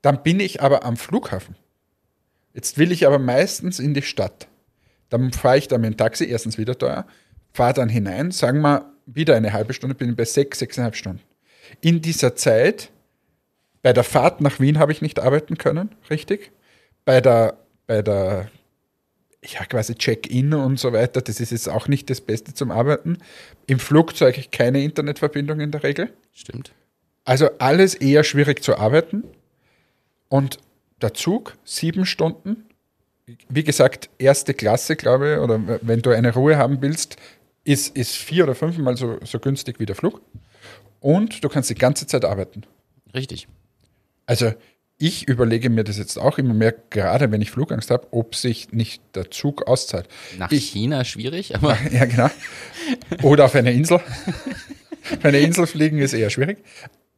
Dann 0.00 0.22
bin 0.22 0.40
ich 0.40 0.62
aber 0.62 0.84
am 0.84 0.96
Flughafen. 0.96 1.56
Jetzt 2.54 2.78
will 2.78 2.92
ich 2.92 3.06
aber 3.06 3.18
meistens 3.18 3.80
in 3.80 3.92
die 3.94 4.02
Stadt. 4.02 4.46
Dann 5.10 5.32
fahre 5.32 5.58
ich 5.58 5.68
da 5.68 5.76
mit 5.76 5.90
dem 5.92 5.96
Taxi, 5.96 6.24
erstens 6.24 6.56
wieder 6.56 6.78
teuer, 6.78 7.06
fahre 7.52 7.74
dann 7.74 7.88
hinein, 7.88 8.30
sagen 8.30 8.60
wir 8.62 8.90
wieder 9.06 9.36
eine 9.36 9.52
halbe 9.52 9.74
Stunde, 9.74 9.94
bin 9.94 10.10
ich 10.10 10.16
bei 10.16 10.24
sechs, 10.24 10.58
sechseinhalb 10.60 10.96
Stunden. 10.96 11.20
In 11.82 12.00
dieser 12.00 12.34
Zeit, 12.36 12.90
bei 13.84 13.92
der 13.92 14.02
Fahrt 14.02 14.40
nach 14.40 14.60
Wien 14.60 14.78
habe 14.78 14.92
ich 14.92 15.02
nicht 15.02 15.20
arbeiten 15.20 15.58
können, 15.58 15.94
richtig. 16.08 16.52
Bei 17.04 17.20
der, 17.20 17.58
bei 17.86 18.00
der 18.00 18.50
ja, 19.44 19.62
quasi 19.66 19.94
Check-in 19.94 20.54
und 20.54 20.80
so 20.80 20.94
weiter, 20.94 21.20
das 21.20 21.38
ist 21.38 21.52
jetzt 21.52 21.68
auch 21.68 21.86
nicht 21.86 22.08
das 22.08 22.22
Beste 22.22 22.54
zum 22.54 22.70
Arbeiten. 22.70 23.18
Im 23.66 23.78
Flugzeug 23.78 24.50
keine 24.52 24.82
Internetverbindung 24.82 25.60
in 25.60 25.70
der 25.70 25.82
Regel. 25.82 26.10
Stimmt. 26.32 26.72
Also 27.26 27.50
alles 27.58 27.94
eher 27.94 28.24
schwierig 28.24 28.62
zu 28.62 28.78
arbeiten. 28.78 29.22
Und 30.30 30.56
der 31.02 31.12
Zug, 31.12 31.54
sieben 31.66 32.06
Stunden. 32.06 32.64
Wie 33.50 33.64
gesagt, 33.64 34.08
erste 34.16 34.54
Klasse, 34.54 34.96
glaube 34.96 35.34
ich, 35.34 35.38
oder 35.40 35.60
wenn 35.82 36.00
du 36.00 36.08
eine 36.08 36.32
Ruhe 36.32 36.56
haben 36.56 36.80
willst, 36.80 37.18
ist, 37.64 37.94
ist 37.94 38.16
vier 38.16 38.44
oder 38.44 38.54
fünfmal 38.54 38.96
so, 38.96 39.18
so 39.24 39.38
günstig 39.40 39.78
wie 39.78 39.84
der 39.84 39.94
Flug. 39.94 40.22
Und 41.00 41.44
du 41.44 41.50
kannst 41.50 41.68
die 41.68 41.74
ganze 41.74 42.06
Zeit 42.06 42.24
arbeiten. 42.24 42.62
Richtig. 43.12 43.46
Also 44.26 44.52
ich 44.98 45.26
überlege 45.28 45.70
mir 45.70 45.82
das 45.84 45.98
jetzt 45.98 46.16
auch 46.18 46.38
immer 46.38 46.54
mehr, 46.54 46.72
gerade 46.90 47.30
wenn 47.32 47.42
ich 47.42 47.50
Flugangst 47.50 47.90
habe, 47.90 48.06
ob 48.12 48.34
sich 48.36 48.72
nicht 48.72 49.02
der 49.14 49.30
Zug 49.30 49.66
auszahlt. 49.66 50.08
Nach 50.38 50.50
Ich- 50.52 50.70
China 50.70 51.04
schwierig, 51.04 51.54
aber 51.56 51.76
Ja, 51.92 52.04
genau. 52.04 52.30
Oder 53.22 53.46
auf 53.46 53.54
eine 53.54 53.72
Insel. 53.72 53.96
auf 55.16 55.24
eine 55.24 55.38
Insel 55.38 55.66
fliegen 55.66 55.98
ist 55.98 56.12
eher 56.12 56.30
schwierig. 56.30 56.58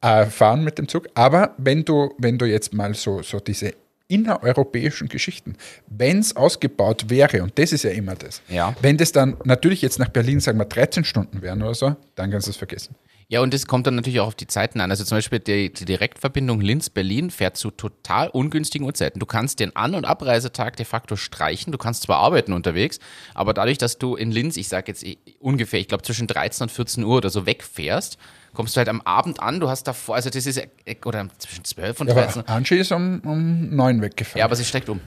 Äh, 0.00 0.26
fahren 0.26 0.64
mit 0.64 0.78
dem 0.78 0.88
Zug. 0.88 1.08
Aber 1.14 1.54
wenn 1.58 1.84
du, 1.84 2.14
wenn 2.18 2.38
du 2.38 2.44
jetzt 2.46 2.72
mal 2.74 2.94
so, 2.94 3.22
so 3.22 3.40
diese 3.40 3.74
innereuropäischen 4.08 5.08
Geschichten, 5.08 5.56
wenn 5.88 6.20
es 6.20 6.36
ausgebaut 6.36 7.10
wäre, 7.10 7.42
und 7.42 7.58
das 7.58 7.72
ist 7.72 7.82
ja 7.82 7.90
immer 7.90 8.14
das, 8.14 8.40
Ja. 8.48 8.74
wenn 8.80 8.96
das 8.96 9.12
dann 9.12 9.36
natürlich 9.44 9.82
jetzt 9.82 9.98
nach 9.98 10.08
Berlin, 10.08 10.38
sagen 10.40 10.58
wir, 10.58 10.64
13 10.64 11.04
Stunden 11.04 11.42
wären 11.42 11.62
oder 11.62 11.74
so, 11.74 11.96
dann 12.14 12.30
kannst 12.30 12.46
du 12.46 12.50
es 12.52 12.56
vergessen. 12.56 12.94
Ja, 13.28 13.40
und 13.40 13.52
das 13.52 13.66
kommt 13.66 13.88
dann 13.88 13.96
natürlich 13.96 14.20
auch 14.20 14.28
auf 14.28 14.34
die 14.36 14.46
Zeiten 14.46 14.80
an. 14.80 14.90
Also 14.90 15.02
zum 15.02 15.16
Beispiel 15.18 15.40
die, 15.40 15.72
die 15.72 15.84
Direktverbindung 15.84 16.60
Linz-Berlin 16.60 17.30
fährt 17.30 17.56
zu 17.56 17.72
total 17.72 18.28
ungünstigen 18.28 18.86
Uhrzeiten. 18.86 19.18
Du 19.18 19.26
kannst 19.26 19.58
den 19.58 19.74
An- 19.74 19.96
und 19.96 20.04
Abreisetag 20.04 20.76
de 20.76 20.86
facto 20.86 21.16
streichen. 21.16 21.72
Du 21.72 21.78
kannst 21.78 22.04
zwar 22.04 22.18
arbeiten 22.18 22.52
unterwegs, 22.52 23.00
aber 23.34 23.52
dadurch, 23.52 23.78
dass 23.78 23.98
du 23.98 24.14
in 24.14 24.30
Linz, 24.30 24.56
ich 24.56 24.68
sage 24.68 24.84
jetzt 24.88 25.04
eh 25.04 25.18
ungefähr, 25.40 25.80
ich 25.80 25.88
glaube 25.88 26.04
zwischen 26.04 26.28
13 26.28 26.64
und 26.64 26.70
14 26.70 27.02
Uhr 27.02 27.16
oder 27.16 27.30
so 27.30 27.46
wegfährst, 27.46 28.16
kommst 28.54 28.76
du 28.76 28.78
halt 28.78 28.88
am 28.88 29.00
Abend 29.00 29.40
an. 29.40 29.58
Du 29.58 29.68
hast 29.68 29.88
davor, 29.88 30.14
also 30.14 30.30
das 30.30 30.46
ist, 30.46 30.58
äh, 30.58 30.68
oder 31.04 31.28
zwischen 31.38 31.64
12 31.64 32.00
und 32.02 32.06
Ja, 32.06 32.14
13 32.14 32.42
aber 32.42 32.52
Angie 32.52 32.76
ist 32.76 32.92
um, 32.92 33.20
um 33.24 33.74
9 33.74 34.02
weggefahren. 34.02 34.38
Ja, 34.38 34.44
aber 34.44 34.54
sie 34.54 34.64
steigt 34.64 34.88
um. 34.88 35.00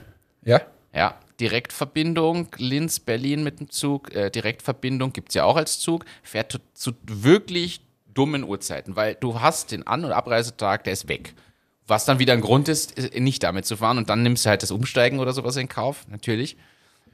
ja? 0.44 0.60
Ja, 0.92 1.14
Direktverbindung 1.40 2.48
Linz-Berlin 2.58 3.44
mit 3.44 3.60
dem 3.60 3.70
Zug, 3.70 4.14
äh, 4.14 4.28
Direktverbindung 4.28 5.12
gibt 5.12 5.30
es 5.30 5.36
ja 5.36 5.44
auch 5.44 5.56
als 5.56 5.78
Zug, 5.78 6.04
fährt 6.22 6.60
zu 6.74 6.92
wirklich 7.06 7.80
dummen 8.14 8.44
Uhrzeiten, 8.44 8.96
weil 8.96 9.14
du 9.14 9.40
hast 9.40 9.72
den 9.72 9.86
An- 9.86 10.04
und 10.04 10.12
Abreisetag, 10.12 10.84
der 10.84 10.92
ist 10.92 11.08
weg. 11.08 11.34
Was 11.86 12.04
dann 12.04 12.18
wieder 12.18 12.32
ein 12.34 12.40
Grund 12.40 12.68
ist, 12.68 12.98
äh, 12.98 13.20
nicht 13.20 13.42
damit 13.42 13.66
zu 13.66 13.76
fahren. 13.76 13.98
Und 13.98 14.10
dann 14.10 14.22
nimmst 14.22 14.44
du 14.44 14.50
halt 14.50 14.62
das 14.62 14.70
Umsteigen 14.70 15.18
oder 15.18 15.32
sowas 15.32 15.56
in 15.56 15.68
Kauf, 15.68 16.06
natürlich. 16.08 16.56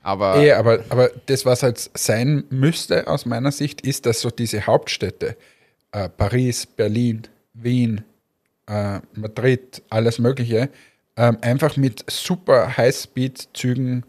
Aber 0.03 0.37
Eh, 0.37 0.53
aber, 0.53 0.85
aber 0.91 1.11
das, 1.27 1.45
was 1.47 1.63
halt 1.63 1.91
sein 1.95 2.45
müsste 2.51 3.09
aus 3.09 3.27
meiner 3.27 3.53
Sicht, 3.53 3.81
ist, 3.81 4.07
dass 4.07 4.21
so 4.21 4.31
diese 4.31 4.67
Hauptstädte, 4.67 5.37
äh, 5.93 6.09
Paris, 6.09 6.67
Berlin, 6.67 7.23
Wien, 7.55 8.05
äh, 8.67 9.01
Madrid, 9.15 9.83
alles 9.91 10.19
Mögliche, 10.19 10.69
ähm, 11.17 11.39
einfach 11.41 11.77
mit 11.77 12.05
super 12.11 12.77
Highspeed-Zügen 12.77 14.05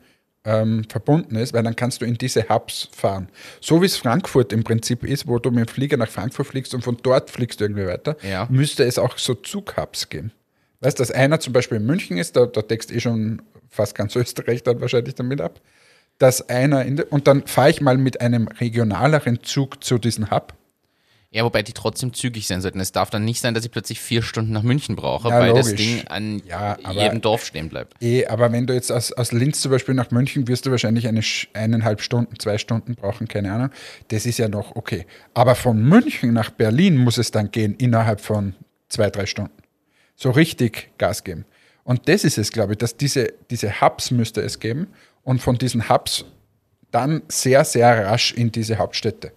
ähm, 0.48 0.86
verbunden 0.90 1.36
ist, 1.36 1.54
weil 1.54 1.62
dann 1.62 1.76
kannst 1.76 2.02
du 2.02 2.06
in 2.06 2.18
diese 2.18 2.48
Hubs 2.50 2.88
fahren. 2.92 3.28
So 3.60 3.82
wie 3.82 3.86
es 3.86 3.98
Frankfurt 3.98 4.54
im 4.54 4.64
Prinzip 4.64 5.04
ist, 5.04 5.28
wo 5.28 5.38
du 5.40 5.52
mit 5.52 5.68
dem 5.68 5.68
Flieger 5.68 5.98
nach 5.98 6.08
Frankfurt 6.10 6.48
fliegst 6.48 6.74
und 6.74 6.84
von 6.84 6.98
dort 7.04 7.30
fliegst 7.30 7.60
du 7.60 7.66
irgendwie 7.66 7.86
weiter, 7.86 8.16
Ja. 8.24 8.48
müsste 8.50 8.86
es 8.86 8.98
auch 8.98 9.18
so 9.18 9.34
Zughubs 9.36 10.08
geben. 10.10 10.32
Weißt 10.80 10.98
du, 10.98 11.02
dass 11.02 11.12
einer 11.12 11.40
zum 11.40 11.54
Beispiel 11.54 11.78
in 11.78 11.86
München 11.86 12.18
ist, 12.18 12.36
da, 12.38 12.46
da 12.46 12.62
deckst 12.62 12.92
eh 12.92 13.00
schon 13.02 13.42
fast 13.70 13.94
ganz 13.94 14.16
Österreich 14.16 14.64
dann 14.64 14.80
wahrscheinlich 14.80 15.16
damit 15.16 15.42
ab, 15.42 15.60
dass 16.18 16.48
einer 16.50 16.86
in 16.86 16.96
der, 16.98 17.12
und 17.12 17.28
dann 17.28 17.46
fahre 17.46 17.70
ich 17.70 17.82
mal 17.82 17.98
mit 17.98 18.22
einem 18.22 18.48
regionaleren 18.48 19.44
Zug 19.44 19.84
zu 19.84 19.98
diesem 19.98 20.32
Hub. 20.32 20.54
Ja, 21.38 21.44
wobei 21.44 21.62
die 21.62 21.74
trotzdem 21.74 22.14
zügig 22.16 22.48
sein 22.48 22.62
sollten. 22.62 22.80
Es 22.80 22.92
darf 22.92 23.12
dann 23.12 23.24
nicht 23.24 23.42
sein, 23.42 23.54
dass 23.54 23.64
ich 23.64 23.70
plötzlich 23.70 24.00
vier 24.00 24.24
Stunden 24.24 24.52
nach 24.54 24.64
München 24.64 24.96
brauche, 24.96 25.30
Ja, 25.30 25.40
weil 25.40 25.54
das 25.54 25.68
logisch. 25.70 25.86
Ding 25.86 26.08
an 26.08 26.42
Ja, 26.48 26.78
aber- 26.84 27.04
jedem 27.04 27.22
Dorf 27.22 27.46
stehen 27.46 27.70
bleibt. 27.70 27.94
Eh, 28.02 28.26
aber 28.26 28.52
wenn 28.52 28.66
du 28.66 28.74
jetzt 28.74 28.92
aus, 28.92 29.12
aus 29.12 29.32
Linz 29.32 29.62
zum 29.62 29.70
Beispiel 29.70 29.94
nach 29.94 30.10
München 30.10 30.48
wirst 30.48 30.66
du 30.66 30.72
wahrscheinlich 30.72 31.08
eine, 31.08 31.22
eineinhalb 31.54 32.02
Stunden, 32.02 32.40
zwei 32.40 32.58
Stunden 32.58 32.96
brauchen, 32.96 33.28
keine 33.28 33.54
Ahnung. 33.54 33.70
Das 34.08 34.26
ist 34.26 34.40
ja 34.40 34.48
noch 34.48 34.76
okay. 34.76 35.06
Aber 35.36 35.54
von 35.54 35.80
München 35.80 36.34
nach 36.34 36.50
Berlin 36.50 36.98
muss 36.98 37.20
es 37.20 37.30
dann 37.30 37.52
gehen 37.52 37.76
innerhalb 37.76 38.20
von 38.20 38.56
zwei, 38.90 39.12
drei 39.12 39.28
Stunden. 39.28 39.54
So 40.16 40.32
richtig 40.32 40.90
Gas 40.98 41.24
geben. 41.24 41.46
Und 41.84 42.10
das 42.10 42.24
ist 42.24 42.40
es, 42.40 42.52
glaube 42.52 42.74
ich, 42.74 42.80
dass 42.80 42.98
diese, 42.98 43.32
diese 43.52 43.80
Hubs 43.80 44.10
müsste 44.10 44.42
es 44.42 44.60
geben 44.60 44.88
und 45.24 45.40
von 45.40 45.56
diesen 45.60 45.88
Hubs 45.88 46.26
dann 46.90 47.22
sehr, 47.28 47.64
sehr 47.64 48.08
rasch 48.08 48.34
in 48.34 48.52
diese 48.52 48.80
Hauptstädte. 48.80 49.32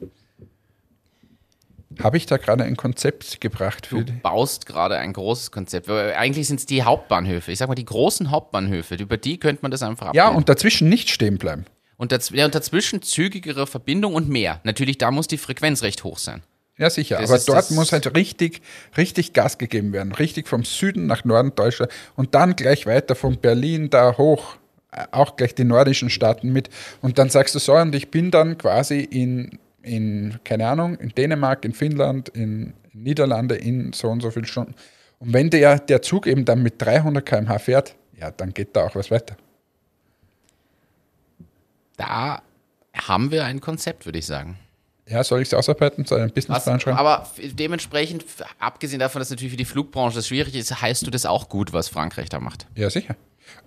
Habe 2.00 2.16
ich 2.16 2.26
da 2.26 2.36
gerade 2.36 2.62
ein 2.64 2.76
Konzept 2.76 3.40
gebracht 3.40 3.86
für 3.86 4.04
Du 4.04 4.12
baust 4.22 4.66
gerade 4.66 4.96
ein 4.98 5.12
großes 5.12 5.50
Konzept. 5.50 5.90
Eigentlich 5.90 6.46
sind 6.46 6.60
es 6.60 6.66
die 6.66 6.84
Hauptbahnhöfe. 6.84 7.50
Ich 7.50 7.58
sag 7.58 7.68
mal, 7.68 7.74
die 7.74 7.84
großen 7.84 8.30
Hauptbahnhöfe, 8.30 8.94
über 8.94 9.16
die 9.16 9.38
könnte 9.38 9.62
man 9.62 9.70
das 9.72 9.82
einfach 9.82 10.14
Ja, 10.14 10.24
abbilden. 10.26 10.36
und 10.36 10.48
dazwischen 10.48 10.88
nicht 10.88 11.10
stehen 11.10 11.38
bleiben. 11.38 11.64
Und, 11.96 12.12
daz 12.12 12.30
ja, 12.30 12.44
und 12.44 12.54
dazwischen 12.54 13.02
zügigere 13.02 13.66
Verbindung 13.66 14.14
und 14.14 14.28
mehr. 14.28 14.60
Natürlich, 14.64 14.98
da 14.98 15.10
muss 15.10 15.26
die 15.26 15.36
Frequenz 15.36 15.82
recht 15.82 16.04
hoch 16.04 16.18
sein. 16.18 16.42
Ja, 16.78 16.88
sicher. 16.88 17.18
Das 17.20 17.30
aber 17.30 17.42
dort 17.44 17.70
muss 17.72 17.92
halt 17.92 18.16
richtig, 18.16 18.62
richtig 18.96 19.34
Gas 19.34 19.58
gegeben 19.58 19.92
werden. 19.92 20.12
Richtig 20.12 20.48
vom 20.48 20.64
Süden 20.64 21.06
nach 21.06 21.24
Norden 21.24 21.54
Deutschland 21.54 21.92
und 22.16 22.34
dann 22.34 22.56
gleich 22.56 22.86
weiter 22.86 23.14
von 23.16 23.36
Berlin 23.36 23.90
da 23.90 24.16
hoch. 24.16 24.56
äh, 24.92 25.04
Auch 25.10 25.36
gleich 25.36 25.54
die 25.54 25.64
nordischen 25.64 26.08
Staaten 26.08 26.52
mit. 26.52 26.70
Und 27.02 27.18
dann 27.18 27.28
sagst 27.28 27.54
du 27.54 27.58
so, 27.58 27.74
und 27.74 27.94
ich 27.94 28.10
bin 28.10 28.30
dann 28.30 28.56
quasi 28.56 29.00
in, 29.00 29.58
in 29.82 30.38
keine 30.44 30.68
Ahnung, 30.68 30.96
in 30.96 31.10
Dänemark, 31.10 31.64
in 31.64 31.72
Finnland, 31.72 32.28
in, 32.30 32.74
Niederlande 32.92 33.56
in 33.56 33.92
so 33.92 34.08
und 34.08 34.20
so 34.20 34.30
vielen 34.30 34.46
Stunden. 34.46 34.74
Und 35.18 35.32
wenn 35.32 35.50
der, 35.50 35.78
der 35.78 36.02
Zug 36.02 36.26
eben 36.26 36.44
dann 36.44 36.62
mit 36.62 36.80
300 36.80 37.24
km/h 37.24 37.58
fährt, 37.58 37.94
ja, 38.18 38.30
dann 38.30 38.52
geht 38.52 38.74
da 38.76 38.86
auch 38.86 38.94
was 38.94 39.10
weiter. 39.10 39.36
Da 41.96 42.42
haben 42.94 43.30
wir 43.30 43.44
ein 43.44 43.60
Konzept, 43.60 44.06
würde 44.06 44.18
ich 44.18 44.26
sagen. 44.26 44.58
Ja, 45.06 45.24
soll 45.24 45.42
ich 45.42 45.48
es 45.48 45.54
ausarbeiten? 45.54 46.04
Soll 46.04 46.18
ich 46.18 46.22
einen 46.22 46.30
Was, 46.30 46.46
Businessplan 46.46 46.80
schreiben? 46.80 46.98
aber 46.98 47.28
dementsprechend, 47.38 48.24
abgesehen 48.58 49.00
davon, 49.00 49.20
dass 49.20 49.30
natürlich 49.30 49.50
für 49.50 49.56
die 49.56 49.64
Flugbranche 49.64 50.16
das 50.16 50.28
schwierig 50.28 50.54
ist, 50.54 50.80
heißt 50.80 51.06
du 51.06 51.10
das 51.10 51.26
auch 51.26 51.48
gut, 51.48 51.72
was 51.72 51.88
Frankreich 51.88 52.28
da 52.28 52.38
macht. 52.38 52.66
Ja, 52.76 52.88
sicher. 52.90 53.16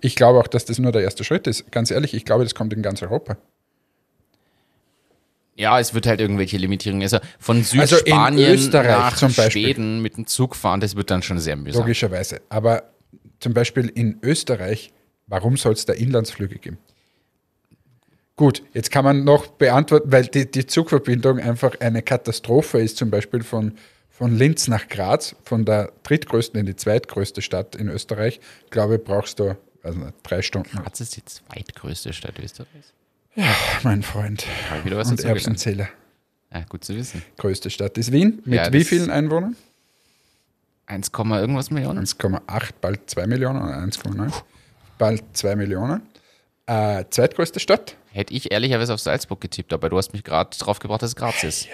Ich 0.00 0.16
glaube 0.16 0.40
auch, 0.40 0.46
dass 0.46 0.64
das 0.64 0.78
nur 0.78 0.90
der 0.90 1.02
erste 1.02 1.22
Schritt 1.22 1.46
ist. 1.46 1.70
Ganz 1.70 1.90
ehrlich, 1.90 2.14
ich 2.14 2.24
glaube, 2.24 2.44
das 2.44 2.54
kommt 2.54 2.72
in 2.72 2.82
ganz 2.82 3.02
Europa. 3.02 3.36
Ja, 5.56 5.78
es 5.78 5.94
wird 5.94 6.06
halt 6.06 6.20
irgendwelche 6.20 6.56
Limitierungen. 6.56 7.02
Also 7.02 7.18
von 7.38 7.58
Also 7.58 7.96
Südspanien 7.96 8.54
Österreich 8.54 9.22
nach. 9.22 9.50
Schweden 9.50 10.02
mit 10.02 10.16
dem 10.16 10.26
Zug 10.26 10.56
fahren, 10.56 10.80
das 10.80 10.96
wird 10.96 11.10
dann 11.10 11.22
schon 11.22 11.38
sehr 11.38 11.56
mühsam. 11.56 11.82
Logischerweise. 11.82 12.40
Aber 12.48 12.90
zum 13.40 13.54
Beispiel 13.54 13.88
in 13.88 14.18
Österreich, 14.22 14.92
warum 15.26 15.56
soll 15.56 15.74
es 15.74 15.84
da 15.84 15.92
Inlandsflüge 15.92 16.58
geben? 16.58 16.78
Gut, 18.36 18.64
jetzt 18.72 18.90
kann 18.90 19.04
man 19.04 19.22
noch 19.22 19.46
beantworten, 19.46 20.10
weil 20.10 20.26
die, 20.26 20.50
die 20.50 20.66
Zugverbindung 20.66 21.38
einfach 21.38 21.78
eine 21.80 22.02
Katastrophe 22.02 22.80
ist, 22.80 22.96
zum 22.96 23.10
Beispiel 23.10 23.44
von, 23.44 23.74
von 24.10 24.36
Linz 24.36 24.66
nach 24.66 24.88
Graz, 24.88 25.36
von 25.44 25.64
der 25.64 25.92
drittgrößten 26.02 26.58
in 26.58 26.66
die 26.66 26.74
zweitgrößte 26.74 27.42
Stadt 27.42 27.76
in 27.76 27.88
Österreich, 27.88 28.40
glaube 28.70 28.96
ich, 28.96 29.04
brauchst 29.04 29.38
du 29.38 29.56
also 29.84 30.00
drei 30.24 30.42
Stunden. 30.42 30.78
Graz 30.78 31.00
ist 31.00 31.16
die 31.16 31.24
zweitgrößte 31.24 32.12
Stadt 32.12 32.38
Österreichs. 32.40 32.92
Mein 33.82 34.02
Freund. 34.02 34.46
Ich 34.78 34.84
wieder 34.84 34.96
was 34.96 35.10
Und. 35.10 35.24
Erbsenzähler. 35.24 35.88
Ja, 36.52 36.64
gut 36.68 36.84
zu 36.84 36.94
wissen. 36.94 37.22
Größte 37.36 37.70
Stadt 37.70 37.98
ist 37.98 38.12
Wien. 38.12 38.40
Mit 38.44 38.54
Ja, 38.54 38.72
wie 38.72 38.84
vielen 38.84 39.10
Einwohnern? 39.10 39.56
1, 40.86 41.10
irgendwas 41.14 41.70
Millionen? 41.70 42.04
1,8, 42.04 42.70
bald 42.80 43.10
2 43.10 43.26
Millionen 43.26 43.62
oder 43.62 43.78
1,9. 43.78 44.32
Bald 44.98 45.24
2 45.32 45.56
Millionen. 45.56 46.02
Äh, 46.66 47.04
zweitgrößte 47.10 47.60
Stadt? 47.60 47.96
Hätte 48.12 48.32
ich 48.34 48.52
ehrlicherweise 48.52 48.94
auf 48.94 49.00
Salzburg 49.00 49.40
getippt, 49.40 49.72
aber 49.72 49.88
du 49.88 49.98
hast 49.98 50.12
mich 50.12 50.24
gerade 50.24 50.56
drauf 50.56 50.78
gebracht, 50.78 51.02
dass 51.02 51.10
es 51.10 51.16
Graz 51.16 51.42
ist. 51.42 51.68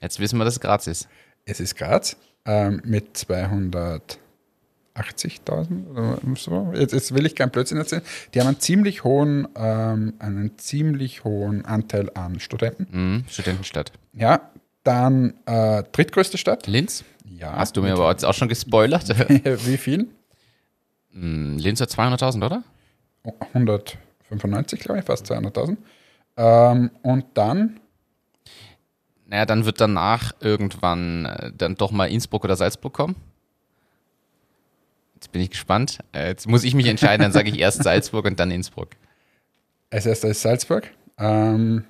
Jetzt 0.00 0.18
wissen 0.18 0.38
wir, 0.38 0.44
dass 0.44 0.54
es 0.54 0.60
Graz 0.60 0.86
ist. 0.86 1.08
Es 1.46 1.60
ist 1.60 1.76
Graz 1.76 2.16
ähm, 2.44 2.82
mit 2.84 3.26
280.000 4.96 5.90
oder 5.90 6.18
so. 6.36 6.72
Jetzt, 6.74 6.92
jetzt 6.92 7.14
will 7.14 7.26
ich 7.26 7.34
keinen 7.34 7.50
Blödsinn 7.50 7.78
erzählen. 7.78 8.02
Die 8.32 8.40
haben 8.40 8.48
einen 8.48 8.60
ziemlich 8.60 9.04
hohen, 9.04 9.48
ähm, 9.56 10.14
einen 10.18 10.56
ziemlich 10.58 11.24
hohen 11.24 11.64
Anteil 11.64 12.10
an 12.14 12.40
Studenten. 12.40 12.86
Mhm, 12.90 13.24
Studentenstadt. 13.28 13.92
Ja, 14.12 14.50
dann 14.84 15.34
äh, 15.46 15.82
drittgrößte 15.90 16.38
Stadt. 16.38 16.66
Linz? 16.66 17.04
Ja. 17.38 17.56
Hast 17.56 17.76
du 17.76 17.82
mir 17.82 17.92
aber 17.94 18.10
jetzt 18.10 18.24
auch 18.24 18.34
schon 18.34 18.48
gespoilert? 18.48 19.08
Wie 19.66 19.76
viel? 19.76 20.08
Hm, 21.12 21.58
Linz 21.58 21.80
hat 21.80 21.90
200.000, 21.90 22.44
oder? 22.44 22.62
195, 23.54 24.80
glaube 24.80 25.00
ich, 25.00 25.04
fast 25.06 25.30
200.000. 25.30 25.76
Ähm, 26.36 26.90
und 27.02 27.24
dann, 27.34 27.80
Naja, 29.26 29.46
dann 29.46 29.64
wird 29.64 29.80
danach 29.80 30.32
irgendwann 30.40 31.24
äh, 31.26 31.52
dann 31.56 31.74
doch 31.76 31.90
mal 31.90 32.06
Innsbruck 32.06 32.44
oder 32.44 32.56
Salzburg 32.56 32.92
kommen. 32.92 33.16
Jetzt 35.24 35.32
bin 35.32 35.40
ich 35.40 35.50
gespannt. 35.50 36.00
Äh, 36.12 36.28
jetzt 36.28 36.46
muss 36.46 36.64
ich 36.64 36.74
mich 36.74 36.86
entscheiden, 36.86 37.22
dann 37.22 37.32
sage 37.32 37.48
ich 37.48 37.58
erst 37.58 37.82
Salzburg 37.82 38.26
und 38.26 38.38
dann 38.38 38.50
Innsbruck. 38.50 38.90
als 39.88 40.04
erstes 40.04 40.32
ist 40.32 40.42
Salzburg 40.42 40.90
ähm, 41.18 41.84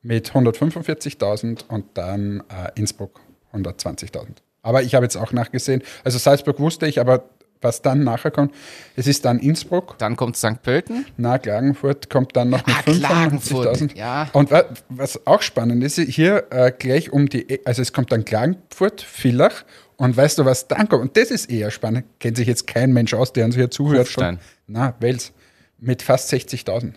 mit 0.00 0.30
145.000 0.30 1.68
und 1.68 1.84
dann 1.98 2.42
äh, 2.48 2.70
Innsbruck 2.76 3.20
120.000. 3.52 4.28
Aber 4.62 4.82
ich 4.82 4.94
habe 4.94 5.04
jetzt 5.04 5.16
auch 5.16 5.32
nachgesehen, 5.32 5.82
also 6.04 6.16
Salzburg 6.16 6.58
wusste 6.58 6.86
ich, 6.86 7.00
aber 7.00 7.28
was 7.62 7.82
dann 7.82 8.04
nachher 8.04 8.30
kommt, 8.30 8.54
es 8.96 9.06
ist 9.06 9.24
dann 9.24 9.38
Innsbruck, 9.38 9.96
Dann 9.98 10.16
kommt 10.16 10.36
St. 10.36 10.62
Pölten. 10.62 11.06
na 11.16 11.38
Klagenfurt 11.38 12.08
kommt 12.10 12.34
dann 12.36 12.50
noch 12.50 12.66
mit 12.66 12.76
Ah, 12.76 12.82
Klagenfurt, 12.82 13.76
95.000. 13.76 13.96
ja. 13.96 14.28
Und 14.32 14.50
wa 14.50 14.64
was 14.88 15.26
auch 15.26 15.42
spannend 15.42 15.82
ist, 15.84 15.98
hier 15.98 16.44
äh, 16.50 16.72
gleich 16.76 17.12
um 17.12 17.28
die, 17.28 17.50
E- 17.52 17.60
also 17.64 17.82
es 17.82 17.92
kommt 17.92 18.12
dann 18.12 18.24
Klagenfurt, 18.24 19.02
Villach 19.02 19.64
und 19.96 20.16
weißt 20.16 20.38
du, 20.38 20.44
was 20.44 20.68
dann 20.68 20.88
kommt? 20.88 21.02
Und 21.02 21.16
das 21.16 21.30
ist 21.30 21.50
eher 21.50 21.70
spannend, 21.70 22.04
kennt 22.18 22.36
sich 22.36 22.48
jetzt 22.48 22.66
kein 22.66 22.92
Mensch 22.92 23.12
aus, 23.14 23.32
der 23.32 23.44
uns 23.44 23.54
hier 23.54 23.70
zuhört. 23.70 24.06
Kufstein. 24.06 24.38
na, 24.66 24.94
Wels, 25.00 25.32
mit 25.78 26.02
fast 26.02 26.32
60.000. 26.32 26.92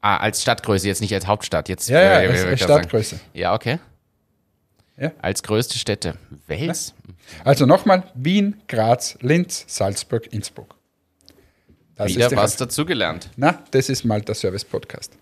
Ah, 0.00 0.18
als 0.18 0.42
Stadtgröße, 0.42 0.86
jetzt 0.86 1.00
nicht 1.00 1.14
als 1.14 1.26
Hauptstadt. 1.26 1.68
Jetzt, 1.70 1.88
Ja, 1.88 2.00
ja, 2.02 2.20
äh, 2.22 2.28
als, 2.28 2.40
ich 2.42 2.46
als 2.50 2.60
Stadtgröße. 2.62 3.16
Sagen. 3.16 3.28
Ja, 3.34 3.54
okay. 3.54 3.78
Ja. 4.96 5.12
Als 5.20 5.42
größte 5.42 5.76
Städte. 5.78 6.16
Wels? 6.46 6.94
Also 7.44 7.66
nochmal, 7.66 8.04
Wien, 8.14 8.60
Graz, 8.68 9.16
Linz, 9.20 9.64
Salzburg, 9.66 10.32
Innsbruck. 10.32 10.76
Das 11.96 12.08
Wieder 12.08 12.30
was 12.32 12.52
Rest. 12.52 12.60
dazugelernt. 12.60 13.30
Na, 13.36 13.62
das 13.70 13.88
ist 13.88 14.04
mal 14.04 14.20
der 14.20 14.34
Service 14.34 14.64
Podcast. 14.64 15.16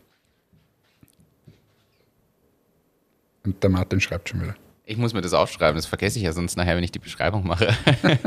Und 3.45 3.63
der 3.63 3.71
Martin 3.71 4.01
schreibt 4.01 4.29
schon 4.29 4.43
wieder. 4.43 4.55
Ich 4.85 4.97
muss 4.97 5.15
mir 5.15 5.21
das 5.21 5.33
aufschreiben, 5.33 5.77
das 5.77 5.87
vergesse 5.87 6.19
ich 6.19 6.25
ja 6.25 6.33
sonst 6.33 6.57
nachher, 6.57 6.77
wenn 6.77 6.85
ich 6.85 6.93
die 6.93 6.99
Beschreibung 6.99 7.47
mache. 7.47 7.75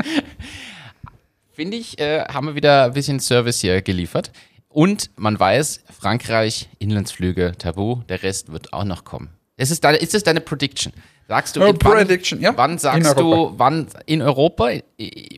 Finde 1.52 1.76
ich, 1.76 1.98
äh, 1.98 2.24
haben 2.24 2.48
wir 2.48 2.54
wieder 2.54 2.84
ein 2.84 2.92
bisschen 2.92 3.20
Service 3.20 3.60
hier 3.60 3.82
geliefert. 3.82 4.30
Und 4.68 5.10
man 5.16 5.38
weiß, 5.38 5.84
Frankreich, 5.98 6.68
Inlandsflüge, 6.78 7.52
Tabu, 7.56 8.02
der 8.08 8.22
Rest 8.22 8.52
wird 8.52 8.72
auch 8.72 8.84
noch 8.84 9.04
kommen. 9.04 9.30
Ist, 9.56 9.70
es 9.70 9.80
deine, 9.80 9.96
ist 9.96 10.12
das 10.12 10.22
deine 10.22 10.42
Prediction? 10.42 10.92
Sagst 11.28 11.56
du, 11.56 11.62
in- 11.62 11.76
wann, 11.82 12.40
ja. 12.40 12.56
wann 12.56 12.78
sagst 12.78 13.18
du, 13.18 13.52
wann 13.56 13.88
in 14.06 14.22
Europa 14.22 14.70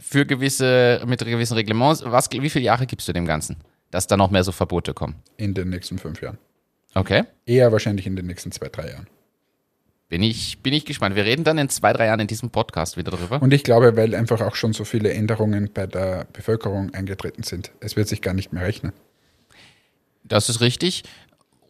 für 0.03 0.27
gewisse, 0.27 1.03
mit 1.07 1.25
gewissen 1.25 1.55
Reglements, 1.55 2.03
was, 2.05 2.31
wie 2.31 2.51
viele 2.51 2.65
Jahre 2.67 2.87
gibst 2.87 3.09
du 3.09 3.13
dem 3.15 3.25
Ganzen, 3.25 3.57
dass 3.91 4.07
da 4.07 4.17
noch 4.17 4.31
mehr 4.31 4.45
so 4.45 4.53
Verbote 4.53 4.93
kommen? 4.93 5.17
In 5.39 5.55
den 5.55 5.71
nächsten 5.71 5.99
fünf 5.99 6.21
Jahren. 6.21 6.37
Okay. 6.95 7.25
Eher 7.47 7.73
wahrscheinlich 7.73 8.07
in 8.07 8.17
den 8.17 8.27
nächsten 8.27 8.53
zwei, 8.53 8.69
drei 8.69 8.91
Jahren. 8.91 9.07
Bin 10.11 10.23
ich, 10.23 10.59
bin 10.63 10.73
ich 10.73 10.87
gespannt. 10.87 11.17
Wir 11.17 11.25
reden 11.25 11.45
dann 11.45 11.59
in 11.59 11.69
zwei, 11.69 11.93
drei 11.93 12.07
Jahren 12.07 12.21
in 12.21 12.27
diesem 12.27 12.51
Podcast 12.51 12.97
wieder 12.97 13.11
drüber. 13.11 13.43
Und 13.43 13.53
ich 13.53 13.63
glaube, 13.63 13.95
weil 13.97 14.15
einfach 14.15 14.41
auch 14.41 14.55
schon 14.55 14.73
so 14.73 14.85
viele 14.85 15.13
Änderungen 15.13 15.71
bei 15.73 15.87
der 15.87 16.27
Bevölkerung 16.33 16.93
eingetreten 16.95 17.43
sind. 17.43 17.73
Es 17.81 17.95
wird 17.97 18.09
sich 18.09 18.23
gar 18.23 18.33
nicht 18.33 18.53
mehr 18.53 18.63
rechnen. 18.63 18.93
Das 20.25 20.49
ist 20.49 20.61
richtig. 20.61 21.05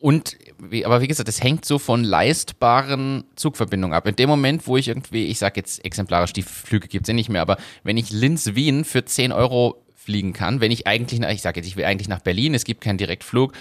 Und, 0.01 0.37
wie, 0.59 0.85
aber 0.85 1.01
wie 1.01 1.09
gesagt, 1.09 1.29
es 1.29 1.43
hängt 1.43 1.65
so 1.65 1.79
von 1.79 2.05
leistbaren 2.05 3.25
Zugverbindungen 3.35 3.97
ab. 3.97 4.07
In 4.07 4.17
dem 4.17 4.29
Moment, 4.29 4.67
wo 4.67 4.77
ich 4.77 4.89
irgendwie, 4.89 5.27
ich 5.27 5.39
sage 5.39 5.55
jetzt 5.57 5.85
exemplarisch, 5.85 6.33
die 6.33 6.43
Flüge 6.43 6.87
gibt 6.87 7.07
es 7.07 7.09
ja 7.09 7.15
nicht 7.15 7.29
mehr, 7.29 7.43
aber 7.43 7.57
wenn 7.83 7.97
ich 7.97 8.11
Linz-Wien 8.11 8.85
für 8.85 9.05
10 9.05 9.33
Euro 9.33 9.83
fliegen 9.95 10.33
kann, 10.33 10.61
wenn 10.61 10.71
ich 10.71 10.87
eigentlich 10.87 11.21
ich 11.21 11.43
sage 11.43 11.61
jetzt, 11.61 11.67
ich 11.67 11.77
will 11.77 11.85
eigentlich 11.85 12.09
nach 12.09 12.21
Berlin, 12.21 12.55
es 12.55 12.65
gibt 12.65 12.81
keinen 12.81 12.99
Direktflug. 12.99 13.53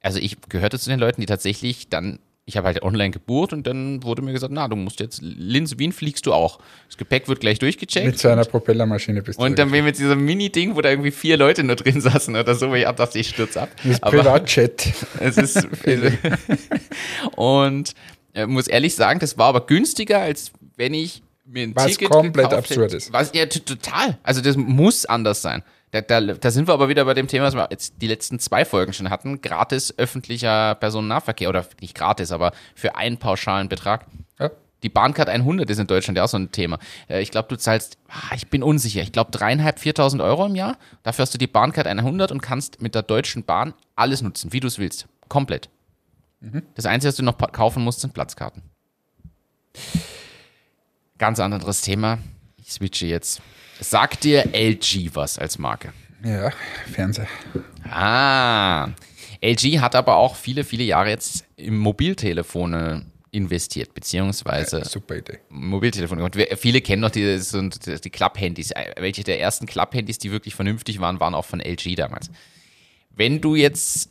Also 0.00 0.18
ich 0.18 0.40
gehörte 0.48 0.78
zu 0.78 0.88
den 0.88 1.00
Leuten, 1.00 1.20
die 1.20 1.26
tatsächlich 1.26 1.88
dann, 1.88 2.20
ich 2.50 2.56
habe 2.56 2.66
halt 2.66 2.82
online 2.82 3.10
gebucht 3.10 3.52
und 3.52 3.66
dann 3.66 4.02
wurde 4.02 4.22
mir 4.22 4.32
gesagt, 4.32 4.52
na, 4.52 4.68
du 4.68 4.76
musst 4.76 5.00
jetzt 5.00 5.20
Linz-Wien 5.22 5.92
fliegst 5.92 6.26
du 6.26 6.32
auch. 6.32 6.58
Das 6.86 6.96
Gepäck 6.96 7.28
wird 7.28 7.40
gleich 7.40 7.58
durchgecheckt. 7.60 8.06
Mit 8.06 8.18
so 8.18 8.28
einer 8.28 8.44
Propellermaschine 8.44 9.22
bist 9.22 9.38
du. 9.38 9.44
und 9.44 9.58
dann 9.58 9.70
bin 9.70 9.78
ich 9.78 9.84
mit 9.84 9.98
diesem 9.98 10.24
Mini-Ding, 10.24 10.74
wo 10.76 10.80
da 10.80 10.90
irgendwie 10.90 11.12
vier 11.12 11.36
Leute 11.36 11.62
nur 11.62 11.76
drin 11.76 12.00
saßen 12.00 12.34
oder 12.34 12.54
so, 12.54 12.70
wo 12.70 12.74
ich 12.74 12.86
ab 12.86 12.96
dachte, 12.96 13.18
ich 13.18 13.28
stürze 13.28 13.62
ab. 13.62 13.70
das 13.84 14.00
Privatjet. 14.00 14.92
es 15.20 15.36
ist 15.38 15.66
und 17.36 17.94
äh, 18.34 18.46
muss 18.46 18.66
ehrlich 18.66 18.94
sagen, 18.94 19.20
das 19.20 19.38
war 19.38 19.46
aber 19.46 19.66
günstiger, 19.66 20.18
als 20.18 20.52
wenn 20.76 20.94
ich 20.94 21.22
mir 21.44 21.64
ein 21.64 21.76
Was 21.76 21.86
Ticket 21.86 22.10
komplett 22.10 22.52
absurd 22.52 22.86
hätte. 22.86 22.96
ist. 22.96 23.12
Was 23.12 23.32
ja 23.34 23.46
total. 23.46 24.18
Also 24.22 24.40
das 24.40 24.56
muss 24.56 25.06
anders 25.06 25.42
sein. 25.42 25.62
Da, 25.92 26.00
da, 26.02 26.20
da 26.20 26.50
sind 26.50 26.68
wir 26.68 26.74
aber 26.74 26.88
wieder 26.88 27.04
bei 27.04 27.14
dem 27.14 27.26
Thema, 27.26 27.46
was 27.46 27.54
wir 27.54 27.66
jetzt 27.70 27.94
die 28.00 28.06
letzten 28.06 28.38
zwei 28.38 28.64
Folgen 28.64 28.92
schon 28.92 29.10
hatten. 29.10 29.40
Gratis 29.40 29.92
öffentlicher 29.98 30.76
Personennahverkehr 30.76 31.48
oder 31.48 31.66
nicht 31.80 31.96
gratis, 31.96 32.30
aber 32.30 32.52
für 32.76 32.94
einen 32.96 33.18
pauschalen 33.18 33.68
Betrag. 33.68 34.06
Ja. 34.38 34.50
Die 34.84 34.88
Bahncard 34.88 35.28
100 35.28 35.68
ist 35.68 35.78
in 35.78 35.86
Deutschland 35.88 36.16
ja 36.16 36.24
auch 36.24 36.28
so 36.28 36.38
ein 36.38 36.52
Thema. 36.52 36.78
Äh, 37.08 37.20
Ich 37.20 37.30
glaube, 37.32 37.48
du 37.48 37.58
zahlst, 37.58 37.98
ah, 38.08 38.34
ich 38.36 38.48
bin 38.48 38.62
unsicher, 38.62 39.02
ich 39.02 39.12
glaube 39.12 39.30
dreieinhalb, 39.32 39.78
4.000 39.78 40.22
Euro 40.24 40.46
im 40.46 40.54
Jahr. 40.54 40.78
Dafür 41.02 41.22
hast 41.24 41.34
du 41.34 41.38
die 41.38 41.48
Bahncard 41.48 41.86
100 41.86 42.30
und 42.30 42.40
kannst 42.40 42.80
mit 42.80 42.94
der 42.94 43.02
Deutschen 43.02 43.44
Bahn 43.44 43.74
alles 43.96 44.22
nutzen, 44.22 44.52
wie 44.52 44.60
du 44.60 44.68
es 44.68 44.78
willst. 44.78 45.06
Komplett. 45.28 45.68
Das 46.74 46.86
Einzige, 46.86 47.08
was 47.08 47.16
du 47.16 47.22
noch 47.22 47.36
kaufen 47.52 47.84
musst, 47.84 48.00
sind 48.00 48.14
Platzkarten. 48.14 48.62
Ganz 51.18 51.38
anderes 51.38 51.82
Thema. 51.82 52.18
Ich 52.56 52.72
switche 52.72 53.06
jetzt. 53.06 53.42
Sagt 53.80 54.24
dir 54.24 54.48
LG 54.52 55.10
was 55.14 55.38
als 55.38 55.58
Marke? 55.58 55.92
Ja, 56.24 56.50
Fernseher. 56.92 57.28
Ah. 57.88 58.88
LG 59.42 59.80
hat 59.80 59.94
aber 59.94 60.16
auch 60.16 60.36
viele, 60.36 60.64
viele 60.64 60.84
Jahre 60.84 61.08
jetzt 61.08 61.44
in 61.56 61.78
Mobiltelefone 61.78 63.06
investiert, 63.30 63.94
beziehungsweise 63.94 64.84
Super 64.84 65.16
Idee. 65.16 65.38
Mobiltelefone. 65.48 66.22
Und 66.22 66.36
wir, 66.36 66.48
viele 66.58 66.80
kennen 66.80 67.00
noch 67.00 67.10
die, 67.10 67.40
die 67.40 68.10
Club-Handys. 68.10 68.72
Welche 68.98 69.24
der 69.24 69.40
ersten 69.40 69.66
Club-Handys, 69.66 70.18
die 70.18 70.30
wirklich 70.30 70.54
vernünftig 70.54 71.00
waren, 71.00 71.20
waren 71.20 71.34
auch 71.34 71.44
von 71.44 71.60
LG 71.60 71.94
damals. 71.96 72.30
Wenn 73.14 73.40
du 73.40 73.54
jetzt 73.54 74.10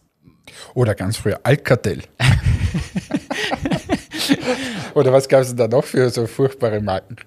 Oder 0.73 0.95
ganz 0.95 1.17
früher 1.17 1.39
Alcatel. 1.43 2.03
Oder 4.95 5.13
was 5.13 5.27
gab 5.27 5.41
es 5.41 5.55
da 5.55 5.67
noch 5.67 5.83
für 5.83 6.09
so 6.09 6.25
furchtbare 6.25 6.81
Marken? 6.81 7.17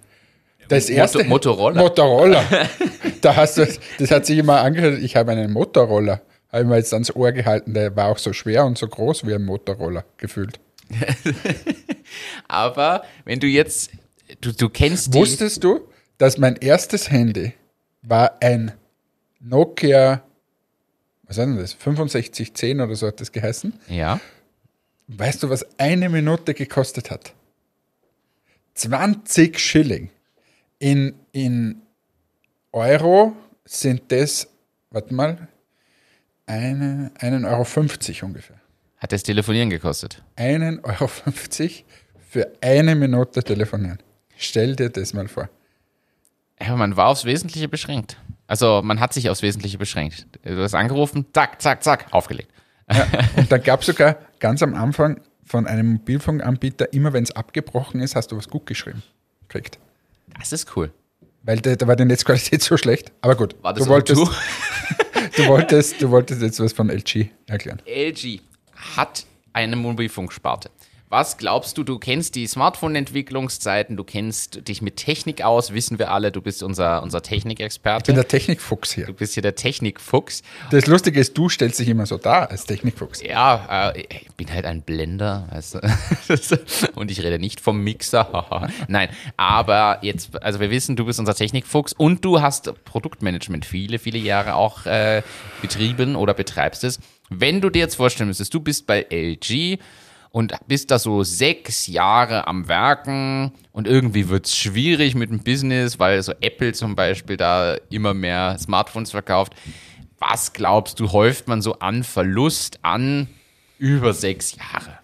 Das 0.76 0.90
erste 0.90 1.24
Motorola. 1.24 1.80
Motorola. 1.80 2.44
da 3.20 3.36
hast 3.36 3.58
du, 3.58 3.66
das 3.98 4.10
hat 4.10 4.26
sich 4.26 4.38
immer 4.38 4.60
angehört, 4.60 5.00
ich 5.02 5.16
habe 5.16 5.32
einen 5.32 5.52
Motorola. 5.52 6.20
Habe 6.50 6.62
ich 6.62 6.68
mir 6.68 6.76
jetzt 6.76 6.92
ans 6.92 7.14
Ohr 7.14 7.32
gehalten, 7.32 7.74
der 7.74 7.94
war 7.96 8.08
auch 8.08 8.18
so 8.18 8.32
schwer 8.32 8.64
und 8.66 8.76
so 8.76 8.86
groß 8.86 9.26
wie 9.26 9.34
ein 9.34 9.44
Motorola 9.44 10.04
gefühlt. 10.18 10.60
Aber 12.48 13.04
wenn 13.24 13.40
du 13.40 13.46
jetzt, 13.46 13.90
du, 14.40 14.52
du 14.52 14.68
kennst. 14.68 15.14
Wusstest 15.14 15.64
du, 15.64 15.88
dass 16.18 16.38
mein 16.38 16.56
erstes 16.56 17.10
Handy 17.10 17.54
war 18.02 18.36
ein 18.40 18.72
Nokia, 19.40 20.22
was 21.24 21.38
hat 21.38 21.46
denn 21.46 21.56
das? 21.56 21.70
6510 21.70 22.80
oder 22.80 22.94
so 22.94 23.06
hat 23.06 23.20
das 23.20 23.32
geheißen? 23.32 23.72
Ja. 23.88 24.20
Weißt 25.08 25.42
du, 25.42 25.50
was 25.50 25.66
eine 25.78 26.08
Minute 26.08 26.54
gekostet 26.54 27.10
hat? 27.10 27.32
20 28.74 29.58
Schilling. 29.58 30.10
In, 30.82 31.14
in 31.30 31.80
Euro 32.72 33.36
sind 33.64 34.10
das, 34.10 34.48
warte 34.90 35.14
mal, 35.14 35.46
eine, 36.44 37.12
einen 37.20 37.44
Euro 37.44 37.62
50 37.62 38.24
ungefähr. 38.24 38.56
Hat 38.98 39.12
das 39.12 39.22
Telefonieren 39.22 39.70
gekostet? 39.70 40.24
Einen 40.34 40.80
Euro 40.80 41.06
50 41.06 41.84
für 42.28 42.50
eine 42.60 42.96
Minute 42.96 43.44
telefonieren. 43.44 44.00
Stell 44.36 44.74
dir 44.74 44.90
das 44.90 45.14
mal 45.14 45.28
vor. 45.28 45.48
Ja, 46.60 46.74
man 46.74 46.96
war 46.96 47.06
aufs 47.10 47.24
Wesentliche 47.26 47.68
beschränkt. 47.68 48.16
Also 48.48 48.82
man 48.82 48.98
hat 48.98 49.12
sich 49.12 49.30
aufs 49.30 49.42
Wesentliche 49.42 49.78
beschränkt. 49.78 50.26
Du 50.42 50.60
hast 50.64 50.74
angerufen, 50.74 51.26
zack, 51.32 51.62
zack, 51.62 51.84
zack, 51.84 52.06
aufgelegt. 52.10 52.50
Und 53.36 53.52
dann 53.52 53.62
gab 53.62 53.82
es 53.82 53.86
sogar 53.86 54.18
ganz 54.40 54.64
am 54.64 54.74
Anfang 54.74 55.20
von 55.44 55.68
einem 55.68 55.92
Mobilfunkanbieter, 55.92 56.92
immer 56.92 57.12
wenn 57.12 57.22
es 57.22 57.30
abgebrochen 57.30 58.00
ist, 58.00 58.16
hast 58.16 58.32
du 58.32 58.36
was 58.36 58.48
gut 58.48 58.66
geschrieben. 58.66 59.04
Kriegt. 59.46 59.78
Das 60.38 60.52
ist 60.52 60.76
cool. 60.76 60.92
Weil 61.42 61.60
da, 61.60 61.86
war 61.86 61.96
die 61.96 62.04
Netzqualität 62.04 62.62
so 62.62 62.76
schlecht. 62.76 63.12
Aber 63.20 63.34
gut, 63.34 63.56
War 63.62 63.72
das 63.74 63.84
du, 63.84 63.90
wolltest, 63.90 64.20
O2? 64.20 64.32
du, 65.36 65.46
wolltest, 65.46 66.00
du 66.02 66.10
wolltest 66.10 66.42
jetzt 66.42 66.60
was 66.60 66.72
von 66.72 66.88
LG 66.90 67.28
erklären. 67.46 67.80
LG 67.86 68.40
hat 68.96 69.26
eine 69.52 69.76
Mobilfunksparte. 69.76 70.70
Was 71.12 71.36
glaubst 71.36 71.76
du, 71.76 71.84
du 71.84 71.98
kennst 71.98 72.36
die 72.36 72.46
Smartphone-Entwicklungszeiten, 72.46 73.98
du 73.98 74.02
kennst 74.02 74.66
dich 74.66 74.80
mit 74.80 74.96
Technik 74.96 75.42
aus, 75.42 75.74
wissen 75.74 75.98
wir 75.98 76.10
alle, 76.10 76.32
du 76.32 76.40
bist 76.40 76.62
unser, 76.62 77.02
unser 77.02 77.18
Ich 77.18 77.24
bin 77.24 77.36
Technikexperte. 77.36 78.14
der 78.14 78.28
Technikfuchs 78.28 78.92
hier. 78.92 79.04
Du 79.04 79.12
bist 79.12 79.34
hier 79.34 79.42
der 79.42 79.54
Technikfuchs. 79.54 80.42
Das 80.70 80.86
Lustige 80.86 81.20
ist, 81.20 81.36
du 81.36 81.50
stellst 81.50 81.78
dich 81.80 81.88
immer 81.88 82.06
so 82.06 82.16
dar 82.16 82.50
als 82.50 82.64
Technikfuchs. 82.64 83.22
Ja, 83.22 83.90
äh, 83.90 84.04
ich 84.08 84.30
bin 84.38 84.50
halt 84.50 84.64
ein 84.64 84.80
Blender, 84.80 85.48
weißt 85.50 85.74
du. 85.74 85.80
Und 86.94 87.10
ich 87.10 87.22
rede 87.22 87.38
nicht 87.38 87.60
vom 87.60 87.84
Mixer. 87.84 88.70
Nein, 88.88 89.10
aber 89.36 89.98
jetzt, 90.00 90.42
also 90.42 90.60
wir 90.60 90.70
wissen, 90.70 90.96
du 90.96 91.04
bist 91.04 91.20
unser 91.20 91.34
Technikfuchs 91.34 91.92
und 91.92 92.24
du 92.24 92.40
hast 92.40 92.72
Produktmanagement 92.86 93.66
viele, 93.66 93.98
viele 93.98 94.18
Jahre 94.18 94.54
auch 94.54 94.86
äh, 94.86 95.20
betrieben 95.60 96.16
oder 96.16 96.32
betreibst 96.32 96.84
es. 96.84 97.00
Wenn 97.28 97.60
du 97.60 97.68
dir 97.68 97.80
jetzt 97.80 97.96
vorstellen 97.96 98.28
müsstest, 98.28 98.54
du 98.54 98.60
bist 98.60 98.86
bei 98.86 99.06
LG 99.10 99.78
und 100.32 100.54
bist 100.66 100.90
da 100.90 100.98
so 100.98 101.22
sechs 101.22 101.86
Jahre 101.86 102.46
am 102.46 102.66
Werken 102.66 103.52
und 103.70 103.86
irgendwie 103.86 104.28
wird 104.28 104.46
es 104.46 104.56
schwierig 104.56 105.14
mit 105.14 105.30
dem 105.30 105.40
Business, 105.40 105.98
weil 105.98 106.22
so 106.22 106.32
Apple 106.40 106.72
zum 106.72 106.96
Beispiel 106.96 107.36
da 107.36 107.76
immer 107.90 108.14
mehr 108.14 108.56
Smartphones 108.58 109.10
verkauft. 109.10 109.54
Was 110.18 110.52
glaubst 110.52 110.98
du, 111.00 111.12
häuft 111.12 111.48
man 111.48 111.60
so 111.60 111.78
an 111.78 112.02
Verlust 112.02 112.78
an 112.82 113.28
über 113.78 114.14
sechs 114.14 114.56
Jahre 114.56 114.98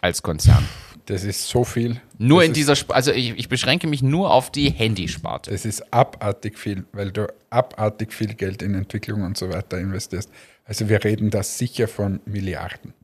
als 0.00 0.22
Konzern? 0.22 0.68
Das 1.06 1.24
ist 1.24 1.48
so 1.48 1.64
viel. 1.64 2.00
Nur 2.18 2.40
das 2.40 2.48
in 2.48 2.54
dieser, 2.54 2.72
Sp 2.78 2.94
also 2.94 3.12
ich, 3.12 3.36
ich 3.36 3.48
beschränke 3.48 3.86
mich 3.86 4.02
nur 4.02 4.32
auf 4.32 4.50
die 4.50 4.70
Handysparte. 4.70 5.50
Das 5.50 5.64
ist 5.64 5.92
abartig 5.92 6.58
viel, 6.58 6.84
weil 6.92 7.12
du 7.12 7.32
abartig 7.50 8.12
viel 8.12 8.34
Geld 8.34 8.62
in 8.62 8.74
Entwicklung 8.74 9.22
und 9.22 9.36
so 9.36 9.50
weiter 9.50 9.78
investierst. 9.78 10.30
Also 10.64 10.88
wir 10.88 11.04
reden 11.04 11.30
da 11.30 11.42
sicher 11.42 11.88
von 11.88 12.20
Milliarden. 12.24 12.94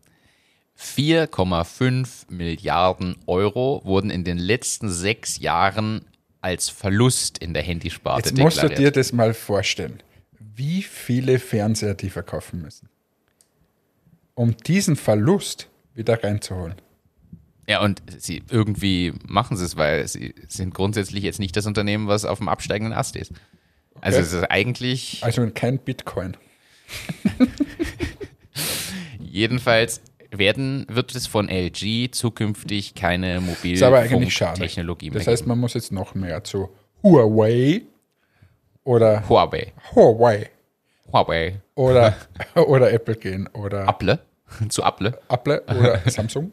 4,5 0.78 2.30
Milliarden 2.30 3.16
Euro 3.26 3.82
wurden 3.84 4.10
in 4.10 4.24
den 4.24 4.38
letzten 4.38 4.88
sechs 4.88 5.38
Jahren 5.38 6.04
als 6.40 6.68
Verlust 6.68 7.38
in 7.38 7.52
der 7.52 7.62
Handysparte 7.62 8.28
Jetzt 8.28 8.38
musst 8.38 8.62
du 8.62 8.68
dir 8.68 8.92
das 8.92 9.12
mal 9.12 9.34
vorstellen, 9.34 10.02
wie 10.38 10.82
viele 10.82 11.40
Fernseher 11.40 11.94
die 11.94 12.10
verkaufen 12.10 12.62
müssen, 12.62 12.88
um 14.34 14.56
diesen 14.56 14.94
Verlust 14.94 15.68
wieder 15.94 16.22
reinzuholen. 16.22 16.76
Ja, 17.66 17.82
und 17.82 18.00
sie 18.18 18.42
irgendwie 18.48 19.12
machen 19.26 19.56
sie 19.56 19.64
es, 19.64 19.76
weil 19.76 20.06
sie 20.06 20.34
sind 20.48 20.72
grundsätzlich 20.74 21.22
jetzt 21.24 21.38
nicht 21.40 21.56
das 21.56 21.66
Unternehmen, 21.66 22.06
was 22.06 22.24
auf 22.24 22.38
dem 22.38 22.48
absteigenden 22.48 22.96
Ast 22.96 23.16
ist. 23.16 23.32
Also 24.00 24.20
es 24.20 24.32
ist 24.32 24.44
eigentlich, 24.44 25.22
Also 25.22 25.50
kein 25.50 25.78
Bitcoin. 25.78 26.36
jedenfalls 29.20 30.00
werden, 30.30 30.86
wird 30.88 31.14
es 31.14 31.26
von 31.26 31.48
LG 31.48 32.10
zukünftig 32.12 32.94
keine. 32.94 33.40
Mobilfunktechnologie 33.40 35.10
mehr 35.10 35.18
Das 35.18 35.26
heißt, 35.26 35.46
man 35.46 35.58
muss 35.58 35.74
jetzt 35.74 35.92
noch 35.92 36.14
mehr 36.14 36.44
zu 36.44 36.70
Huawei 37.02 37.82
oder. 38.84 39.28
Huawei. 39.28 39.72
Huawei 39.94 40.50
Huawei. 41.12 41.60
oder, 41.74 42.14
oder 42.54 42.92
Apple 42.92 43.16
gehen 43.16 43.48
oder 43.48 43.88
Apple. 43.88 44.18
Zu 44.68 44.82
Apple. 44.82 45.18
Apple 45.28 45.62
oder 45.66 46.00
Samsung. 46.10 46.52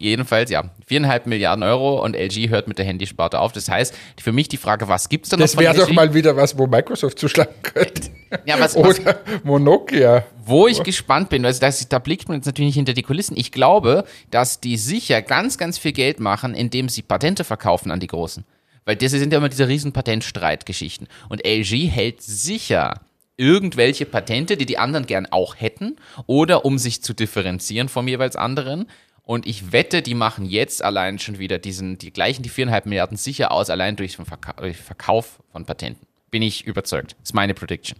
Jedenfalls, 0.00 0.50
ja, 0.50 0.64
viereinhalb 0.86 1.26
Milliarden 1.26 1.62
Euro 1.62 2.02
und 2.02 2.16
LG 2.16 2.48
hört 2.48 2.68
mit 2.68 2.78
der 2.78 2.86
Handysparte 2.86 3.38
auf. 3.38 3.52
Das 3.52 3.68
heißt, 3.68 3.94
für 4.18 4.32
mich 4.32 4.48
die 4.48 4.56
Frage, 4.56 4.88
was 4.88 5.10
gibt's 5.10 5.28
da 5.28 5.36
noch 5.36 5.42
Das 5.44 5.58
wäre 5.58 5.74
doch 5.76 5.90
mal 5.92 6.14
wieder 6.14 6.34
was, 6.36 6.56
wo 6.56 6.66
Microsoft 6.66 7.18
zuschlagen 7.18 7.54
könnte. 7.62 8.08
Ja, 8.46 8.58
was- 8.58 8.76
Oder 8.76 9.20
wo 9.44 9.58
Nokia. 9.58 10.24
Wo 10.42 10.66
ich 10.66 10.82
gespannt 10.82 11.28
bin, 11.28 11.44
also 11.44 11.60
das, 11.60 11.86
da 11.88 11.98
blickt 11.98 12.28
man 12.28 12.38
jetzt 12.38 12.46
natürlich 12.46 12.68
nicht 12.68 12.76
hinter 12.76 12.94
die 12.94 13.02
Kulissen. 13.02 13.36
Ich 13.36 13.52
glaube, 13.52 14.04
dass 14.30 14.58
die 14.58 14.78
sicher 14.78 15.20
ganz, 15.20 15.58
ganz 15.58 15.76
viel 15.76 15.92
Geld 15.92 16.18
machen, 16.18 16.54
indem 16.54 16.88
sie 16.88 17.02
Patente 17.02 17.44
verkaufen 17.44 17.90
an 17.90 18.00
die 18.00 18.06
Großen. 18.06 18.44
Weil 18.86 18.96
das 18.96 19.10
sind 19.12 19.32
ja 19.34 19.38
immer 19.38 19.50
diese 19.50 19.68
riesen 19.68 19.92
Patentstreitgeschichten. 19.92 21.08
Und 21.28 21.44
LG 21.46 21.88
hält 21.90 22.22
sicher 22.22 22.94
irgendwelche 23.36 24.04
Patente, 24.06 24.56
die 24.56 24.66
die 24.66 24.78
anderen 24.78 25.06
gern 25.06 25.26
auch 25.30 25.56
hätten, 25.58 25.96
oder 26.26 26.64
um 26.64 26.76
sich 26.78 27.02
zu 27.02 27.14
differenzieren 27.14 27.88
vom 27.88 28.06
jeweils 28.08 28.36
anderen. 28.36 28.86
Und 29.30 29.46
ich 29.46 29.70
wette, 29.70 30.02
die 30.02 30.14
machen 30.14 30.44
jetzt 30.44 30.82
allein 30.82 31.20
schon 31.20 31.38
wieder 31.38 31.60
diesen, 31.60 31.98
die 31.98 32.12
gleichen 32.12 32.42
die 32.42 32.48
viereinhalb 32.48 32.84
Milliarden 32.84 33.16
sicher 33.16 33.52
aus, 33.52 33.70
allein 33.70 33.94
durch 33.94 34.16
den 34.16 34.24
Verka 34.24 34.54
durch 34.54 34.76
Verkauf 34.76 35.38
von 35.52 35.64
Patenten. 35.64 36.04
Bin 36.32 36.42
ich 36.42 36.66
überzeugt. 36.66 37.12
Das 37.12 37.28
ist 37.28 37.34
meine 37.34 37.54
Prediction. 37.54 37.96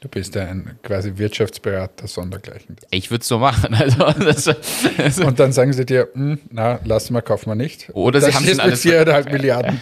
Du 0.00 0.08
bist 0.08 0.34
ja 0.34 0.42
ein 0.42 0.78
quasi 0.82 1.16
Wirtschaftsberater 1.16 2.06
sondergleichen. 2.06 2.76
Ich 2.90 3.10
würde 3.10 3.22
es 3.22 3.28
so 3.28 3.38
machen. 3.38 3.74
Also, 3.80 4.12
das, 4.12 4.44
das, 4.98 5.18
Und 5.20 5.40
dann 5.40 5.52
sagen 5.52 5.72
sie 5.72 5.86
dir, 5.86 6.10
hm, 6.12 6.38
na, 6.50 6.80
lassen 6.84 7.14
wir, 7.14 7.22
kaufen 7.22 7.48
wir 7.48 7.54
nicht. 7.54 7.88
Oder 7.94 8.20
sie 8.20 8.26
das 8.26 8.34
haben 8.34 8.46
ist 8.46 8.62
mit 8.62 8.76
viereinhalb 8.76 9.32
Milliarden. 9.32 9.80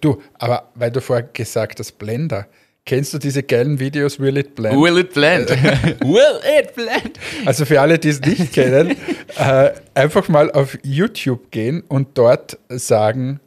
Du, 0.00 0.22
aber 0.34 0.70
weil 0.76 0.92
du 0.92 1.00
vorher 1.00 1.26
gesagt 1.26 1.80
hast, 1.80 1.98
Blender, 1.98 2.46
kennst 2.88 3.12
du 3.12 3.18
diese 3.18 3.42
geilen 3.42 3.78
Videos, 3.78 4.18
Will 4.18 4.38
It 4.38 4.54
Blend? 4.54 4.74
will 4.80 4.96
it 4.96 5.12
blend? 5.12 5.50
will 6.00 6.40
it 6.58 6.74
blend? 6.74 7.20
Also 7.44 7.66
für 7.66 7.80
alle, 7.82 7.98
die 7.98 8.08
es 8.08 8.20
nicht 8.22 8.52
kennen, 8.54 8.96
äh, 9.38 9.70
einfach 9.94 10.28
mal 10.28 10.50
auf 10.50 10.78
YouTube 10.82 11.50
gehen 11.50 11.82
und 11.86 12.16
dort 12.16 12.58
sagen 12.68 13.40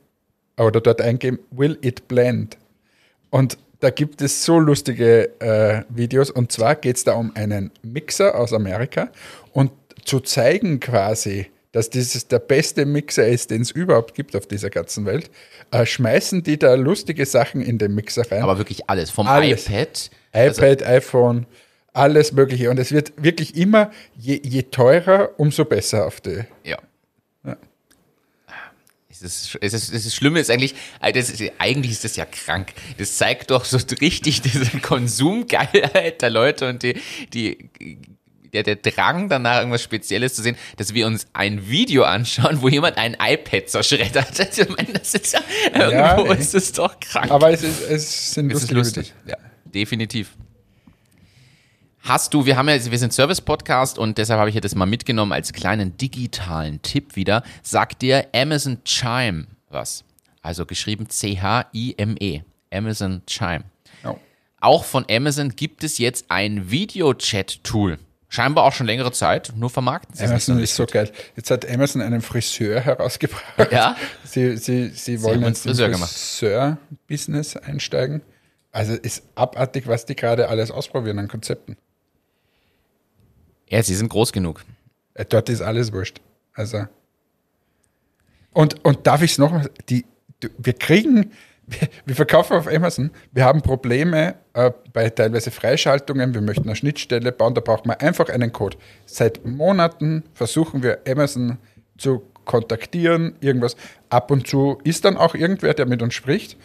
oder 0.58 0.80
dort 0.80 1.02
eingeben, 1.02 1.40
Will 1.50 1.78
It 1.82 2.08
Blend? 2.08 2.58
Und 3.32 3.58
da 3.80 3.90
gibt 3.90 4.22
es 4.22 4.46
so 4.46 4.60
lustige 4.60 5.32
äh, 5.42 5.84
Videos. 5.90 6.30
Und 6.30 6.52
zwar 6.52 6.76
geht 6.76 6.98
es 6.98 7.04
da 7.04 7.14
um 7.14 7.32
einen 7.36 7.72
Mixer 7.82 8.36
aus 8.36 8.54
Amerika 8.54 9.10
und 9.54 9.72
zu 10.06 10.20
zeigen 10.20 10.80
quasi, 10.80 11.48
dass 11.72 11.90
dieses 11.90 12.28
der 12.28 12.40
beste 12.40 12.86
Mixer 12.86 13.28
ist, 13.28 13.52
den 13.52 13.62
es 13.62 13.72
überhaupt 13.72 14.14
gibt 14.14 14.36
auf 14.36 14.46
dieser 14.46 14.70
ganzen 14.70 15.06
Welt, 15.06 15.30
äh, 15.72 15.86
schmeißen 15.86 16.44
die 16.44 16.60
da 16.60 16.74
lustige 16.76 17.26
Sachen 17.26 17.62
in 17.62 17.78
den 17.78 17.96
Mixer 17.96 18.30
rein. 18.30 18.44
Aber 18.44 18.58
wirklich 18.58 18.90
alles. 18.90 19.10
Vom 19.10 19.28
Alles. 19.28 19.68
iPad. 19.68 20.12
Also, 20.34 20.62
iPad, 20.62 20.84
iPhone, 20.84 21.46
alles 21.94 22.32
Mögliche. 22.34 22.70
Und 22.70 22.78
es 22.78 22.92
wird 22.92 23.14
wirklich 23.22 23.56
immer, 23.56 23.92
je, 24.18 24.40
je 24.44 24.64
teurer, 24.64 25.32
umso 25.38 25.66
besser 25.66 26.06
auf 26.06 26.22
die. 26.22 26.44
ja. 26.64 26.78
Ja. 27.44 27.58
Es 29.10 29.22
ist, 29.22 29.58
es, 29.62 29.74
ist, 29.74 29.94
es 29.94 30.06
ist 30.06 30.16
Schlimme 30.16 30.40
ist 30.40 30.50
eigentlich, 30.50 30.74
äh, 31.02 31.12
das 31.12 31.30
ist, 31.30 31.42
eigentlich 31.58 31.92
ist 31.92 32.04
das 32.06 32.16
ja 32.16 32.26
krank. 32.26 32.74
Das 32.98 33.18
zeigt 33.18 33.52
doch 33.52 33.66
so 33.66 33.78
richtig 34.00 34.42
diese 34.42 34.80
Konsumgeilheit 34.80 36.22
der 36.22 36.30
Leute 36.30 36.70
und 36.70 36.82
die, 36.84 37.00
die, 37.34 37.70
der, 38.54 38.64
der 38.64 38.76
Drang 38.76 39.30
danach 39.30 39.60
irgendwas 39.60 39.82
Spezielles 39.84 40.36
zu 40.36 40.42
sehen, 40.42 40.56
dass 40.78 40.94
wir 40.94 41.08
uns 41.08 41.28
ein 41.34 41.70
Video 41.70 42.04
anschauen, 42.04 42.62
wo 42.62 42.70
jemand 42.70 42.98
ein 42.98 43.16
iPad 43.20 43.70
zerschreddert. 43.70 44.28
Ich 44.58 44.70
meine, 44.70 44.94
das 44.94 45.14
ist 45.14 45.34
ja, 45.34 45.40
Ja, 45.74 46.12
irgendwo 46.16 46.34
ey. 46.34 46.40
ist 46.40 46.54
es 46.56 46.72
doch 46.74 47.00
krank. 47.00 47.32
Aber 47.32 47.52
es, 47.52 47.64
ist, 47.64 47.82
es 47.82 48.34
sind 48.34 48.52
Es 48.52 48.64
ist 48.64 48.72
lustig. 48.72 49.14
Ja, 49.26 49.38
definitiv. 49.66 50.32
Hast 52.02 52.34
du, 52.34 52.46
wir 52.46 52.58
haben 52.58 52.68
ja, 52.68 52.92
wir 52.92 52.98
sind 52.98 53.14
Service-Podcast 53.14 54.00
und 54.00 54.18
deshalb 54.18 54.40
habe 54.40 54.50
ich 54.50 54.56
ja 54.56 54.62
das 54.62 54.74
mal 54.76 54.88
mitgenommen 54.88 55.32
als 55.32 55.54
kleinen 55.54 55.98
digitalen 55.98 56.82
Tipp 56.82 57.16
wieder. 57.16 57.44
Sagt 57.62 58.02
dir 58.02 58.28
Amazon 58.34 58.84
Chime 58.84 59.46
was? 59.70 60.04
Also 60.42 60.66
geschrieben 60.66 61.08
C-H-I-M-E. 61.10 62.42
Amazon 62.74 63.22
Chime. 63.28 63.64
Auch 64.64 64.84
von 64.84 65.06
Amazon 65.10 65.56
gibt 65.56 65.84
es 65.84 65.98
jetzt 65.98 66.26
ein 66.30 66.70
Video-Chat-Tool. 66.70 67.98
Scheinbar 68.34 68.64
auch 68.64 68.72
schon 68.72 68.88
längere 68.88 69.12
Zeit, 69.12 69.52
nur 69.58 69.70
vermarkten 69.70 70.16
sie 70.16 70.24
es 70.24 70.32
nicht 70.32 70.46
so 70.46 70.52
Amazon 70.54 70.64
ist 70.64 70.76
so 70.78 70.86
geil. 70.86 71.12
Jetzt 71.36 71.52
hat 71.52 71.70
Amazon 71.70 72.02
einen 72.02 72.22
Friseur 72.22 72.80
herausgebracht. 72.80 73.44
Ja. 73.74 73.98
Sie, 74.24 74.56
sie, 74.56 74.88
sie 74.88 75.22
wollen 75.22 75.54
Friseur 75.54 75.90
gemacht. 75.90 76.10
Friseur-Business 76.10 77.58
einsteigen. 77.58 78.22
Also 78.72 78.94
ist 78.94 79.24
abartig, 79.36 79.86
was 79.88 80.06
die 80.06 80.16
gerade 80.16 80.48
alles 80.48 80.72
ausprobieren 80.72 81.20
an 81.20 81.28
Konzepten. 81.28 81.76
Ja, 83.70 83.84
sie 83.84 83.96
sind 83.96 84.08
groß 84.08 84.32
genug. 84.32 84.64
Äh, 85.14 85.26
Dort 85.26 85.50
ist 85.50 85.60
alles 85.62 85.92
wurscht. 85.92 86.22
Also. 86.54 86.86
Und, 88.54 88.84
und 88.86 89.08
darf 89.08 89.22
ich 89.24 89.32
es 89.32 89.38
noch 89.40 89.52
mal? 89.52 89.70
Die, 89.90 90.06
du- 90.40 90.48
wir 90.58 90.74
kriegen, 90.74 91.34
wir, 92.06 92.16
verkaufen 92.16 92.56
auf 92.56 92.68
Amazon, 92.68 93.12
wir 93.32 93.46
haben 93.46 93.62
Probleme 93.62 94.36
äh, 94.54 94.72
bei 94.94 95.10
teilweise 95.10 95.52
Freischaltungen, 95.52 96.34
wir 96.34 96.42
möchten 96.42 96.64
eine 96.64 96.76
Schnittstelle 96.76 97.32
bauen, 97.32 97.54
da 97.54 97.62
braucht 97.62 97.86
man 97.86 97.98
einfach 97.98 98.30
einen 98.30 98.52
Code. 98.52 98.78
Seit 99.06 99.46
Monaten 99.46 100.24
versuchen 100.34 100.84
wir 100.84 101.00
Amazon 101.08 101.58
zu 101.98 102.24
kontaktieren, 102.46 103.36
irgendwas. 103.40 103.76
Ab 104.10 104.32
und 104.32 104.48
zu 104.48 104.80
ist 104.84 105.06
dann 105.06 105.18
auch 105.18 105.36
irgendwer, 105.36 105.74
der 105.74 105.86
mit 105.86 106.02
uns 106.02 106.14
spricht 106.14 106.58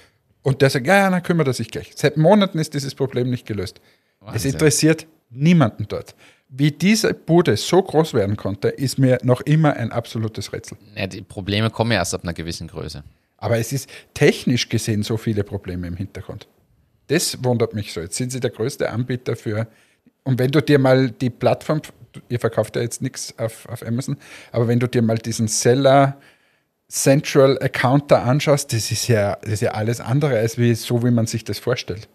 und 0.43 0.63
der 0.63 0.71
sagt, 0.71 0.87
ja, 0.87 0.97
ja, 0.97 1.11
dann 1.11 1.23
kümmert 1.23 1.47
er 1.47 1.53
sich 1.53 1.71
gleich. 1.71 1.93
Seit 1.95 2.17
Monaten 2.17 2.59
ist 2.59 2.75
dieses 2.75 2.95
Problem 2.95 3.31
nicht 3.31 3.47
gelöst. 3.47 3.81
Es 4.21 4.27
Wahnsinn. 4.27 4.53
interessiert 4.53 5.07
niemanden 5.31 5.87
dort. 5.89 6.15
Wie 6.49 6.71
diese 6.71 7.13
Bude 7.13 7.57
so 7.57 7.83
groß 7.83 8.15
werden 8.15 8.37
konnte, 8.37 8.69
ist 8.69 8.99
mir 8.99 9.19
noch 9.23 9.41
immer 9.41 9.75
ein 9.75 9.91
absolutes 9.91 10.53
Rätsel. 10.53 10.79
Ja, 10.95 11.07
die 11.07 11.23
Probleme 11.23 11.71
kommen 11.71 11.93
ja 11.93 11.99
erst 11.99 12.15
ab 12.15 12.23
einer 12.23 12.35
gewissen 12.35 12.69
Größe. 12.69 13.03
Aber 13.37 13.59
es 13.59 13.73
ist 13.73 13.89
technisch 14.15 14.69
gesehen 14.69 15.03
so 15.03 15.17
viele 15.17 15.45
Probleme 15.45 15.87
im 15.87 15.97
Hintergrund. 15.97 16.49
Das 17.09 17.43
wundert 17.45 17.75
mich 17.75 17.93
so. 17.93 18.01
Jetzt 18.01 18.17
sind 18.17 18.33
sie 18.33 18.41
der 18.41 18.51
größte 18.51 18.91
Anbieter 18.91 19.37
für. 19.37 19.69
Und 20.25 20.39
wenn 20.39 20.51
du 20.51 20.61
dir 20.61 20.79
mal 20.79 21.11
die 21.11 21.31
Plattform, 21.31 21.83
ihr 22.29 22.41
verkauft 22.41 22.77
ja 22.77 22.83
jetzt 22.83 23.03
nichts 23.03 23.39
auf, 23.39 23.69
auf 23.69 23.87
Amazon, 23.87 24.17
aber 24.51 24.67
wenn 24.67 24.81
du 24.81 24.89
dir 24.89 25.03
mal 25.03 25.19
diesen 25.19 25.49
Seller 25.49 26.19
Central 26.89 27.59
Account 27.61 28.11
da 28.11 28.23
anschaust, 28.23 28.73
das 28.73 28.91
ist 28.91 29.09
ja, 29.09 29.37
das 29.43 29.55
ist 29.55 29.63
ja 29.63 29.73
alles 29.73 30.01
andere 30.01 30.39
als 30.39 30.57
wie, 30.57 30.75
so, 30.75 31.05
wie 31.05 31.11
man 31.11 31.27
sich 31.27 31.45
das 31.45 31.59
vorstellt. 31.59 32.09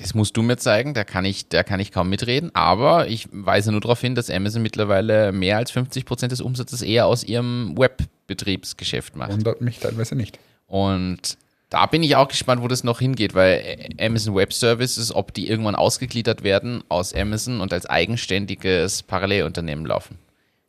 Das 0.00 0.14
musst 0.14 0.34
du 0.36 0.42
mir 0.42 0.56
zeigen, 0.56 0.94
da 0.94 1.04
kann 1.04 1.26
ich, 1.26 1.48
da 1.48 1.62
kann 1.62 1.78
ich 1.78 1.92
kaum 1.92 2.08
mitreden, 2.08 2.50
aber 2.54 3.08
ich 3.08 3.28
weise 3.32 3.70
nur 3.70 3.82
darauf 3.82 4.00
hin, 4.00 4.14
dass 4.14 4.30
Amazon 4.30 4.62
mittlerweile 4.62 5.30
mehr 5.30 5.58
als 5.58 5.70
50 5.72 6.06
Prozent 6.06 6.32
des 6.32 6.40
Umsatzes 6.40 6.80
eher 6.80 7.06
aus 7.06 7.22
ihrem 7.22 7.76
Webbetriebsgeschäft 7.76 9.14
macht. 9.14 9.32
Wundert 9.32 9.60
mich 9.60 9.78
teilweise 9.78 10.14
nicht. 10.14 10.38
Und 10.66 11.36
da 11.68 11.84
bin 11.86 12.02
ich 12.02 12.16
auch 12.16 12.28
gespannt, 12.28 12.62
wo 12.62 12.68
das 12.68 12.82
noch 12.82 12.98
hingeht, 12.98 13.34
weil 13.34 13.90
Amazon 14.00 14.34
Web 14.34 14.54
Services, 14.54 15.14
ob 15.14 15.34
die 15.34 15.48
irgendwann 15.48 15.74
ausgegliedert 15.74 16.42
werden 16.42 16.82
aus 16.88 17.14
Amazon 17.14 17.60
und 17.60 17.72
als 17.72 17.84
eigenständiges 17.84 19.02
Parallelunternehmen 19.02 19.84
laufen. 19.84 20.18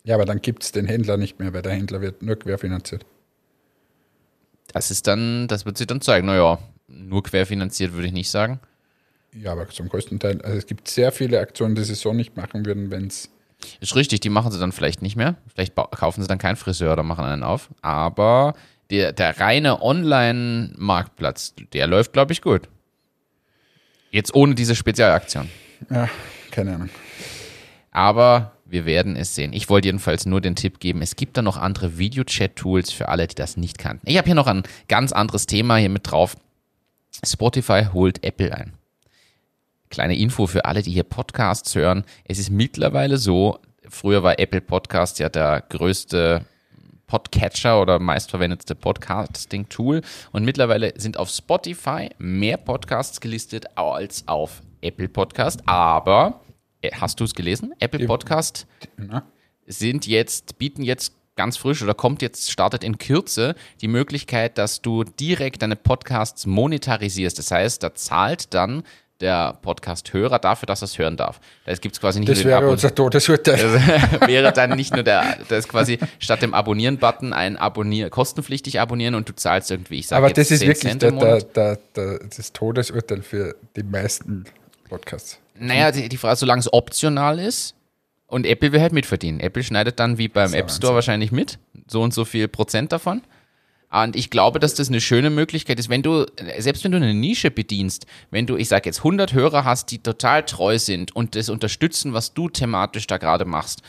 Ja, 0.04 0.16
aber 0.16 0.26
dann 0.26 0.42
gibt 0.42 0.62
es 0.62 0.72
den 0.72 0.86
Händler 0.86 1.16
nicht 1.16 1.38
mehr, 1.38 1.54
weil 1.54 1.62
der 1.62 1.72
Händler 1.72 2.00
wird 2.02 2.22
nur 2.22 2.36
querfinanziert. 2.36 3.06
Das 4.72 4.90
ist 4.90 5.06
dann, 5.06 5.48
das 5.48 5.64
wird 5.64 5.78
sich 5.78 5.86
dann 5.86 6.00
zeigen. 6.00 6.26
Naja, 6.26 6.58
nur 6.86 7.22
querfinanziert 7.22 7.94
würde 7.94 8.08
ich 8.08 8.12
nicht 8.12 8.30
sagen. 8.30 8.60
Ja, 9.34 9.52
aber 9.52 9.68
zum 9.68 9.88
größten 9.88 10.18
Teil, 10.18 10.40
also 10.42 10.58
es 10.58 10.66
gibt 10.66 10.88
sehr 10.88 11.10
viele 11.12 11.40
Aktionen, 11.40 11.74
die 11.74 11.84
sie 11.84 11.94
so 11.94 12.12
nicht 12.12 12.36
machen 12.36 12.66
würden, 12.66 12.90
wenn 12.90 13.06
es. 13.06 13.30
Ist 13.80 13.94
richtig, 13.94 14.20
die 14.20 14.28
machen 14.28 14.50
sie 14.50 14.58
dann 14.58 14.72
vielleicht 14.72 15.02
nicht 15.02 15.16
mehr. 15.16 15.36
Vielleicht 15.54 15.74
kaufen 15.74 16.20
sie 16.20 16.28
dann 16.28 16.38
keinen 16.38 16.56
Friseur 16.56 16.92
oder 16.92 17.02
machen 17.02 17.24
einen 17.24 17.44
auf. 17.44 17.70
Aber 17.80 18.54
der, 18.90 19.12
der 19.12 19.38
reine 19.38 19.80
Online-Marktplatz, 19.80 21.54
der 21.72 21.86
läuft, 21.86 22.12
glaube 22.12 22.32
ich, 22.32 22.42
gut. 22.42 22.68
Jetzt 24.10 24.34
ohne 24.34 24.54
diese 24.54 24.74
Spezialaktion. 24.74 25.48
Ja, 25.88 26.08
keine 26.50 26.74
Ahnung. 26.74 26.90
Aber 27.92 28.52
wir 28.66 28.84
werden 28.84 29.16
es 29.16 29.34
sehen. 29.34 29.52
Ich 29.52 29.70
wollte 29.70 29.88
jedenfalls 29.88 30.26
nur 30.26 30.40
den 30.40 30.56
Tipp 30.56 30.80
geben, 30.80 31.00
es 31.02 31.16
gibt 31.16 31.36
da 31.36 31.42
noch 31.42 31.56
andere 31.56 31.98
Videochat-Tools 31.98 32.90
für 32.90 33.08
alle, 33.08 33.26
die 33.26 33.34
das 33.34 33.56
nicht 33.56 33.78
kannten. 33.78 34.08
Ich 34.08 34.18
habe 34.18 34.26
hier 34.26 34.34
noch 34.34 34.46
ein 34.46 34.64
ganz 34.88 35.12
anderes 35.12 35.46
Thema 35.46 35.76
hier 35.76 35.88
mit 35.88 36.10
drauf. 36.10 36.36
Spotify 37.24 37.86
holt 37.92 38.24
Apple 38.24 38.54
ein. 38.54 38.72
Kleine 39.92 40.16
Info 40.16 40.46
für 40.46 40.64
alle, 40.64 40.80
die 40.80 40.90
hier 40.90 41.02
Podcasts 41.02 41.74
hören. 41.74 42.04
Es 42.24 42.38
ist 42.38 42.48
mittlerweile 42.48 43.18
so, 43.18 43.58
früher 43.86 44.22
war 44.22 44.38
Apple 44.38 44.62
Podcast 44.62 45.18
ja 45.18 45.28
der 45.28 45.62
größte 45.68 46.46
Podcatcher 47.06 47.78
oder 47.78 47.98
meistverwendetste 47.98 48.74
Podcasting-Tool. 48.74 50.00
Und 50.32 50.44
mittlerweile 50.46 50.94
sind 50.98 51.18
auf 51.18 51.28
Spotify 51.28 52.08
mehr 52.16 52.56
Podcasts 52.56 53.20
gelistet 53.20 53.66
als 53.76 54.26
auf 54.28 54.62
Apple 54.80 55.10
Podcast. 55.10 55.60
Aber, 55.66 56.40
äh, 56.80 56.90
hast 56.98 57.20
du 57.20 57.24
es 57.24 57.34
gelesen? 57.34 57.74
Apple 57.78 58.06
Podcast 58.06 58.66
sind 59.66 60.06
jetzt, 60.06 60.56
bieten 60.56 60.84
jetzt 60.84 61.12
ganz 61.36 61.56
frisch 61.56 61.82
oder 61.82 61.94
kommt 61.94 62.22
jetzt, 62.22 62.50
startet 62.50 62.84
in 62.84 62.98
Kürze 62.98 63.54
die 63.80 63.88
Möglichkeit, 63.88 64.58
dass 64.58 64.82
du 64.82 65.04
direkt 65.04 65.62
deine 65.62 65.76
Podcasts 65.76 66.46
monetarisierst. 66.46 67.38
Das 67.38 67.50
heißt, 67.50 67.82
da 67.82 67.94
zahlt 67.94 68.54
dann 68.54 68.84
der 69.22 69.58
Podcast-Hörer 69.62 70.38
dafür, 70.38 70.66
dass 70.66 70.82
er 70.82 70.86
es 70.86 70.98
hören 70.98 71.16
darf. 71.16 71.40
Da 71.64 71.72
gibt 71.74 71.94
es 71.94 72.00
quasi 72.00 72.20
nicht 72.20 72.30
Das 72.30 72.38
nur 72.38 72.52
wäre 72.52 72.68
unser 72.68 72.94
Todesurteil. 72.94 73.56
das 73.56 74.20
wäre 74.28 74.52
dann 74.52 74.70
nicht 74.70 74.92
nur 74.92 75.04
der, 75.04 75.38
das 75.48 75.60
ist 75.60 75.68
quasi 75.68 75.98
statt 76.18 76.42
dem 76.42 76.52
Abonnieren-Button 76.52 77.32
ein 77.32 77.56
Abonnier, 77.56 78.10
kostenpflichtig 78.10 78.80
abonnieren 78.80 79.14
und 79.14 79.28
du 79.28 79.34
zahlst 79.34 79.70
irgendwie, 79.70 80.00
ich 80.00 80.08
sage 80.08 80.24
Aber 80.24 80.32
das 80.32 80.50
ist 80.50 80.60
10 80.60 80.68
wirklich 80.68 80.98
der, 80.98 81.40
der, 81.40 81.78
der, 81.96 82.18
das 82.36 82.52
Todesurteil 82.52 83.22
für 83.22 83.54
die 83.76 83.82
meisten 83.82 84.44
Podcasts. 84.88 85.38
Naja, 85.58 85.92
die, 85.92 86.08
die 86.08 86.16
Frage, 86.16 86.36
solange 86.36 86.60
es 86.60 86.72
optional 86.72 87.38
ist 87.38 87.74
und 88.26 88.46
Apple 88.46 88.72
will 88.72 88.80
halt 88.80 88.92
mitverdienen. 88.92 89.40
Apple 89.40 89.62
schneidet 89.62 90.00
dann 90.00 90.18
wie 90.18 90.28
beim 90.28 90.52
App 90.54 90.70
Store 90.70 90.94
wahrscheinlich 90.94 91.32
mit, 91.32 91.58
so 91.86 92.02
und 92.02 92.12
so 92.12 92.24
viel 92.24 92.48
Prozent 92.48 92.90
davon. 92.92 93.22
Und 93.92 94.16
ich 94.16 94.30
glaube, 94.30 94.58
dass 94.58 94.74
das 94.74 94.88
eine 94.88 95.02
schöne 95.02 95.28
Möglichkeit 95.28 95.78
ist, 95.78 95.90
wenn 95.90 96.02
du, 96.02 96.24
selbst 96.58 96.82
wenn 96.82 96.92
du 96.92 96.96
eine 96.96 97.12
Nische 97.12 97.50
bedienst, 97.50 98.06
wenn 98.30 98.46
du, 98.46 98.56
ich 98.56 98.68
sage 98.68 98.86
jetzt, 98.86 98.98
100 98.98 99.34
Hörer 99.34 99.64
hast, 99.64 99.90
die 99.90 99.98
total 99.98 100.44
treu 100.44 100.78
sind 100.78 101.14
und 101.14 101.34
das 101.34 101.50
unterstützen, 101.50 102.14
was 102.14 102.32
du 102.32 102.48
thematisch 102.48 103.06
da 103.06 103.18
gerade 103.18 103.44
machst. 103.44 103.82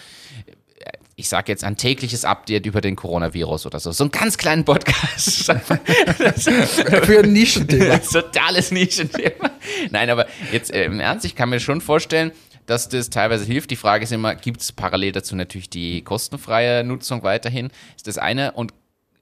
Ich 1.16 1.30
sage 1.30 1.51
jetzt 1.51 1.64
ein 1.64 1.78
tägliches 1.78 2.26
Update 2.26 2.66
über 2.66 2.82
den 2.82 2.95
Coronavirus 2.97 3.66
oder 3.66 3.80
so. 3.80 3.91
So 3.91 4.04
einen 4.04 4.12
ganz 4.12 4.38
kleinen 4.38 4.66
Podcast. 4.66 5.45
Für 5.54 7.20
ein 7.20 7.32
Nischenthema. 7.32 7.99
Totales 7.99 8.72
Nischenthema. 8.72 9.51
Nein, 9.91 10.10
aber 10.10 10.26
jetzt 10.51 10.74
äh, 10.74 10.86
im 10.86 10.99
Ernst, 10.99 11.24
ich 11.24 11.36
kann 11.36 11.49
mir 11.49 11.60
schon 11.60 11.82
vorstellen, 11.82 12.32
dass 12.66 12.89
das 12.89 13.10
teilweise 13.10 13.45
hilft. 13.45 13.72
Die 13.72 13.76
Frage 13.76 14.04
ist 14.04 14.12
immer, 14.12 14.36
gibt 14.36 14.62
es 14.62 14.72
parallel 14.72 15.12
dazu 15.12 15.36
natürlich 15.36 15.70
die 15.70 16.01
kostenfreie 16.01 16.84
Nutzung 16.84 17.24
weiterhin? 17.24 17.70
Ist 17.95 18.08
das 18.08 18.18
eine 18.18 18.54
und 18.54 18.74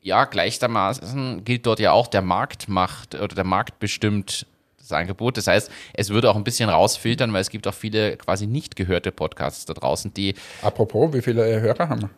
ja, 0.02 0.26
gleichermaßen 0.26 1.44
gilt 1.44 1.66
dort 1.66 1.80
ja 1.80 1.92
auch, 1.92 2.08
der 2.08 2.22
Markt 2.22 2.68
macht 2.70 3.16
oder 3.16 3.36
der 3.36 3.44
Markt 3.44 3.80
bestimmt 3.80 4.46
das 4.80 4.92
Angebot. 4.94 5.38
Das 5.38 5.46
heißt, 5.48 5.70
es 5.94 6.10
würde 6.10 6.30
auch 6.32 6.36
ein 6.36 6.44
bisschen 6.44 6.68
rausfiltern, 6.70 7.32
weil 7.34 7.42
es 7.42 7.50
gibt 7.52 7.68
auch 7.68 7.74
viele 7.74 8.18
quasi 8.18 8.48
nicht 8.48 8.76
gehörte 8.76 9.12
Podcasts 9.12 9.66
da 9.66 9.74
draußen, 9.74 10.12
die, 10.14 10.34
Apropos, 10.64 11.14
wie 11.14 11.22
viele 11.22 11.62
Hörer 11.62 11.88
haben 11.88 12.02
wir? 12.02 12.10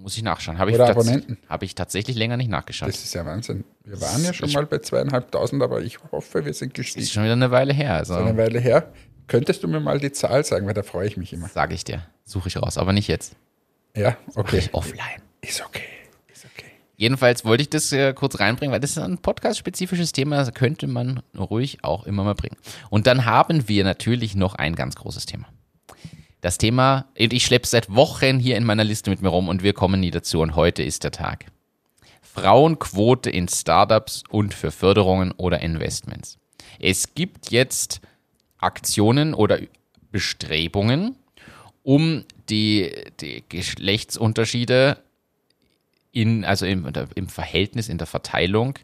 muss 0.00 0.16
ich 0.16 0.22
nachschauen, 0.22 0.58
habe 0.58 0.70
ich, 0.70 0.76
Oder 0.76 0.86
tats- 0.86 0.96
Abonnenten. 0.96 1.38
habe 1.48 1.64
ich 1.64 1.74
tatsächlich 1.74 2.16
länger 2.16 2.36
nicht 2.36 2.50
nachgeschaut. 2.50 2.88
Das 2.88 3.02
ist 3.02 3.14
ja 3.14 3.26
Wahnsinn. 3.26 3.64
Wir 3.84 4.00
waren 4.00 4.22
ja 4.24 4.32
schon 4.32 4.48
Ich- 4.48 4.54
mal 4.54 4.66
bei 4.66 4.78
zweieinhalbtausend, 4.78 5.60
aber 5.62 5.82
ich 5.82 5.98
hoffe, 6.12 6.44
wir 6.44 6.54
sind 6.54 6.68
ist 6.70 6.74
gestiegen. 6.84 7.06
schon 7.06 7.24
wieder 7.24 7.32
eine 7.32 7.50
Weile 7.50 7.72
her. 7.72 7.94
Also. 7.94 8.14
Eine 8.14 8.36
Weile 8.36 8.60
her. 8.60 8.92
Könntest 9.26 9.62
du 9.64 9.68
mir 9.68 9.80
mal 9.80 9.98
die 9.98 10.12
Zahl 10.12 10.44
sagen, 10.44 10.66
weil 10.68 10.74
da 10.74 10.82
freue 10.84 11.06
ich 11.08 11.16
mich 11.16 11.32
immer. 11.32 11.48
Sage 11.48 11.74
ich 11.74 11.82
dir. 11.84 12.06
Suche 12.24 12.48
ich 12.48 12.56
raus, 12.56 12.78
aber 12.78 12.92
nicht 12.92 13.08
jetzt. 13.08 13.34
Ja, 13.96 14.16
okay. 14.36 14.58
Ich 14.58 14.72
offline. 14.72 15.20
Ist 15.40 15.60
okay. 15.66 15.82
Jedenfalls 16.98 17.44
wollte 17.44 17.62
ich 17.62 17.70
das 17.70 17.92
äh, 17.92 18.12
kurz 18.12 18.40
reinbringen, 18.40 18.72
weil 18.72 18.80
das 18.80 18.90
ist 18.90 18.98
ein 18.98 19.18
podcast-spezifisches 19.18 20.10
Thema, 20.10 20.36
das 20.36 20.52
könnte 20.52 20.88
man 20.88 21.22
ruhig 21.38 21.78
auch 21.84 22.04
immer 22.06 22.24
mal 22.24 22.34
bringen. 22.34 22.56
Und 22.90 23.06
dann 23.06 23.24
haben 23.24 23.68
wir 23.68 23.84
natürlich 23.84 24.34
noch 24.34 24.56
ein 24.56 24.74
ganz 24.74 24.96
großes 24.96 25.24
Thema. 25.24 25.46
Das 26.40 26.58
Thema, 26.58 27.06
ich 27.14 27.46
schleppe 27.46 27.68
seit 27.68 27.94
Wochen 27.94 28.40
hier 28.40 28.56
in 28.56 28.64
meiner 28.64 28.82
Liste 28.82 29.10
mit 29.10 29.22
mir 29.22 29.28
rum 29.28 29.48
und 29.48 29.62
wir 29.62 29.74
kommen 29.74 30.00
nie 30.00 30.10
dazu 30.10 30.40
und 30.40 30.56
heute 30.56 30.82
ist 30.82 31.04
der 31.04 31.12
Tag. 31.12 31.46
Frauenquote 32.20 33.30
in 33.30 33.46
Startups 33.46 34.24
und 34.28 34.52
für 34.52 34.72
Förderungen 34.72 35.30
oder 35.36 35.60
Investments. 35.60 36.36
Es 36.80 37.14
gibt 37.14 37.52
jetzt 37.52 38.00
Aktionen 38.58 39.34
oder 39.34 39.60
Bestrebungen, 40.10 41.14
um 41.84 42.24
die, 42.48 42.92
die 43.20 43.44
Geschlechtsunterschiede 43.48 44.98
in, 46.20 46.44
also 46.44 46.66
im, 46.66 46.90
im 47.14 47.28
Verhältnis, 47.28 47.88
in 47.88 47.98
der 47.98 48.06
Verteilung 48.06 48.74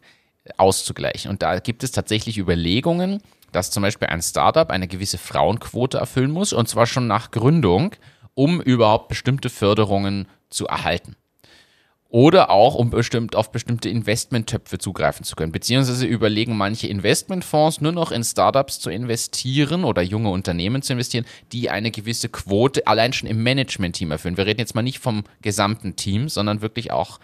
auszugleichen. 0.57 1.29
Und 1.29 1.41
da 1.41 1.59
gibt 1.59 1.83
es 1.83 1.91
tatsächlich 1.91 2.37
Überlegungen, 2.37 3.21
dass 3.51 3.71
zum 3.71 3.83
Beispiel 3.83 4.07
ein 4.07 4.21
Startup 4.21 4.69
eine 4.69 4.87
gewisse 4.87 5.17
Frauenquote 5.17 5.97
erfüllen 5.97 6.31
muss, 6.31 6.53
und 6.53 6.69
zwar 6.69 6.85
schon 6.85 7.07
nach 7.07 7.31
Gründung, 7.31 7.95
um 8.33 8.61
überhaupt 8.61 9.09
bestimmte 9.09 9.49
Förderungen 9.49 10.27
zu 10.49 10.67
erhalten. 10.67 11.15
Oder 12.09 12.49
auch, 12.49 12.75
um 12.75 12.91
bestimmt 12.91 13.35
auf 13.35 13.51
bestimmte 13.51 13.89
Investmenttöpfe 13.89 14.77
zugreifen 14.77 15.25
zu 15.25 15.35
können. 15.35 15.51
Beziehungsweise 15.51 16.05
überlegen 16.05 16.55
manche 16.55 16.87
Investmentfonds 16.87 17.81
nur 17.81 17.91
noch 17.91 18.11
in 18.11 18.23
Startups 18.23 18.79
zu 18.79 18.89
investieren 18.89 19.83
oder 19.83 20.01
junge 20.01 20.29
Unternehmen 20.29 20.81
zu 20.81 20.93
investieren, 20.93 21.25
die 21.51 21.69
eine 21.69 21.91
gewisse 21.91 22.29
Quote 22.29 22.87
allein 22.87 23.11
schon 23.11 23.27
im 23.27 23.43
Management-Team 23.43 24.11
erfüllen. 24.11 24.37
Wir 24.37 24.45
reden 24.45 24.59
jetzt 24.59 24.75
mal 24.75 24.81
nicht 24.81 24.99
vom 24.99 25.23
gesamten 25.41 25.95
Team, 25.95 26.29
sondern 26.29 26.61
wirklich 26.61 26.91
auch 26.91 27.19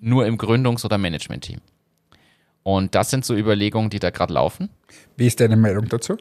nur 0.00 0.26
im 0.26 0.36
Gründungs- 0.36 0.84
oder 0.84 0.98
Management-Team. 0.98 1.60
Und 2.64 2.94
das 2.94 3.10
sind 3.10 3.24
so 3.24 3.34
Überlegungen, 3.34 3.90
die 3.90 4.00
da 4.00 4.10
gerade 4.10 4.32
laufen. 4.32 4.68
Wie 5.16 5.26
ist 5.26 5.38
deine 5.38 5.56
Meinung 5.56 5.88
dazu? 5.88 6.16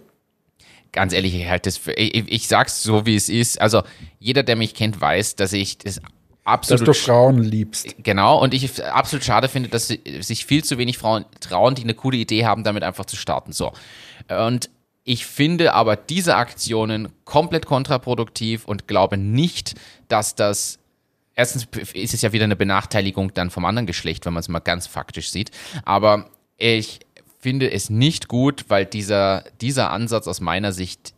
Ganz 0.91 1.11
ehrlich, 1.13 1.33
ich 1.33 1.49
halte 1.49 1.69
das 1.69 1.77
für, 1.77 1.93
ich, 1.93 2.31
ich 2.31 2.47
sag's 2.47 2.83
so, 2.83 3.05
wie 3.07 3.15
es 3.15 3.27
ist. 3.27 3.59
Also, 3.59 3.81
jeder, 4.19 4.43
der 4.43 4.55
mich 4.55 4.75
kennt, 4.75 5.01
weiß, 5.01 5.35
dass 5.35 5.51
ich 5.51 5.79
das 5.79 5.99
Dass 6.45 6.53
absolut 6.53 6.87
du 6.89 6.93
Frauen 6.93 7.39
liebst. 7.41 7.95
Genau, 7.99 8.41
und 8.41 8.53
ich 8.53 8.83
absolut 8.85 9.23
schade 9.23 9.47
finde, 9.47 9.69
dass 9.69 9.87
si- 9.87 10.01
sich 10.21 10.45
viel 10.45 10.63
zu 10.63 10.77
wenig 10.77 10.97
Frauen 10.97 11.25
trauen, 11.39 11.75
die 11.75 11.83
eine 11.83 11.93
coole 11.93 12.17
Idee 12.17 12.45
haben, 12.45 12.63
damit 12.63 12.83
einfach 12.83 13.05
zu 13.05 13.15
starten. 13.15 13.53
So. 13.53 13.71
Und 14.29 14.69
ich 15.05 15.25
finde 15.25 15.73
aber 15.73 15.95
diese 15.95 16.35
Aktionen 16.35 17.09
komplett 17.25 17.65
kontraproduktiv 17.65 18.65
und 18.65 18.87
glaube 18.87 19.17
nicht, 19.17 19.75
dass 20.07 20.35
das. 20.35 20.79
Erstens 21.35 21.67
ist 21.93 22.13
es 22.13 22.21
ja 22.21 22.31
wieder 22.31 22.43
eine 22.43 22.55
Benachteiligung 22.55 23.33
dann 23.33 23.49
vom 23.49 23.65
anderen 23.65 23.87
Geschlecht, 23.87 24.25
wenn 24.25 24.33
man 24.33 24.41
es 24.41 24.49
mal 24.49 24.59
ganz 24.59 24.85
faktisch 24.85 25.31
sieht. 25.31 25.49
Aber 25.83 26.29
ich 26.57 26.99
finde 27.39 27.71
es 27.71 27.89
nicht 27.89 28.27
gut, 28.27 28.65
weil 28.67 28.85
dieser, 28.85 29.43
dieser 29.59 29.89
Ansatz 29.91 30.27
aus 30.27 30.41
meiner 30.41 30.71
Sicht 30.71 31.13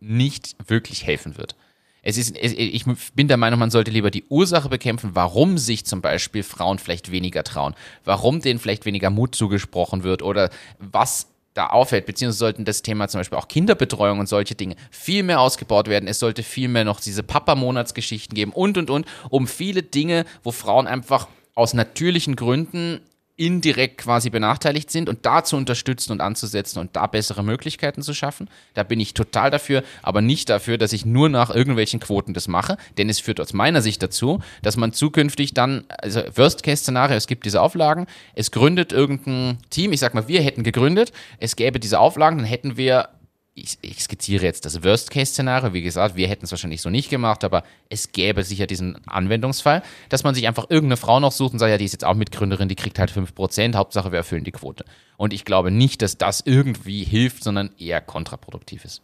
nicht 0.00 0.56
wirklich 0.66 1.04
helfen 1.04 1.36
wird. 1.36 1.54
Es 2.02 2.16
ist, 2.16 2.36
ich 2.36 2.84
bin 3.14 3.28
der 3.28 3.36
Meinung, 3.36 3.58
man 3.58 3.70
sollte 3.70 3.90
lieber 3.90 4.10
die 4.10 4.24
Ursache 4.28 4.68
bekämpfen, 4.68 5.10
warum 5.14 5.58
sich 5.58 5.84
zum 5.84 6.00
Beispiel 6.00 6.42
Frauen 6.42 6.78
vielleicht 6.78 7.10
weniger 7.10 7.44
trauen, 7.44 7.74
warum 8.04 8.40
denen 8.40 8.58
vielleicht 8.58 8.86
weniger 8.86 9.10
Mut 9.10 9.34
zugesprochen 9.34 10.02
wird 10.02 10.22
oder 10.22 10.50
was 10.78 11.28
da 11.54 11.66
auffällt, 11.66 12.06
beziehungsweise 12.06 12.38
sollten 12.38 12.64
das 12.64 12.82
Thema 12.82 13.08
zum 13.08 13.20
Beispiel 13.20 13.36
auch 13.36 13.48
Kinderbetreuung 13.48 14.20
und 14.20 14.28
solche 14.28 14.54
Dinge 14.54 14.76
viel 14.90 15.22
mehr 15.22 15.40
ausgebaut 15.40 15.88
werden. 15.88 16.08
Es 16.08 16.20
sollte 16.20 16.42
viel 16.42 16.68
mehr 16.68 16.84
noch 16.84 17.00
diese 17.00 17.22
Papa-Monatsgeschichten 17.22 18.34
geben 18.34 18.52
und, 18.52 18.78
und, 18.78 18.88
und, 18.88 19.06
um 19.30 19.46
viele 19.46 19.82
Dinge, 19.82 20.24
wo 20.42 20.52
Frauen 20.52 20.86
einfach 20.86 21.28
aus 21.54 21.74
natürlichen 21.74 22.36
Gründen 22.36 23.00
indirekt 23.40 23.96
quasi 23.96 24.28
benachteiligt 24.28 24.90
sind 24.90 25.08
und 25.08 25.24
da 25.24 25.42
zu 25.42 25.56
unterstützen 25.56 26.12
und 26.12 26.20
anzusetzen 26.20 26.78
und 26.78 26.94
da 26.94 27.06
bessere 27.06 27.42
Möglichkeiten 27.42 28.02
zu 28.02 28.12
schaffen. 28.12 28.50
Da 28.74 28.82
bin 28.82 29.00
ich 29.00 29.14
total 29.14 29.50
dafür, 29.50 29.82
aber 30.02 30.20
nicht 30.20 30.50
dafür, 30.50 30.76
dass 30.76 30.92
ich 30.92 31.06
nur 31.06 31.30
nach 31.30 31.48
irgendwelchen 31.48 32.00
Quoten 32.00 32.34
das 32.34 32.48
mache, 32.48 32.76
denn 32.98 33.08
es 33.08 33.18
führt 33.18 33.40
aus 33.40 33.54
meiner 33.54 33.80
Sicht 33.80 34.02
dazu, 34.02 34.40
dass 34.62 34.76
man 34.76 34.92
zukünftig 34.92 35.54
dann, 35.54 35.84
also 35.88 36.20
Worst-Case-Szenario, 36.34 37.16
es 37.16 37.26
gibt 37.26 37.46
diese 37.46 37.62
Auflagen, 37.62 38.06
es 38.34 38.50
gründet 38.50 38.92
irgendein 38.92 39.56
Team, 39.70 39.92
ich 39.92 40.00
sag 40.00 40.12
mal, 40.12 40.28
wir 40.28 40.42
hätten 40.42 40.62
gegründet, 40.62 41.10
es 41.38 41.56
gäbe 41.56 41.80
diese 41.80 41.98
Auflagen, 41.98 42.36
dann 42.36 42.46
hätten 42.46 42.76
wir 42.76 43.08
ich, 43.54 43.78
ich 43.82 44.02
skizziere 44.02 44.44
jetzt 44.44 44.64
das 44.64 44.82
Worst-Case-Szenario. 44.82 45.72
Wie 45.72 45.82
gesagt, 45.82 46.16
wir 46.16 46.28
hätten 46.28 46.44
es 46.44 46.50
wahrscheinlich 46.50 46.82
so 46.82 46.90
nicht 46.90 47.10
gemacht, 47.10 47.44
aber 47.44 47.64
es 47.88 48.12
gäbe 48.12 48.44
sicher 48.44 48.66
diesen 48.66 48.96
Anwendungsfall, 49.06 49.82
dass 50.08 50.24
man 50.24 50.34
sich 50.34 50.46
einfach 50.46 50.70
irgendeine 50.70 50.96
Frau 50.96 51.20
noch 51.20 51.32
sucht 51.32 51.52
und 51.52 51.58
sagt, 51.58 51.70
ja, 51.70 51.78
die 51.78 51.84
ist 51.84 51.92
jetzt 51.92 52.04
auch 52.04 52.14
Mitgründerin, 52.14 52.68
die 52.68 52.76
kriegt 52.76 52.98
halt 52.98 53.10
5%, 53.10 53.74
Hauptsache 53.74 54.12
wir 54.12 54.18
erfüllen 54.18 54.44
die 54.44 54.52
Quote. 54.52 54.84
Und 55.16 55.32
ich 55.32 55.44
glaube 55.44 55.70
nicht, 55.70 56.02
dass 56.02 56.16
das 56.16 56.42
irgendwie 56.44 57.04
hilft, 57.04 57.42
sondern 57.42 57.70
eher 57.78 58.00
kontraproduktiv 58.00 58.84
ist. 58.84 59.02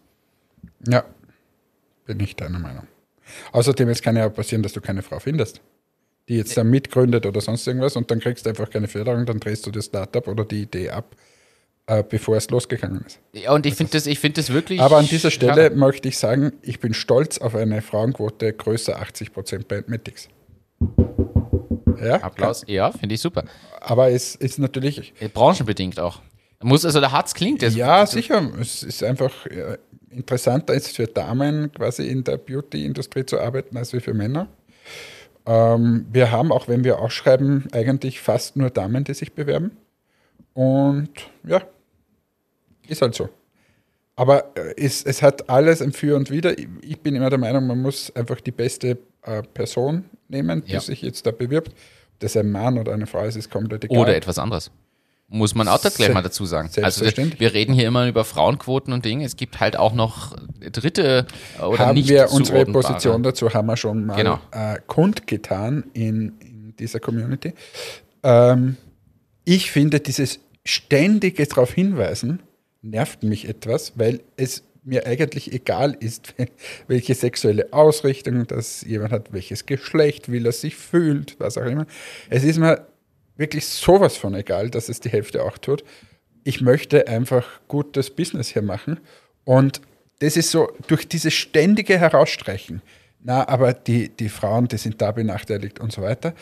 Ja, 0.87 1.05
bin 2.07 2.21
ich 2.21 2.37
deiner 2.37 2.59
Meinung. 2.59 2.87
Außerdem, 3.53 3.89
es 3.89 4.03
kann 4.03 4.17
ja 4.17 4.29
passieren, 4.29 4.63
dass 4.63 4.73
du 4.73 4.81
keine 4.81 5.03
Frau 5.03 5.19
findest, 5.19 5.61
die 6.29 6.37
jetzt 6.37 6.57
da 6.57 6.63
mitgründet 6.63 7.27
oder 7.27 7.41
sonst 7.41 7.67
irgendwas 7.67 7.97
und 7.97 8.11
dann 8.11 8.21
kriegst 8.21 8.47
du 8.47 8.51
einfach 8.51 8.71
keine 8.71 8.87
Förderung, 8.87 9.27
dann 9.27 9.41
drehst 9.41 9.67
du 9.67 9.73
das 9.73 9.87
Startup 9.87 10.27
oder 10.29 10.45
die 10.45 10.63
Idee 10.63 10.91
ab, 10.91 11.17
äh, 11.87 12.03
bevor 12.03 12.37
es 12.37 12.51
losgegangen 12.51 13.05
ist. 13.07 13.21
Ja, 13.33 13.53
und 13.53 13.67
ich 13.67 13.75
finde 13.75 13.93
das, 13.93 14.07
ich 14.07 14.19
find 14.19 14.37
das 14.39 14.53
wirklich. 14.53 14.81
Aber 14.81 14.99
an 14.99 15.07
dieser 15.07 15.31
Stelle 15.31 15.65
schade. 15.65 15.77
möchte 15.77 16.09
ich 16.09 16.19
sagen, 16.19 16.53
ich 16.63 16.81
bin 16.81 16.95
stolz 16.95 17.39
auf 17.39 17.55
eine 17.55 17.83
Frauenquote 17.83 18.53
größer 18.53 19.01
80 19.01 19.33
Prozent 19.33 19.69
bei 19.69 19.79
Admetics. 19.79 20.29
Ja, 22.03 22.17
Applaus. 22.17 22.65
Ja, 22.67 22.93
finde 22.93 23.15
ich 23.15 23.21
super. 23.21 23.45
aber 23.81 24.11
es 24.11 24.35
ist 24.35 24.59
natürlich, 24.59 25.15
Branchenbedingt 25.33 25.99
auch. 25.99 26.21
Muss 26.63 26.85
also 26.85 27.01
der 27.01 27.13
Harz 27.13 27.35
klingt. 27.35 27.63
Das, 27.63 27.75
ja, 27.75 28.07
sicher, 28.07 28.51
es 28.61 28.83
ist 28.83 29.03
einfach 29.03 29.47
äh, 29.47 29.79
interessanter 30.11 30.75
ist 30.75 30.97
für 30.97 31.07
Damen 31.07 31.71
quasi 31.73 32.09
in 32.09 32.25
der 32.25 32.39
Beauty-Industrie 32.39 33.27
zu 33.27 33.39
arbeiten 33.39 33.77
als 33.77 33.91
für 33.91 34.15
Männer. 34.15 34.49
Ähm, 35.45 36.07
wir 36.11 36.31
haben, 36.33 36.51
auch 36.51 36.69
wenn 36.69 36.83
wir 36.83 36.99
ausschreiben, 36.99 37.69
eigentlich 37.73 38.21
fast 38.21 38.57
nur 38.57 38.71
Damen, 38.71 39.05
die 39.05 39.15
sich 39.15 39.35
bewerben. 39.35 39.77
Und 40.55 41.11
ja, 41.45 41.63
ist 42.91 43.03
halt 43.03 43.15
so. 43.15 43.29
Aber 44.17 44.57
äh, 44.57 44.75
es, 44.79 45.03
es 45.05 45.23
hat 45.23 45.49
alles 45.51 45.83
ein 45.83 45.93
Für 45.93 46.17
und 46.17 46.31
Wider. 46.31 46.57
Ich- 46.59 46.99
bin 47.01 47.15
immer 47.15 47.31
der 47.31 47.39
Meinung, 47.39 47.67
man 47.67 47.81
muss 47.83 48.15
einfach 48.17 48.41
die 48.41 48.51
beste 48.51 48.99
äh, 49.23 49.43
Person 49.43 50.05
nehmen, 50.29 50.65
die 50.65 50.73
Ja. 50.73 50.81
sich 50.81 51.03
jetzt 51.03 51.27
da 51.27 51.31
bewirbt. 51.31 51.69
Ob 51.69 52.21
das 52.21 52.37
ein 52.37 52.51
Mann 52.51 52.79
oder 52.79 52.93
eine 52.95 53.07
Frau 53.07 53.25
ist, 53.25 53.37
ist 53.37 53.51
komplett 53.51 53.85
egal. 53.85 53.99
Oder 53.99 54.17
etwas 54.17 54.39
anderes. 54.39 54.71
Muss 55.29 55.55
man 55.57 55.67
auch 55.69 55.81
da 55.81 55.89
gleich 55.89 56.15
mal 56.15 56.23
dazu 56.23 56.47
sagen. 56.47 56.69
Also 56.69 56.81
selbstverständlich. 57.01 57.41
wir 57.41 57.53
reden 57.53 57.75
hier 57.75 57.89
immer 57.89 58.07
über 58.09 58.25
Frauenquoten 58.25 58.93
und 58.93 59.05
Dinge. 59.05 59.25
Es 59.25 59.37
gibt 59.37 59.59
halt 59.61 59.77
auch 59.77 59.93
noch 59.93 60.37
dritte 60.73 61.27
äh, 61.59 61.63
oder 61.63 61.87
haben 61.87 61.95
nicht 61.97 62.09
wir 62.09 62.31
unsere. 62.33 62.65
Position 62.65 63.23
dazu 63.25 63.53
haben 63.53 63.67
wir 63.67 63.77
schon 63.77 64.07
mal 64.07 64.15
Genau. 64.17 64.39
äh, 64.53 64.79
kundgetan 64.87 65.85
in, 65.95 66.35
in 66.41 66.75
dieser 66.79 67.01
Community. 67.01 67.55
Ähm, 68.23 68.77
ich 69.45 69.71
finde 69.73 69.99
dieses 70.01 70.39
ständige 70.65 71.45
darauf 71.47 71.73
hinweisen 71.73 72.41
nervt 72.91 73.23
mich 73.23 73.49
etwas, 73.49 73.93
weil 73.97 74.23
es 74.37 74.63
mir 74.85 75.07
eigentlich 75.07 75.53
egal 75.53 75.97
ist, 75.99 76.35
welche 76.87 77.15
sexuelle 77.15 77.73
Ausrichtung 77.73 78.47
das 78.47 78.83
jemand 78.83 79.13
hat, 79.13 79.33
welches 79.33 79.67
Geschlecht, 79.67 80.31
wie 80.31 80.45
er 80.45 80.53
sich 80.53 80.77
fühlt, 80.77 81.39
was 81.39 81.59
auch 81.59 81.67
immer. 81.67 81.87
Es 82.31 82.45
ist 82.45 82.59
mir 82.59 82.87
wirklich 83.37 83.67
sowas 83.67 84.17
von 84.17 84.35
egal, 84.35 84.71
dass 84.71 84.89
es 84.89 85.01
die 85.01 85.11
Hälfte 85.11 85.43
auch 85.43 85.59
tut. 85.59 85.85
Ich 86.45 86.61
möchte 86.61 87.09
einfach 87.09 87.45
gutes 87.67 88.11
Business 88.11 88.49
hier 88.49 88.63
machen 88.63 89.01
und 89.45 89.81
das 90.21 90.37
ist 90.37 90.51
so 90.51 90.73
durch 90.87 91.09
dieses 91.09 91.35
ständige 91.35 91.99
Herausstreichen. 91.99 92.81
Na, 93.23 93.47
aber 93.49 93.73
die, 93.73 94.09
die 94.09 94.29
Frauen, 94.29 94.69
die 94.69 94.79
sind 94.79 95.03
da 95.03 95.11
benachteiligt 95.11 95.81
und 95.81 95.93
so 95.93 96.01
weiter. 96.01 96.33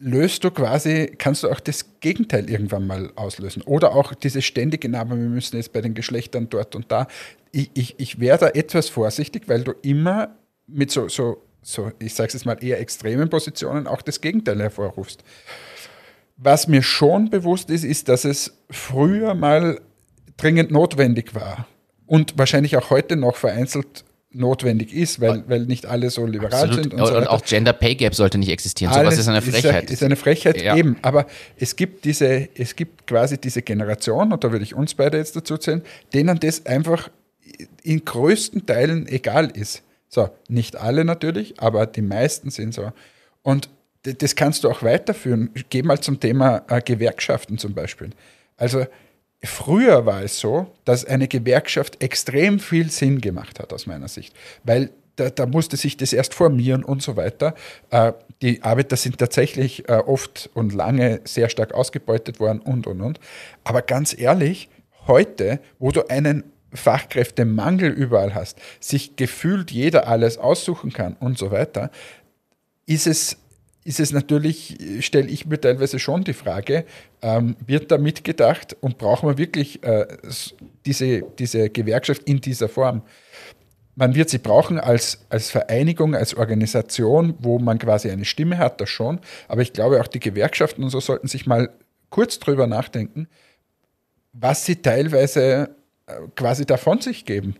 Löst 0.00 0.44
du 0.44 0.52
quasi, 0.52 1.12
kannst 1.18 1.42
du 1.42 1.50
auch 1.50 1.58
das 1.58 1.98
Gegenteil 1.98 2.48
irgendwann 2.48 2.86
mal 2.86 3.12
auslösen. 3.16 3.62
Oder 3.62 3.92
auch 3.96 4.14
dieses 4.14 4.44
ständige, 4.44 4.96
aber 4.96 5.16
wir 5.16 5.28
müssen 5.28 5.56
jetzt 5.56 5.72
bei 5.72 5.80
den 5.80 5.94
Geschlechtern 5.94 6.48
dort 6.48 6.76
und 6.76 6.92
da. 6.92 7.08
Ich, 7.50 7.70
ich, 7.74 7.94
ich 7.98 8.20
wäre 8.20 8.38
da 8.38 8.48
etwas 8.48 8.88
vorsichtig, 8.88 9.48
weil 9.48 9.64
du 9.64 9.72
immer 9.82 10.36
mit 10.68 10.92
so, 10.92 11.08
so, 11.08 11.42
so 11.62 11.90
ich 11.98 12.14
sage 12.14 12.28
es 12.28 12.34
jetzt 12.34 12.46
mal, 12.46 12.62
eher 12.62 12.78
extremen 12.78 13.28
Positionen 13.28 13.88
auch 13.88 14.02
das 14.02 14.20
Gegenteil 14.20 14.60
hervorrufst. 14.60 15.24
Was 16.36 16.68
mir 16.68 16.82
schon 16.82 17.30
bewusst 17.30 17.68
ist, 17.68 17.84
ist, 17.84 18.08
dass 18.08 18.24
es 18.24 18.56
früher 18.70 19.34
mal 19.34 19.80
dringend 20.36 20.70
notwendig 20.70 21.34
war 21.34 21.66
und 22.06 22.38
wahrscheinlich 22.38 22.76
auch 22.76 22.90
heute 22.90 23.16
noch 23.16 23.34
vereinzelt 23.34 24.04
notwendig 24.30 24.92
ist, 24.92 25.20
weil, 25.20 25.44
weil 25.48 25.60
nicht 25.64 25.86
alle 25.86 26.10
so 26.10 26.26
liberal 26.26 26.52
Absolut. 26.64 26.84
sind. 26.84 26.94
Und, 26.94 27.06
so 27.06 27.16
und 27.16 27.26
auch 27.26 27.42
Gender 27.42 27.72
Pay 27.72 27.94
Gap 27.94 28.14
sollte 28.14 28.36
nicht 28.38 28.50
existieren. 28.50 28.92
Sowas 28.92 29.06
Alles 29.06 29.18
ist 29.20 29.28
eine 29.28 29.40
Frechheit. 29.42 29.84
Ist, 29.84 29.92
ist 29.92 30.02
eine 30.02 30.16
Frechheit 30.16 30.60
Ja. 30.60 30.76
eben. 30.76 30.96
Aber 31.02 31.26
es 31.56 31.76
gibt 31.76 32.04
diese, 32.04 32.48
es 32.54 32.76
gibt 32.76 33.06
quasi 33.06 33.38
diese 33.38 33.62
Generation, 33.62 34.32
und 34.32 34.44
da 34.44 34.52
würde 34.52 34.64
ich 34.64 34.74
uns 34.74 34.94
beide 34.94 35.16
jetzt 35.16 35.34
dazu 35.34 35.56
zählen, 35.56 35.82
denen 36.12 36.38
das 36.38 36.66
einfach 36.66 37.10
in 37.82 38.04
größten 38.04 38.66
Teilen 38.66 39.08
egal 39.08 39.50
ist. 39.50 39.82
So, 40.10 40.28
nicht 40.48 40.76
alle 40.76 41.04
natürlich, 41.04 41.60
aber 41.60 41.86
die 41.86 42.02
meisten 42.02 42.50
sind 42.50 42.74
so. 42.74 42.92
Und 43.42 43.70
das 44.02 44.36
kannst 44.36 44.64
du 44.64 44.70
auch 44.70 44.82
weiterführen. 44.82 45.50
Geh 45.70 45.82
mal 45.82 46.00
zum 46.00 46.20
Thema 46.20 46.62
äh, 46.68 46.80
Gewerkschaften 46.82 47.58
zum 47.58 47.74
Beispiel. 47.74 48.10
Also 48.56 48.86
früher 49.42 50.06
war 50.06 50.22
es 50.22 50.38
so, 50.38 50.66
dass 50.84 51.04
eine 51.04 51.28
Gewerkschaft 51.28 52.02
extrem 52.02 52.58
viel 52.58 52.90
Sinn 52.90 53.20
gemacht 53.20 53.60
hat 53.60 53.72
aus 53.72 53.86
meiner 53.86 54.08
Sicht, 54.08 54.34
weil 54.64 54.90
da, 55.16 55.30
da 55.30 55.46
musste 55.46 55.76
sich 55.76 55.96
das 55.96 56.12
erst 56.12 56.34
formieren 56.34 56.84
und 56.84 57.02
so 57.02 57.16
weiter. 57.16 57.54
Äh, 57.90 58.12
die 58.40 58.62
Arbeiter 58.62 58.96
sind 58.96 59.18
tatsächlich 59.18 59.88
äh, 59.88 59.94
oft 59.94 60.48
und 60.54 60.72
lange 60.72 61.20
sehr 61.24 61.48
stark 61.48 61.74
ausgebeutet 61.74 62.40
worden 62.40 62.60
und, 62.60 62.86
und, 62.86 63.00
und. 63.00 63.20
Aber 63.64 63.82
ganz 63.82 64.16
ehrlich, 64.16 64.68
heute, 65.06 65.60
wo 65.78 65.90
du 65.90 66.08
einen 66.08 66.44
Fachkräftemangel 66.72 67.90
überall 67.90 68.34
hast, 68.34 68.58
sich 68.80 69.16
gefühlt 69.16 69.70
jeder 69.70 70.06
alles 70.06 70.38
aussuchen 70.38 70.92
kann 70.92 71.16
und 71.18 71.38
so 71.38 71.50
weiter, 71.50 71.90
ist 72.86 73.06
es, 73.06 73.38
ist 73.88 74.00
es 74.00 74.12
natürlich, 74.12 74.76
stelle 75.00 75.28
ich 75.28 75.46
mir 75.46 75.58
teilweise 75.58 75.98
schon 75.98 76.22
die 76.22 76.34
Frage, 76.34 76.84
ähm, 77.22 77.56
wird 77.66 77.90
da 77.90 77.96
mitgedacht 77.96 78.76
und 78.82 78.98
brauchen 78.98 79.30
wir 79.30 79.38
wirklich 79.38 79.82
äh, 79.82 80.06
diese, 80.84 81.22
diese 81.38 81.70
Gewerkschaft 81.70 82.24
in 82.24 82.42
dieser 82.42 82.68
Form? 82.68 83.00
Man 83.94 84.14
wird 84.14 84.28
sie 84.28 84.38
brauchen 84.38 84.78
als, 84.78 85.24
als 85.30 85.50
Vereinigung, 85.50 86.14
als 86.14 86.34
Organisation, 86.34 87.34
wo 87.38 87.58
man 87.58 87.78
quasi 87.78 88.10
eine 88.10 88.26
Stimme 88.26 88.58
hat, 88.58 88.78
das 88.82 88.90
schon. 88.90 89.20
Aber 89.48 89.62
ich 89.62 89.72
glaube, 89.72 90.02
auch 90.02 90.06
die 90.06 90.20
Gewerkschaften 90.20 90.84
und 90.84 90.90
so 90.90 91.00
sollten 91.00 91.26
sich 91.26 91.46
mal 91.46 91.70
kurz 92.10 92.38
drüber 92.38 92.66
nachdenken, 92.66 93.26
was 94.34 94.66
sie 94.66 94.76
teilweise 94.76 95.74
äh, 96.06 96.12
quasi 96.36 96.66
davon 96.66 97.00
sich 97.00 97.24
geben. 97.24 97.56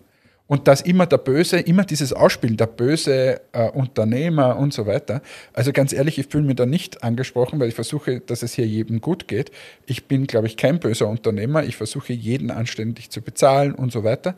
Und 0.49 0.67
dass 0.67 0.81
immer 0.81 1.05
der 1.07 1.19
Böse, 1.19 1.61
immer 1.61 1.85
dieses 1.85 2.15
Ausspielen, 2.15 2.57
der 2.57 2.67
böse 2.67 3.43
äh, 3.53 3.71
Unternehmer 3.71 4.57
und 4.57 4.73
so 4.73 4.87
weiter. 4.87 5.21
Also 5.53 5.73
ganz 5.73 5.93
ehrlich, 5.93 6.19
ich 6.19 6.27
fühle 6.27 6.45
mich 6.45 6.57
da 6.57 6.65
nicht 6.65 7.05
angesprochen, 7.05 7.61
weil 7.61 7.69
ich 7.69 7.75
versuche, 7.75 8.21
dass 8.21 8.43
es 8.43 8.55
hier 8.55 8.67
jedem 8.67 9.03
gut 9.03 9.29
geht. 9.29 9.53
Ich 9.85 10.07
bin, 10.07 10.27
glaube 10.27 10.47
ich, 10.47 10.57
kein 10.57 10.81
böser 10.81 11.07
Unternehmer. 11.07 11.65
Ich 11.65 11.77
versuche, 11.77 12.15
jeden 12.15 12.51
anständig 12.51 13.11
zu 13.11 13.21
bezahlen 13.21 13.75
und 13.75 13.93
so 13.93 14.05
weiter. 14.05 14.35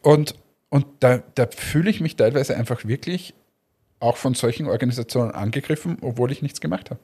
Und, 0.00 0.36
und 0.70 0.86
da, 1.00 1.24
da 1.34 1.48
fühle 1.48 1.90
ich 1.90 2.00
mich 2.00 2.14
teilweise 2.14 2.56
einfach 2.56 2.84
wirklich 2.86 3.34
auch 3.98 4.16
von 4.16 4.34
solchen 4.34 4.68
Organisationen 4.68 5.32
angegriffen, 5.32 5.98
obwohl 6.02 6.30
ich 6.30 6.42
nichts 6.42 6.60
gemacht 6.60 6.90
habe. 6.90 7.00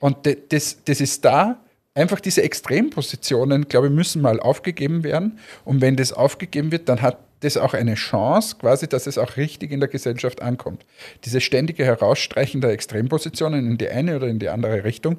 Und 0.00 0.16
das, 0.50 0.78
das 0.84 1.00
ist 1.00 1.24
da, 1.24 1.60
einfach 1.94 2.20
diese 2.20 2.42
Extrempositionen, 2.42 3.68
glaube 3.68 3.88
ich, 3.88 3.92
müssen 3.92 4.22
mal 4.22 4.40
aufgegeben 4.40 5.02
werden. 5.04 5.38
Und 5.64 5.80
wenn 5.80 5.96
das 5.96 6.12
aufgegeben 6.12 6.70
wird, 6.70 6.88
dann 6.88 7.02
hat 7.02 7.18
das 7.40 7.56
auch 7.56 7.74
eine 7.74 7.94
Chance, 7.94 8.56
quasi, 8.58 8.88
dass 8.88 9.06
es 9.06 9.18
auch 9.18 9.36
richtig 9.36 9.70
in 9.70 9.80
der 9.80 9.88
Gesellschaft 9.88 10.42
ankommt. 10.42 10.84
Dieses 11.24 11.42
ständige 11.42 11.84
Herausstreichen 11.84 12.60
der 12.60 12.70
Extrempositionen 12.70 13.66
in 13.66 13.78
die 13.78 13.88
eine 13.88 14.16
oder 14.16 14.26
in 14.26 14.38
die 14.38 14.48
andere 14.48 14.84
Richtung 14.84 15.18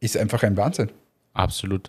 ist 0.00 0.16
einfach 0.16 0.42
ein 0.42 0.56
Wahnsinn. 0.56 0.90
Absolut. 1.32 1.88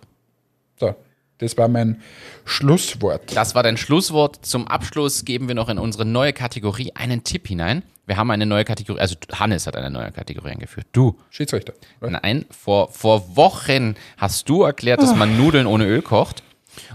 So, 0.78 0.94
das 1.38 1.56
war 1.56 1.68
mein 1.68 2.00
Schlusswort. 2.44 3.36
Das 3.36 3.54
war 3.54 3.62
dein 3.62 3.76
Schlusswort. 3.76 4.44
Zum 4.44 4.66
Abschluss 4.66 5.24
geben 5.24 5.48
wir 5.48 5.54
noch 5.54 5.68
in 5.68 5.78
unsere 5.78 6.04
neue 6.04 6.32
Kategorie 6.32 6.92
einen 6.94 7.24
Tipp 7.24 7.46
hinein. 7.48 7.82
Wir 8.06 8.16
haben 8.16 8.30
eine 8.30 8.46
neue 8.46 8.64
Kategorie, 8.64 9.00
also 9.00 9.16
Hannes 9.34 9.66
hat 9.66 9.76
eine 9.76 9.90
neue 9.90 10.10
Kategorie 10.12 10.50
eingeführt. 10.52 10.86
Du. 10.92 11.18
Schiedsrichter. 11.28 11.74
Nein, 12.00 12.46
vor, 12.50 12.90
vor 12.90 13.36
Wochen 13.36 13.96
hast 14.16 14.48
du 14.48 14.62
erklärt, 14.62 15.02
dass 15.02 15.14
man 15.14 15.36
Nudeln 15.36 15.66
ohne 15.66 15.84
Öl 15.84 16.00
kocht 16.00 16.42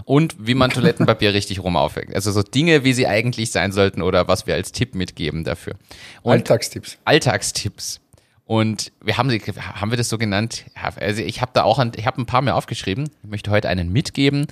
und 0.04 0.36
wie 0.38 0.54
man 0.54 0.70
Toilettenpapier 0.70 1.34
richtig 1.34 1.62
rum 1.62 1.76
aufhängt. 1.76 2.14
Also 2.14 2.32
so 2.32 2.42
Dinge, 2.42 2.84
wie 2.84 2.92
sie 2.92 3.06
eigentlich 3.06 3.50
sein 3.50 3.72
sollten 3.72 4.02
oder 4.02 4.28
was 4.28 4.46
wir 4.46 4.54
als 4.54 4.72
Tipp 4.72 4.94
mitgeben 4.94 5.44
dafür. 5.44 5.74
Und 6.22 6.32
Alltagstipps. 6.32 6.98
Alltagstipps. 7.04 8.00
Und 8.46 8.92
wir 9.02 9.16
haben 9.16 9.30
sie, 9.30 9.40
haben 9.40 9.90
wir 9.90 9.96
das 9.96 10.10
so 10.10 10.18
genannt? 10.18 10.66
Also 10.96 11.22
ich 11.22 11.40
habe 11.40 11.52
da 11.54 11.62
auch, 11.62 11.78
ein, 11.78 11.92
ich 11.96 12.06
habe 12.06 12.20
ein 12.20 12.26
paar 12.26 12.42
mehr 12.42 12.56
aufgeschrieben. 12.56 13.08
Ich 13.22 13.30
möchte 13.30 13.50
heute 13.50 13.68
einen 13.68 13.90
mitgeben. 13.90 14.46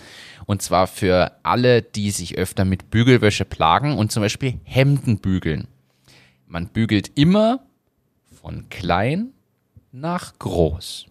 Und 0.46 0.62
zwar 0.62 0.86
für 0.86 1.32
alle, 1.42 1.82
die 1.82 2.10
sich 2.10 2.38
öfter 2.38 2.64
mit 2.64 2.90
Bügelwäsche 2.90 3.44
plagen 3.44 3.98
und 3.98 4.10
zum 4.10 4.22
Beispiel 4.22 4.60
Hemden 4.64 5.18
bügeln. 5.18 5.68
Man 6.46 6.68
bügelt 6.68 7.12
immer 7.16 7.60
von 8.30 8.68
klein 8.70 9.32
nach 9.92 10.38
groß. 10.38 11.06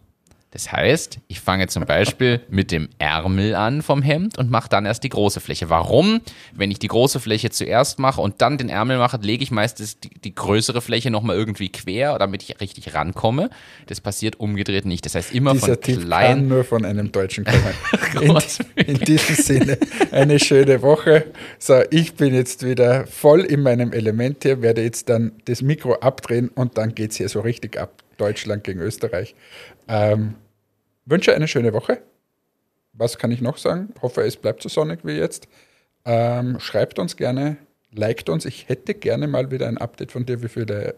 Das 0.51 0.69
heißt, 0.69 1.19
ich 1.29 1.39
fange 1.39 1.67
zum 1.67 1.85
Beispiel 1.85 2.41
mit 2.49 2.71
dem 2.71 2.89
Ärmel 2.99 3.55
an 3.55 3.81
vom 3.81 4.01
Hemd 4.01 4.37
und 4.37 4.51
mache 4.51 4.67
dann 4.67 4.85
erst 4.85 5.01
die 5.05 5.09
große 5.09 5.39
Fläche. 5.39 5.69
Warum? 5.69 6.19
Wenn 6.53 6.69
ich 6.71 6.77
die 6.77 6.89
große 6.89 7.21
Fläche 7.21 7.51
zuerst 7.51 7.99
mache 7.99 8.19
und 8.19 8.41
dann 8.41 8.57
den 8.57 8.67
Ärmel 8.67 8.97
mache, 8.97 9.17
lege 9.21 9.43
ich 9.43 9.51
meistens 9.51 10.01
die, 10.01 10.09
die 10.09 10.35
größere 10.35 10.81
Fläche 10.81 11.09
nochmal 11.09 11.37
irgendwie 11.37 11.69
quer, 11.69 12.19
damit 12.19 12.43
ich 12.43 12.59
richtig 12.59 12.93
rankomme. 12.93 13.49
Das 13.87 14.01
passiert 14.01 14.41
umgedreht 14.41 14.85
nicht. 14.85 15.05
Das 15.05 15.15
heißt 15.15 15.33
immer 15.33 15.53
Dieser 15.53 15.67
von 15.67 15.81
Tipp 15.81 15.95
kann 15.95 16.05
klein. 16.05 16.47
nur 16.49 16.65
von 16.65 16.83
einem 16.83 17.13
Deutschen 17.13 17.45
kommen. 17.45 17.73
in, 18.75 18.85
in 18.87 18.99
diesem 18.99 19.35
Sinne 19.35 19.77
eine 20.11 20.37
schöne 20.37 20.81
Woche. 20.81 21.27
So, 21.59 21.81
ich 21.91 22.15
bin 22.15 22.33
jetzt 22.33 22.65
wieder 22.65 23.07
voll 23.07 23.41
in 23.41 23.63
meinem 23.63 23.93
Element 23.93 24.43
hier, 24.43 24.61
werde 24.61 24.83
jetzt 24.83 25.07
dann 25.07 25.31
das 25.45 25.61
Mikro 25.61 25.93
abdrehen 25.95 26.49
und 26.49 26.77
dann 26.77 26.93
geht 26.93 27.11
es 27.11 27.17
hier 27.17 27.29
so 27.29 27.39
richtig 27.39 27.79
ab. 27.79 28.03
Deutschland 28.17 28.63
gegen 28.63 28.81
Österreich. 28.81 29.33
Ähm, 29.87 30.35
wünsche 31.11 31.35
eine 31.35 31.47
schöne 31.47 31.73
Woche. 31.73 32.01
Was 32.93 33.17
kann 33.17 33.31
ich 33.31 33.41
noch 33.41 33.57
sagen? 33.57 33.93
Hoffe, 34.01 34.21
es 34.21 34.37
bleibt 34.37 34.63
so 34.63 34.69
sonnig 34.69 34.99
wie 35.03 35.13
jetzt. 35.13 35.47
Ähm, 36.05 36.59
schreibt 36.59 36.97
uns 36.99 37.15
gerne, 37.15 37.57
liked 37.93 38.29
uns. 38.29 38.45
Ich 38.45 38.67
hätte 38.69 38.93
gerne 38.95 39.27
mal 39.27 39.51
wieder 39.51 39.67
ein 39.67 39.77
Update 39.77 40.11
von 40.11 40.25
dir, 40.25 40.41
wie 40.41 40.49
viele 40.49 40.95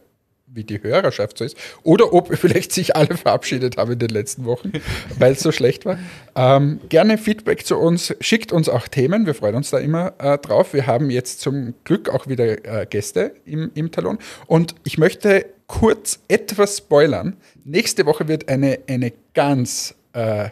wie 0.55 0.64
die 0.64 0.82
Hörerschaft 0.82 1.38
so 1.38 1.45
ist. 1.45 1.57
Oder 1.84 2.14
ob 2.14 2.36
vielleicht 2.38 2.72
sich 2.72 2.95
alle 2.95 3.18
verabschiedet 3.18 3.78
haben 3.78 3.93
in 3.93 3.99
den 3.99 4.09
letzten 4.09 4.45
Wochen, 4.45 4.72
weil 5.20 5.34
es 5.34 5.39
so 5.39 5.51
schlecht 5.51 5.86
war. 5.86 5.97
Ähm, 6.36 6.80
gerne 6.89 7.18
Feedback 7.18 7.66
zu 7.66 7.78
uns. 7.78 8.16
Schickt 8.20 8.51
uns 8.51 8.70
auch 8.70 8.88
Themen. 8.88 9.26
Wir 9.26 9.34
freuen 9.34 9.55
uns 9.55 9.70
da 9.70 9.80
immer 9.80 10.14
äh, 10.20 10.38
drauf. 10.38 10.74
Wir 10.74 10.88
haben 10.88 11.09
jetzt 11.09 11.41
zum 11.41 11.74
Glück 11.84 12.09
auch 12.09 12.28
wieder 12.28 12.82
äh, 12.82 12.86
Gäste 12.86 13.36
im, 13.45 13.72
im 13.74 13.91
Talon. 13.91 14.20
Und 14.45 14.76
ich 14.84 14.97
möchte 14.97 15.45
kurz 15.68 16.20
etwas 16.28 16.78
spoilern. 16.78 17.38
Nächste 17.64 18.05
Woche 18.05 18.28
wird 18.28 18.49
eine, 18.49 18.80
eine 18.88 19.14
ganz 19.34 19.95
äh, 20.14 20.49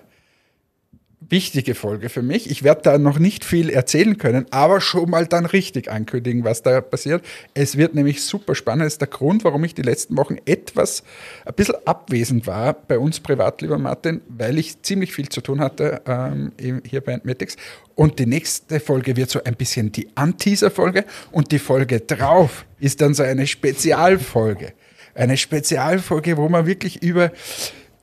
wichtige 1.32 1.76
Folge 1.76 2.10
für 2.10 2.22
mich. 2.22 2.50
Ich 2.50 2.64
werde 2.64 2.82
da 2.84 2.98
noch 2.98 3.18
nicht 3.18 3.46
viel 3.46 3.70
erzählen 3.70 4.18
können, 4.18 4.46
aber 4.52 4.82
schon 4.82 5.10
mal 5.10 5.28
dann 5.28 5.46
richtig 5.46 5.90
ankündigen, 5.90 6.44
was 6.44 6.62
da 6.62 6.82
passiert. 6.82 7.24
Es 7.54 7.78
wird 7.78 7.96
nämlich 7.96 8.24
super 8.24 8.54
spannend. 8.54 8.86
Das 8.86 8.94
ist 8.94 9.02
der 9.02 9.08
Grund, 9.08 9.44
warum 9.44 9.64
ich 9.64 9.74
die 9.74 9.82
letzten 9.82 10.18
Wochen 10.18 10.38
etwas, 10.46 11.04
ein 11.46 11.54
bisschen 11.54 11.76
abwesend 11.86 12.48
war 12.48 12.74
bei 12.74 13.00
uns 13.00 13.20
privat, 13.20 13.62
lieber 13.62 13.78
Martin, 13.78 14.22
weil 14.28 14.58
ich 14.58 14.82
ziemlich 14.82 15.14
viel 15.14 15.30
zu 15.30 15.42
tun 15.42 15.62
hatte 15.62 16.02
ähm, 16.06 16.52
hier 16.86 17.02
bei 17.02 17.14
Antmatics. 17.14 17.56
Und 17.96 18.20
die 18.20 18.26
nächste 18.26 18.80
Folge 18.80 19.16
wird 19.16 19.30
so 19.30 19.44
ein 19.44 19.56
bisschen 19.56 19.92
die 19.92 20.10
Anteaser-Folge 20.16 21.06
und 21.32 21.52
die 21.52 21.60
Folge 21.60 22.02
drauf 22.02 22.66
ist 22.80 23.00
dann 23.00 23.14
so 23.14 23.24
eine 23.24 23.48
Spezialfolge. 23.48 24.74
Eine 25.14 25.38
Spezialfolge, 25.38 26.38
wo 26.38 26.50
man 26.50 26.66
wirklich 26.66 27.04
über, 27.04 27.32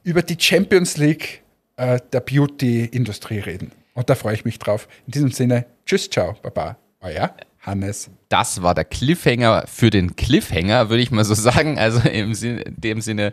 über 0.05 0.23
die 0.23 0.37
Champions 0.39 0.97
League 0.97 1.43
äh, 1.79 2.01
der 2.13 2.21
Beauty-Industrie 2.21 3.39
reden. 3.39 3.73
Und 3.95 4.11
da 4.11 4.15
freue 4.15 4.35
ich 4.35 4.45
mich 4.45 4.59
drauf. 4.59 4.87
In 5.07 5.13
diesem 5.13 5.31
Sinne, 5.31 5.65
tschüss, 5.87 6.11
ciao, 6.11 6.37
baba, 6.43 6.77
euer 7.01 7.35
Hannes. 7.61 8.11
Das 8.29 8.63
war 8.63 8.75
der 8.75 8.85
Cliffhanger 8.85 9.65
für 9.67 9.91
den 9.91 10.17
Cliffhanger, 10.17 10.91
würde 10.91 11.03
ich 11.03 11.11
mal 11.11 11.25
so 11.25 11.35
sagen. 11.35 11.79
Also 11.79 12.07
im 12.09 12.35
Sinne, 12.35 12.63
in 12.63 12.81
dem 12.81 13.01
Sinne, 13.01 13.33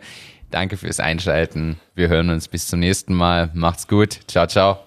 danke 0.50 0.76
fürs 0.76 1.00
Einschalten. 1.00 1.76
Wir 1.94 2.08
hören 2.08 2.30
uns 2.30 2.48
bis 2.48 2.66
zum 2.66 2.80
nächsten 2.80 3.14
Mal. 3.14 3.50
Macht's 3.54 3.86
gut. 3.86 4.20
Ciao, 4.28 4.46
ciao. 4.46 4.85